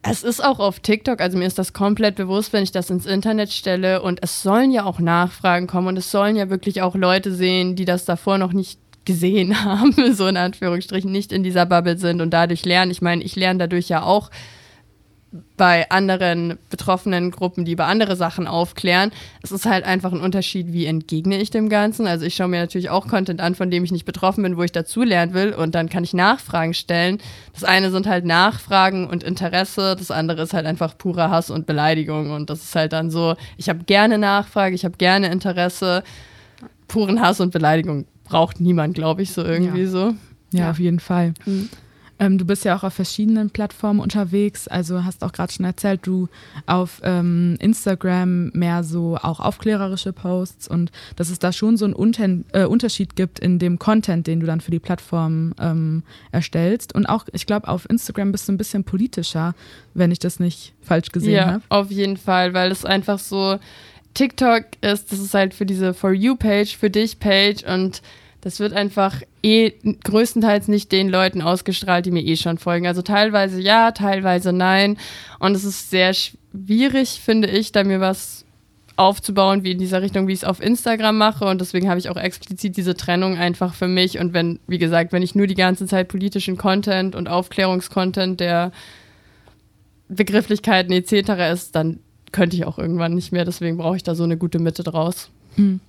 Es 0.02 0.22
ist 0.22 0.42
auch 0.42 0.58
auf 0.58 0.80
TikTok, 0.80 1.20
also 1.20 1.36
mir 1.36 1.46
ist 1.46 1.58
das 1.58 1.72
komplett 1.72 2.14
bewusst, 2.14 2.52
wenn 2.52 2.62
ich 2.62 2.72
das 2.72 2.88
ins 2.88 3.04
Internet 3.04 3.52
stelle 3.52 4.00
und 4.00 4.20
es 4.22 4.42
sollen 4.42 4.70
ja 4.70 4.84
auch 4.84 4.98
Nachfragen 4.98 5.66
kommen 5.66 5.88
und 5.88 5.96
es 5.98 6.10
sollen 6.10 6.36
ja 6.36 6.48
wirklich 6.50 6.82
auch 6.82 6.94
Leute 6.94 7.32
sehen, 7.34 7.76
die 7.76 7.84
das 7.84 8.04
davor 8.04 8.38
noch 8.38 8.52
nicht 8.52 8.80
gesehen 9.08 9.64
haben, 9.64 10.14
so 10.14 10.28
in 10.28 10.36
Anführungsstrichen, 10.36 11.10
nicht 11.10 11.32
in 11.32 11.42
dieser 11.42 11.66
Bubble 11.66 11.98
sind 11.98 12.20
und 12.20 12.30
dadurch 12.30 12.64
lernen. 12.64 12.92
Ich 12.92 13.02
meine, 13.02 13.24
ich 13.24 13.34
lerne 13.34 13.58
dadurch 13.58 13.88
ja 13.88 14.04
auch 14.04 14.30
bei 15.58 15.90
anderen 15.90 16.58
betroffenen 16.70 17.30
Gruppen, 17.30 17.64
die 17.64 17.72
über 17.72 17.86
andere 17.86 18.16
Sachen 18.16 18.46
aufklären. 18.46 19.10
Es 19.42 19.52
ist 19.52 19.66
halt 19.66 19.84
einfach 19.84 20.12
ein 20.12 20.20
Unterschied, 20.20 20.72
wie 20.72 20.86
entgegne 20.86 21.38
ich 21.38 21.50
dem 21.50 21.68
Ganzen. 21.68 22.06
Also 22.06 22.24
ich 22.24 22.34
schaue 22.34 22.48
mir 22.48 22.60
natürlich 22.60 22.88
auch 22.88 23.06
Content 23.08 23.40
an, 23.40 23.54
von 23.54 23.70
dem 23.70 23.84
ich 23.84 23.92
nicht 23.92 24.06
betroffen 24.06 24.42
bin, 24.42 24.56
wo 24.56 24.62
ich 24.62 24.72
dazulernen 24.72 25.34
will 25.34 25.52
und 25.52 25.74
dann 25.74 25.90
kann 25.90 26.04
ich 26.04 26.14
Nachfragen 26.14 26.72
stellen. 26.72 27.18
Das 27.52 27.64
eine 27.64 27.90
sind 27.90 28.06
halt 28.06 28.24
Nachfragen 28.24 29.06
und 29.06 29.22
Interesse, 29.22 29.96
das 29.98 30.10
andere 30.10 30.42
ist 30.42 30.54
halt 30.54 30.64
einfach 30.64 30.96
purer 30.96 31.30
Hass 31.30 31.50
und 31.50 31.66
Beleidigung 31.66 32.30
und 32.30 32.48
das 32.48 32.62
ist 32.62 32.74
halt 32.74 32.94
dann 32.94 33.10
so, 33.10 33.34
ich 33.58 33.68
habe 33.68 33.84
gerne 33.84 34.16
Nachfrage, 34.16 34.74
ich 34.74 34.84
habe 34.84 34.96
gerne 34.96 35.30
Interesse, 35.30 36.04
puren 36.86 37.20
Hass 37.20 37.40
und 37.40 37.52
Beleidigung 37.52 38.06
braucht 38.28 38.60
niemand, 38.60 38.94
glaube 38.94 39.22
ich, 39.22 39.32
so 39.32 39.42
irgendwie 39.42 39.82
ja. 39.82 39.88
so. 39.88 40.14
Ja, 40.52 40.60
ja, 40.60 40.70
auf 40.70 40.78
jeden 40.78 41.00
Fall. 41.00 41.34
Mhm. 41.44 41.68
Ähm, 42.20 42.38
du 42.38 42.44
bist 42.44 42.64
ja 42.64 42.76
auch 42.76 42.82
auf 42.82 42.94
verschiedenen 42.94 43.50
Plattformen 43.50 44.00
unterwegs, 44.00 44.66
also 44.66 45.04
hast 45.04 45.22
auch 45.22 45.32
gerade 45.32 45.52
schon 45.52 45.64
erzählt, 45.64 46.00
du 46.02 46.28
auf 46.66 47.00
ähm, 47.04 47.56
Instagram 47.60 48.48
mehr 48.54 48.82
so 48.82 49.16
auch 49.16 49.38
aufklärerische 49.38 50.12
Posts 50.12 50.68
und 50.68 50.90
dass 51.16 51.30
es 51.30 51.38
da 51.38 51.52
schon 51.52 51.76
so 51.76 51.84
einen 51.84 51.94
Unten 51.94 52.44
äh, 52.52 52.64
Unterschied 52.64 53.14
gibt 53.14 53.38
in 53.38 53.58
dem 53.58 53.78
Content, 53.78 54.26
den 54.26 54.40
du 54.40 54.46
dann 54.46 54.60
für 54.60 54.72
die 54.72 54.80
Plattform 54.80 55.54
ähm, 55.60 56.02
erstellst. 56.32 56.94
Und 56.94 57.06
auch, 57.06 57.26
ich 57.32 57.46
glaube, 57.46 57.68
auf 57.68 57.88
Instagram 57.88 58.32
bist 58.32 58.48
du 58.48 58.52
ein 58.52 58.58
bisschen 58.58 58.82
politischer, 58.82 59.54
wenn 59.94 60.10
ich 60.10 60.18
das 60.18 60.40
nicht 60.40 60.74
falsch 60.82 61.10
gesehen 61.10 61.40
habe. 61.40 61.52
Ja, 61.52 61.60
auf 61.68 61.90
jeden 61.90 62.16
Fall, 62.16 62.52
weil 62.52 62.72
es 62.72 62.84
einfach 62.84 63.20
so 63.20 63.58
TikTok 64.18 64.64
ist, 64.80 65.12
das 65.12 65.20
ist 65.20 65.32
halt 65.32 65.54
für 65.54 65.64
diese 65.64 65.94
For 65.94 66.12
You-Page, 66.12 66.76
für 66.76 66.90
dich-Page 66.90 67.62
und 67.72 68.02
das 68.40 68.58
wird 68.58 68.72
einfach 68.72 69.22
eh 69.44 69.74
größtenteils 70.02 70.66
nicht 70.66 70.90
den 70.90 71.08
Leuten 71.08 71.40
ausgestrahlt, 71.40 72.04
die 72.04 72.10
mir 72.10 72.24
eh 72.24 72.34
schon 72.34 72.58
folgen. 72.58 72.88
Also 72.88 73.02
teilweise 73.02 73.60
ja, 73.60 73.92
teilweise 73.92 74.52
nein. 74.52 74.98
Und 75.38 75.54
es 75.54 75.62
ist 75.62 75.90
sehr 75.90 76.14
schwierig, 76.14 77.20
finde 77.24 77.46
ich, 77.46 77.70
da 77.70 77.84
mir 77.84 78.00
was 78.00 78.44
aufzubauen, 78.96 79.62
wie 79.62 79.70
in 79.70 79.78
dieser 79.78 80.02
Richtung, 80.02 80.26
wie 80.26 80.32
ich 80.32 80.40
es 80.40 80.44
auf 80.44 80.60
Instagram 80.60 81.16
mache. 81.16 81.44
Und 81.44 81.60
deswegen 81.60 81.88
habe 81.88 82.00
ich 82.00 82.08
auch 82.08 82.16
explizit 82.16 82.76
diese 82.76 82.96
Trennung 82.96 83.38
einfach 83.38 83.72
für 83.72 83.86
mich. 83.86 84.18
Und 84.18 84.32
wenn, 84.32 84.58
wie 84.66 84.78
gesagt, 84.78 85.12
wenn 85.12 85.22
ich 85.22 85.36
nur 85.36 85.46
die 85.46 85.54
ganze 85.54 85.86
Zeit 85.86 86.08
politischen 86.08 86.56
Content 86.56 87.14
und 87.14 87.28
Aufklärungskontent 87.28 88.40
der 88.40 88.72
Begrifflichkeiten 90.08 90.92
etc. 90.92 91.52
ist, 91.52 91.76
dann 91.76 92.00
könnte 92.32 92.56
ich 92.56 92.64
auch 92.64 92.78
irgendwann 92.78 93.14
nicht 93.14 93.32
mehr. 93.32 93.44
Deswegen 93.44 93.76
brauche 93.76 93.96
ich 93.96 94.02
da 94.02 94.14
so 94.14 94.24
eine 94.24 94.36
gute 94.36 94.58
Mitte 94.58 94.82
draus. 94.82 95.28
Mhm. 95.56 95.80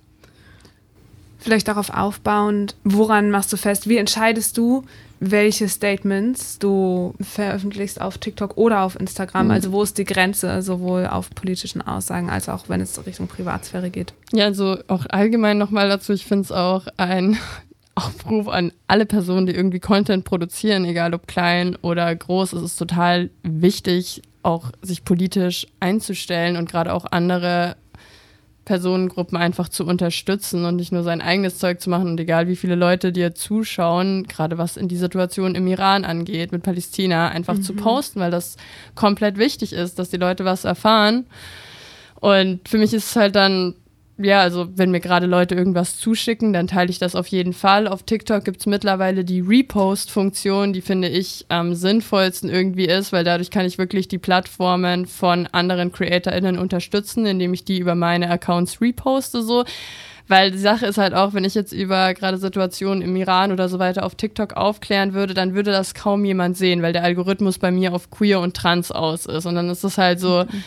Vielleicht 1.38 1.68
darauf 1.68 1.90
aufbauend, 1.90 2.76
woran 2.84 3.30
machst 3.30 3.50
du 3.52 3.56
fest, 3.56 3.88
wie 3.88 3.96
entscheidest 3.96 4.58
du, 4.58 4.84
welche 5.20 5.68
Statements 5.68 6.58
du 6.58 7.14
veröffentlichst 7.20 8.00
auf 8.00 8.18
TikTok 8.18 8.56
oder 8.56 8.82
auf 8.82 8.98
Instagram? 8.98 9.46
Mhm. 9.46 9.50
Also 9.50 9.72
wo 9.72 9.82
ist 9.82 9.96
die 9.96 10.04
Grenze, 10.04 10.60
sowohl 10.62 11.06
auf 11.06 11.30
politischen 11.30 11.80
Aussagen 11.82 12.28
als 12.28 12.48
auch 12.48 12.68
wenn 12.68 12.82
es 12.82 13.06
Richtung 13.06 13.26
Privatsphäre 13.26 13.90
geht? 13.90 14.12
Ja, 14.32 14.44
also 14.46 14.78
auch 14.88 15.06
allgemein 15.08 15.56
nochmal 15.56 15.88
dazu, 15.88 16.12
ich 16.12 16.26
finde 16.26 16.44
es 16.44 16.52
auch 16.52 16.86
ein 16.98 17.38
Aufruf 17.94 18.48
an 18.48 18.72
alle 18.86 19.04
Personen, 19.04 19.46
die 19.46 19.54
irgendwie 19.54 19.80
Content 19.80 20.24
produzieren, 20.24 20.84
egal 20.84 21.12
ob 21.12 21.26
klein 21.26 21.76
oder 21.82 22.14
groß. 22.14 22.52
Es 22.54 22.62
ist 22.62 22.76
total 22.76 23.30
wichtig, 23.42 24.22
auch 24.42 24.72
sich 24.82 25.04
politisch 25.04 25.66
einzustellen 25.80 26.56
und 26.56 26.70
gerade 26.70 26.92
auch 26.92 27.06
andere 27.10 27.76
Personengruppen 28.64 29.36
einfach 29.36 29.68
zu 29.68 29.84
unterstützen 29.84 30.64
und 30.64 30.76
nicht 30.76 30.92
nur 30.92 31.02
sein 31.02 31.20
eigenes 31.20 31.58
Zeug 31.58 31.80
zu 31.80 31.90
machen 31.90 32.08
und 32.10 32.20
egal 32.20 32.46
wie 32.46 32.56
viele 32.56 32.76
Leute 32.76 33.10
dir 33.10 33.34
zuschauen, 33.34 34.28
gerade 34.28 34.58
was 34.58 34.76
in 34.76 34.86
die 34.86 34.96
Situation 34.96 35.54
im 35.54 35.66
Iran 35.66 36.04
angeht, 36.04 36.52
mit 36.52 36.62
Palästina, 36.62 37.28
einfach 37.28 37.56
mhm. 37.56 37.62
zu 37.62 37.74
posten, 37.74 38.20
weil 38.20 38.30
das 38.30 38.56
komplett 38.94 39.38
wichtig 39.38 39.72
ist, 39.72 39.98
dass 39.98 40.10
die 40.10 40.18
Leute 40.18 40.44
was 40.44 40.64
erfahren. 40.64 41.26
Und 42.20 42.68
für 42.68 42.78
mich 42.78 42.92
ist 42.92 43.10
es 43.10 43.16
halt 43.16 43.34
dann 43.34 43.74
ja, 44.22 44.40
also 44.40 44.68
wenn 44.74 44.90
mir 44.90 45.00
gerade 45.00 45.26
Leute 45.26 45.54
irgendwas 45.54 45.96
zuschicken, 45.96 46.52
dann 46.52 46.66
teile 46.66 46.90
ich 46.90 46.98
das 46.98 47.14
auf 47.14 47.26
jeden 47.28 47.52
Fall. 47.52 47.88
Auf 47.88 48.02
TikTok 48.02 48.44
gibt 48.44 48.60
es 48.60 48.66
mittlerweile 48.66 49.24
die 49.24 49.40
Repost-Funktion, 49.40 50.72
die 50.72 50.82
finde 50.82 51.08
ich 51.08 51.46
am 51.48 51.74
sinnvollsten 51.74 52.50
irgendwie 52.50 52.86
ist, 52.86 53.12
weil 53.12 53.24
dadurch 53.24 53.50
kann 53.50 53.66
ich 53.66 53.78
wirklich 53.78 54.08
die 54.08 54.18
Plattformen 54.18 55.06
von 55.06 55.46
anderen 55.48 55.92
CreatorInnen 55.92 56.58
unterstützen, 56.58 57.24
indem 57.24 57.54
ich 57.54 57.64
die 57.64 57.78
über 57.78 57.94
meine 57.94 58.30
Accounts 58.30 58.80
reposte 58.80 59.42
so. 59.42 59.64
Weil 60.28 60.52
die 60.52 60.58
Sache 60.58 60.86
ist 60.86 60.98
halt 60.98 61.12
auch, 61.12 61.34
wenn 61.34 61.42
ich 61.42 61.56
jetzt 61.56 61.72
über 61.72 62.14
gerade 62.14 62.38
Situationen 62.38 63.02
im 63.02 63.16
Iran 63.16 63.50
oder 63.50 63.68
so 63.68 63.80
weiter 63.80 64.04
auf 64.04 64.14
TikTok 64.14 64.52
aufklären 64.52 65.12
würde, 65.12 65.34
dann 65.34 65.54
würde 65.54 65.72
das 65.72 65.92
kaum 65.92 66.24
jemand 66.24 66.56
sehen, 66.56 66.82
weil 66.82 66.92
der 66.92 67.02
Algorithmus 67.02 67.58
bei 67.58 67.72
mir 67.72 67.92
auf 67.92 68.10
queer 68.10 68.38
und 68.38 68.56
trans 68.56 68.92
aus 68.92 69.26
ist. 69.26 69.46
Und 69.46 69.56
dann 69.56 69.68
ist 69.70 69.82
es 69.82 69.98
halt 69.98 70.20
so, 70.20 70.44
mhm 70.44 70.62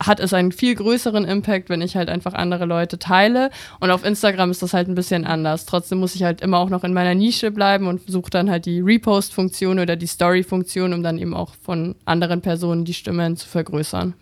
hat 0.00 0.20
es 0.20 0.32
einen 0.32 0.52
viel 0.52 0.74
größeren 0.74 1.24
Impact, 1.24 1.70
wenn 1.70 1.82
ich 1.82 1.96
halt 1.96 2.08
einfach 2.08 2.34
andere 2.34 2.64
Leute 2.64 2.98
teile. 2.98 3.50
Und 3.80 3.90
auf 3.90 4.04
Instagram 4.04 4.50
ist 4.50 4.62
das 4.62 4.74
halt 4.74 4.88
ein 4.88 4.94
bisschen 4.94 5.24
anders. 5.24 5.66
Trotzdem 5.66 5.98
muss 5.98 6.14
ich 6.14 6.22
halt 6.22 6.40
immer 6.40 6.58
auch 6.58 6.70
noch 6.70 6.84
in 6.84 6.92
meiner 6.92 7.14
Nische 7.14 7.50
bleiben 7.50 7.86
und 7.86 8.02
suche 8.08 8.30
dann 8.30 8.50
halt 8.50 8.66
die 8.66 8.80
Repost-Funktion 8.80 9.78
oder 9.78 9.96
die 9.96 10.06
Story-Funktion, 10.06 10.92
um 10.92 11.02
dann 11.02 11.18
eben 11.18 11.34
auch 11.34 11.54
von 11.62 11.96
anderen 12.04 12.40
Personen 12.40 12.84
die 12.84 12.94
Stimmen 12.94 13.36
zu 13.36 13.48
vergrößern. 13.48 14.14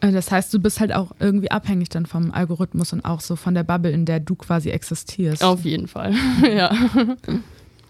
Äh, 0.00 0.12
das 0.12 0.30
heißt, 0.30 0.52
du 0.52 0.58
bist 0.58 0.80
halt 0.80 0.94
auch 0.94 1.12
irgendwie 1.18 1.50
abhängig 1.50 1.88
dann 1.88 2.06
vom 2.06 2.30
Algorithmus 2.32 2.92
und 2.92 3.04
auch 3.04 3.20
so 3.20 3.36
von 3.36 3.54
der 3.54 3.64
Bubble, 3.64 3.90
in 3.90 4.04
der 4.04 4.20
du 4.20 4.34
quasi 4.34 4.70
existierst. 4.70 5.42
Auf 5.42 5.64
jeden 5.64 5.88
Fall, 5.88 6.14
ja. 6.54 6.74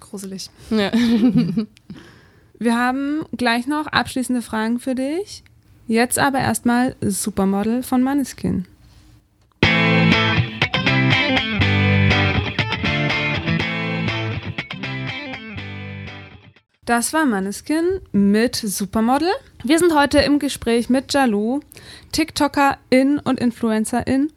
Gruselig. 0.01 0.51
Ja. 0.71 0.93
Wir 2.59 2.79
haben 2.79 3.23
gleich 3.37 3.67
noch 3.67 3.89
abschließende 3.89 4.41
Fragen 4.41 4.79
für 4.79 4.95
dich. 4.95 5.43
Jetzt 5.87 6.19
aber 6.19 6.39
erstmal 6.39 6.97
Supermodel 7.03 7.83
von 7.83 8.03
Manneskin. 8.03 8.67
Das 16.87 17.13
war 17.13 17.27
Manneskin 17.27 18.01
mit 18.13 18.57
Supermodel. 18.57 19.29
Wir 19.63 19.79
sind 19.79 19.95
heute 19.95 20.21
im 20.21 20.39
Gespräch 20.39 20.89
mit 20.89 21.13
Jalou, 21.13 21.61
TikToker-In 22.13 23.19
und 23.19 23.39
Influencer-In. 23.39 24.33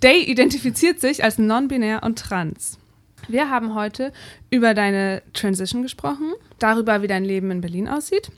Day 0.00 0.22
identifiziert 0.22 1.00
sich 1.00 1.24
als 1.24 1.38
non-binär 1.38 2.04
und 2.04 2.20
trans. 2.20 2.78
Wir 3.26 3.50
haben 3.50 3.74
heute 3.74 4.12
über 4.50 4.74
deine 4.74 5.22
Transition 5.32 5.82
gesprochen, 5.82 6.32
darüber, 6.60 7.02
wie 7.02 7.08
dein 7.08 7.24
Leben 7.24 7.50
in 7.50 7.60
Berlin 7.60 7.88
aussieht 7.88 8.30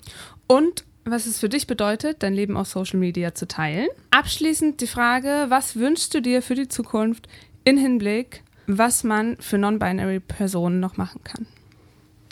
und 0.47 0.85
was 1.11 1.27
es 1.27 1.39
für 1.39 1.49
dich 1.49 1.67
bedeutet, 1.67 2.23
dein 2.23 2.35
Leben 2.35 2.57
auf 2.57 2.69
Social 2.69 2.99
Media 2.99 3.35
zu 3.35 3.47
teilen. 3.47 3.89
Abschließend 4.11 4.81
die 4.81 4.87
Frage, 4.87 5.47
was 5.49 5.77
wünschst 5.77 6.13
du 6.15 6.21
dir 6.21 6.43
für 6.43 6.55
die 6.55 6.69
Zukunft 6.69 7.29
in 7.65 7.79
Hinblick, 7.79 8.43
was 8.67 9.05
man 9.05 9.37
für 9.39 9.59
non-binary 9.59 10.21
Personen 10.21 10.81
noch 10.81 10.97
machen 10.97 11.23
kann? 11.25 11.47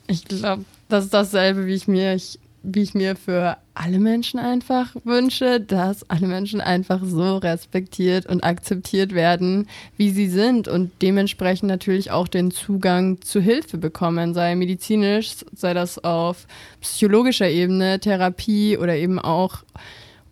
Ich 0.06 0.24
glaube, 0.24 0.64
das 0.88 1.04
ist 1.04 1.14
dasselbe, 1.14 1.66
wie 1.66 1.74
ich 1.74 1.88
mir 1.88 2.18
wie 2.64 2.82
ich 2.82 2.94
mir 2.94 3.14
für 3.14 3.58
alle 3.74 3.98
Menschen 3.98 4.40
einfach 4.40 4.94
wünsche, 5.04 5.60
dass 5.60 6.08
alle 6.08 6.26
Menschen 6.26 6.60
einfach 6.60 7.00
so 7.04 7.36
respektiert 7.36 8.26
und 8.26 8.42
akzeptiert 8.42 9.14
werden, 9.14 9.68
wie 9.96 10.10
sie 10.10 10.28
sind 10.28 10.66
und 10.66 10.90
dementsprechend 11.02 11.68
natürlich 11.68 12.10
auch 12.10 12.26
den 12.26 12.50
Zugang 12.50 13.20
zu 13.20 13.40
Hilfe 13.40 13.76
bekommen, 13.78 14.32
sei 14.32 14.54
medizinisch, 14.54 15.44
sei 15.54 15.74
das 15.74 16.02
auf 16.02 16.46
psychologischer 16.80 17.48
Ebene, 17.48 18.00
Therapie 18.00 18.78
oder 18.78 18.96
eben 18.96 19.18
auch 19.18 19.62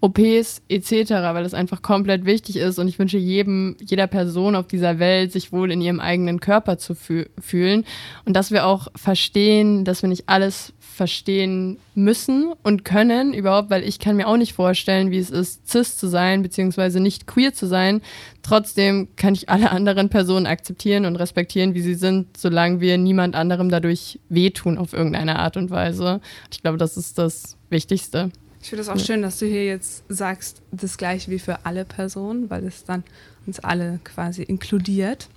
OPs 0.03 0.63
etc., 0.69 1.11
weil 1.11 1.45
das 1.45 1.55
einfach 1.55 1.81
komplett 1.81 2.25
wichtig 2.25 2.57
ist 2.57 2.79
und 2.79 2.89
ich 2.89 2.99
wünsche 2.99 3.19
jedem, 3.19 3.77
jeder 3.81 4.09
Person 4.09 4.57
auf 4.57 4.67
dieser 4.67 4.99
Welt, 4.99 5.31
sich 5.31 5.53
wohl 5.53 5.71
in 5.71 5.81
ihrem 5.81 6.01
eigenen 6.01 6.41
Körper 6.41 6.77
zu 6.77 6.97
fü 6.97 7.27
fühlen 7.39 7.85
und 8.25 8.35
dass 8.35 8.51
wir 8.51 8.67
auch 8.67 8.89
verstehen, 8.97 9.85
dass 9.85 10.03
wir 10.03 10.09
nicht 10.09 10.29
alles 10.29 10.73
verstehen 10.93 11.79
müssen 11.95 12.53
und 12.63 12.85
können 12.85 13.33
überhaupt, 13.33 13.71
weil 13.71 13.83
ich 13.83 13.99
kann 13.99 14.17
mir 14.17 14.29
auch 14.29 14.37
nicht 14.37 14.53
vorstellen, 14.53 15.11
wie 15.11 15.19
es 15.19 15.31
ist, 15.31 15.69
cis 15.69 15.97
zu 15.97 16.07
sein, 16.07 16.43
beziehungsweise 16.43 17.01
nicht 17.01 17.27
queer 17.27 17.55
zu 17.55 17.67
sein. 17.67 18.03
Trotzdem 18.43 19.09
kann 19.17 19.35
ich 19.35 19.49
alle 19.49 19.71
anderen 19.71 20.11
Personen 20.11 20.47
akzeptieren 20.47 21.07
und 21.07 21.17
respektieren, 21.17 21.75
wie 21.75 21.81
sie 21.81 21.95
sind, 21.95 22.37
solange 22.37 22.81
wir 22.81 22.99
niemand 22.99 23.35
anderem 23.35 23.71
dadurch 23.71 24.21
wehtun 24.29 24.79
auf 24.79 24.93
irgendeine 24.93 25.39
Art 25.39 25.57
und 25.57 25.71
Weise. 25.71 26.21
Ich 26.51 26.63
glaube, 26.63 26.79
das 26.79 26.97
ist 26.97 27.19
das 27.19 27.57
Wichtigste. 27.71 28.31
Ich 28.61 28.69
finde 28.69 28.83
es 28.83 28.89
auch 28.89 28.97
ja. 28.97 29.05
schön, 29.05 29.23
dass 29.23 29.39
du 29.39 29.47
hier 29.47 29.65
jetzt 29.65 30.05
sagst, 30.09 30.63
das 30.71 30.97
gleiche 30.97 31.31
wie 31.31 31.39
für 31.39 31.65
alle 31.67 31.85
Personen, 31.85 32.49
weil 32.51 32.65
es 32.65 32.85
dann 32.85 33.03
uns 33.47 33.59
alle 33.59 33.99
quasi 34.05 34.43
inkludiert. 34.43 35.29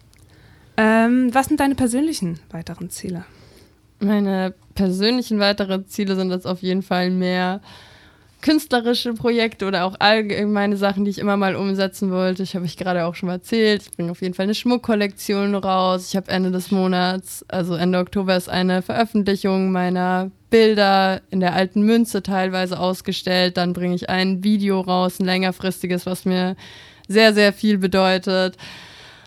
Ähm, 0.78 1.34
was 1.34 1.47
sind 1.47 1.60
deine 1.60 1.76
persönlichen 1.76 2.39
weiteren 2.51 2.89
Ziele? 2.89 3.26
Meine 3.99 4.53
persönlichen 4.76 5.40
weiteren 5.40 5.88
Ziele 5.88 6.16
sind 6.16 6.32
jetzt 6.32 6.46
auf 6.46 6.62
jeden 6.62 6.84
Fall 6.84 7.10
mehr 7.10 7.62
künstlerische 8.46 9.14
Projekte 9.14 9.66
oder 9.66 9.86
auch 9.86 9.96
allgemeine 9.98 10.78
Sachen, 10.78 11.04
die 11.04 11.10
ich 11.10 11.18
immer 11.18 11.36
mal 11.36 11.56
umsetzen 11.56 12.12
wollte. 12.12 12.44
Ich 12.44 12.56
habe 12.56 12.66
ich 12.66 12.78
gerade 12.78 13.06
auch 13.06 13.16
schon 13.16 13.26
mal 13.26 13.34
erzählt. 13.34 13.82
Ich 13.82 13.92
bringe 13.92 14.12
auf 14.12 14.22
jeden 14.22 14.36
Fall 14.36 14.44
eine 14.44 14.54
Schmuckkollektion 14.54 15.56
raus. 15.56 16.10
Ich 16.10 16.16
habe 16.16 16.30
Ende 16.30 16.52
des 16.52 16.70
Monats, 16.70 17.44
also 17.48 17.74
Ende 17.74 17.98
Oktober, 17.98 18.36
ist 18.36 18.48
eine 18.48 18.84
Veröffentlichung 18.84 19.72
meiner 19.72 20.30
Bilder 20.52 21.22
in 21.32 21.40
der 21.40 21.56
alten 21.56 21.82
Münze 21.82 22.22
teilweise 22.22 22.80
ausgestellt. 22.80 23.58
Dann 23.58 23.74
bringe 23.74 23.96
ich 23.96 24.10
ein 24.12 24.44
Video 24.44 24.80
raus, 24.82 25.20
ein 25.20 25.26
längerfristiges, 25.26 26.06
was 26.06 26.26
mir 26.26 26.56
sehr, 27.08 27.34
sehr 27.34 27.52
viel 27.52 27.80
bedeutet. 27.80 28.58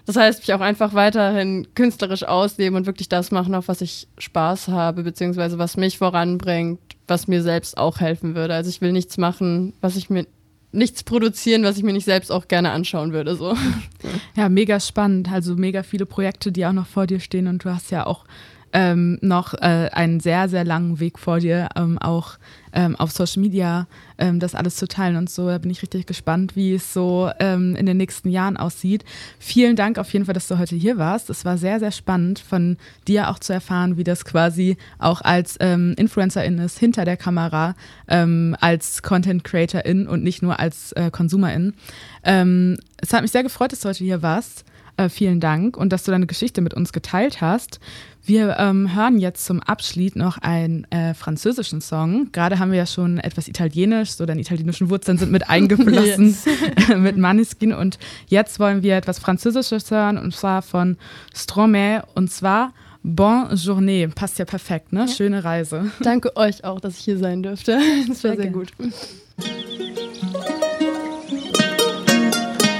Das 0.09 0.17
heißt, 0.17 0.41
mich 0.41 0.55
auch 0.55 0.63
einfach 0.63 0.95
weiterhin 0.95 1.67
künstlerisch 1.75 2.23
ausleben 2.25 2.79
und 2.79 2.87
wirklich 2.87 3.11
das 3.11 3.31
machen, 3.31 3.55
auf 3.55 3.69
was 3.69 3.83
ich 3.83 4.09
Spaß 4.17 4.69
habe, 4.69 5.03
beziehungsweise 5.03 5.59
was 5.59 5.77
mich 5.77 5.99
voranbringt, 5.99 6.81
was 7.07 7.29
mir 7.29 7.43
selbst 7.43 7.77
auch 7.77 8.01
helfen 8.01 8.35
würde. 8.35 8.55
Also 8.55 8.71
ich 8.71 8.81
will 8.81 8.93
nichts 8.93 9.19
machen, 9.19 9.75
was 9.83 9.97
ich 9.97 10.09
mir 10.09 10.27
nichts 10.73 11.03
produzieren, 11.03 11.63
was 11.63 11.77
ich 11.77 11.83
mir 11.83 11.93
nicht 11.93 12.07
selbst 12.07 12.33
auch 12.33 12.49
gerne 12.49 12.71
anschauen 12.71 13.13
würde. 13.13 13.37
So. 13.37 13.55
Ja, 14.35 14.49
mega 14.49 14.81
spannend. 14.81 15.31
Also 15.31 15.57
mega 15.57 15.83
viele 15.83 16.07
Projekte, 16.07 16.53
die 16.53 16.65
auch 16.65 16.73
noch 16.73 16.87
vor 16.87 17.07
dir 17.07 17.21
stehen 17.21 17.47
und 17.47 17.63
du 17.63 17.69
hast 17.69 17.91
ja 17.91 18.07
auch 18.07 18.25
ähm, 18.73 19.19
noch 19.21 19.53
äh, 19.53 19.91
einen 19.93 20.21
sehr, 20.21 20.49
sehr 20.49 20.65
langen 20.65 21.01
Weg 21.01 21.19
vor 21.19 21.41
dir, 21.41 21.69
ähm, 21.77 21.99
auch 21.99 22.39
ähm, 22.73 22.97
auf 22.97 23.11
Social 23.11 23.43
Media 23.43 23.87
ähm, 24.19 24.41
das 24.41 24.55
alles 24.55 24.77
zu 24.77 24.89
teilen 24.89 25.17
und 25.17 25.31
so. 25.31 25.47
Da 25.49 25.59
bin 25.59 25.71
ich 25.71 25.83
richtig 25.83 26.07
gespannt, 26.07 26.57
wie 26.57 26.75
es 26.75 26.93
so 26.93 27.31
ähm, 27.39 27.77
in 27.77 27.87
den 27.87 27.97
nächsten 27.97 28.31
Jahren 28.31 28.57
aussieht. 28.57 29.05
Vielen 29.39 29.77
Dank 29.77 29.99
auf 29.99 30.13
jeden 30.13 30.25
Fall, 30.25 30.35
dass 30.35 30.49
du 30.49 30.59
heute 30.59 30.77
hier 30.77 30.99
warst. 30.99 31.31
Es 31.31 31.45
war 31.45 31.59
sehr, 31.59 31.79
sehr 31.79 31.93
spannend 31.93 32.39
von 32.39 32.77
dir 33.07 33.31
auch 33.31 33.39
zu 33.39 33.53
erfahren, 33.53 33.97
wie 33.97 34.05
das 34.05 34.25
quasi 34.25 34.77
auch 34.99 35.21
als 35.21 35.57
ähm, 35.61 35.95
Influencerin 35.97 36.59
ist, 36.59 36.79
hinter 36.79 37.05
der 37.05 37.17
Kamera, 37.17 37.75
als 38.07 39.03
Content 39.03 39.45
Creatorin 39.45 40.07
und 40.07 40.23
nicht 40.23 40.43
nur 40.43 40.59
als 40.59 40.93
äh, 40.93 41.11
Konsumerin. 41.11 41.75
es 42.23 43.13
hat 43.13 43.23
mich 43.23 43.31
sehr 43.31 43.43
gefreut, 43.43 43.73
dass 43.73 43.81
du 43.81 43.89
heute 43.89 44.05
hier 44.05 44.23
warst. 44.23 44.65
Äh, 44.99 45.09
vielen 45.11 45.39
Dank 45.39 45.77
und 45.77 45.93
dass 45.93 46.03
du 46.03 46.11
deine 46.11 46.27
Geschichte 46.27 46.61
mit 46.61 46.75
uns 46.75 46.93
geteilt 46.93 47.41
hast. 47.41 47.79
Wir 48.25 48.57
ähm, 48.59 48.97
hören 48.97 49.21
jetzt 49.21 49.45
zum 49.45 49.61
Abschied 49.61 50.17
noch 50.17 50.39
einen 50.39 50.91
äh, 50.91 51.15
französischen 51.15 51.81
Song. 51.81 52.33
Gerade 52.33 52.59
haben 52.59 52.73
wir 52.73 52.79
ja 52.79 52.87
schon 52.87 53.19
etwas 53.19 53.47
Italienisch, 53.47 54.11
so 54.11 54.27
deine 54.27 54.41
italienischen 54.41 54.91
Wurzeln 54.91 55.17
sind 55.17 55.31
mit 55.31 55.49
eingeflossen 55.51 56.37
mit 56.97 57.17
Maniskin. 57.17 57.73
Und 57.73 58.01
jetzt 58.27 58.59
wollen 58.59 58.83
wir 58.83 58.97
etwas 58.97 59.21
Französisches 59.21 59.89
hören 59.93 60.19
und 60.19 60.35
zwar 60.35 60.63
von 60.63 60.97
Stromae 61.33 62.03
und 62.17 62.33
zwar 62.33 62.73
Bonne 63.05 63.55
Journée. 63.55 64.09
Passt 64.13 64.41
ja 64.41 64.45
perfekt, 64.47 64.93
ne? 64.93 65.03
Ja. 65.03 65.09
Schöne 65.09 65.45
Reise. 65.45 65.93
Danke 66.01 66.37
euch 66.37 66.65
auch, 66.65 66.81
dass 66.81 66.99
ich 66.99 67.05
hier 67.05 67.19
sein 67.19 67.45
durfte. 67.45 67.79
Das 68.09 68.25
war 68.25 68.35
sehr, 68.35 68.43
sehr 68.43 68.51
gut. 68.51 68.73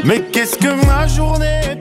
Mais 0.03 0.21
qu'est-ce 0.33 0.59
que 0.59 0.87
ma 0.87 1.07
journée 1.07 1.79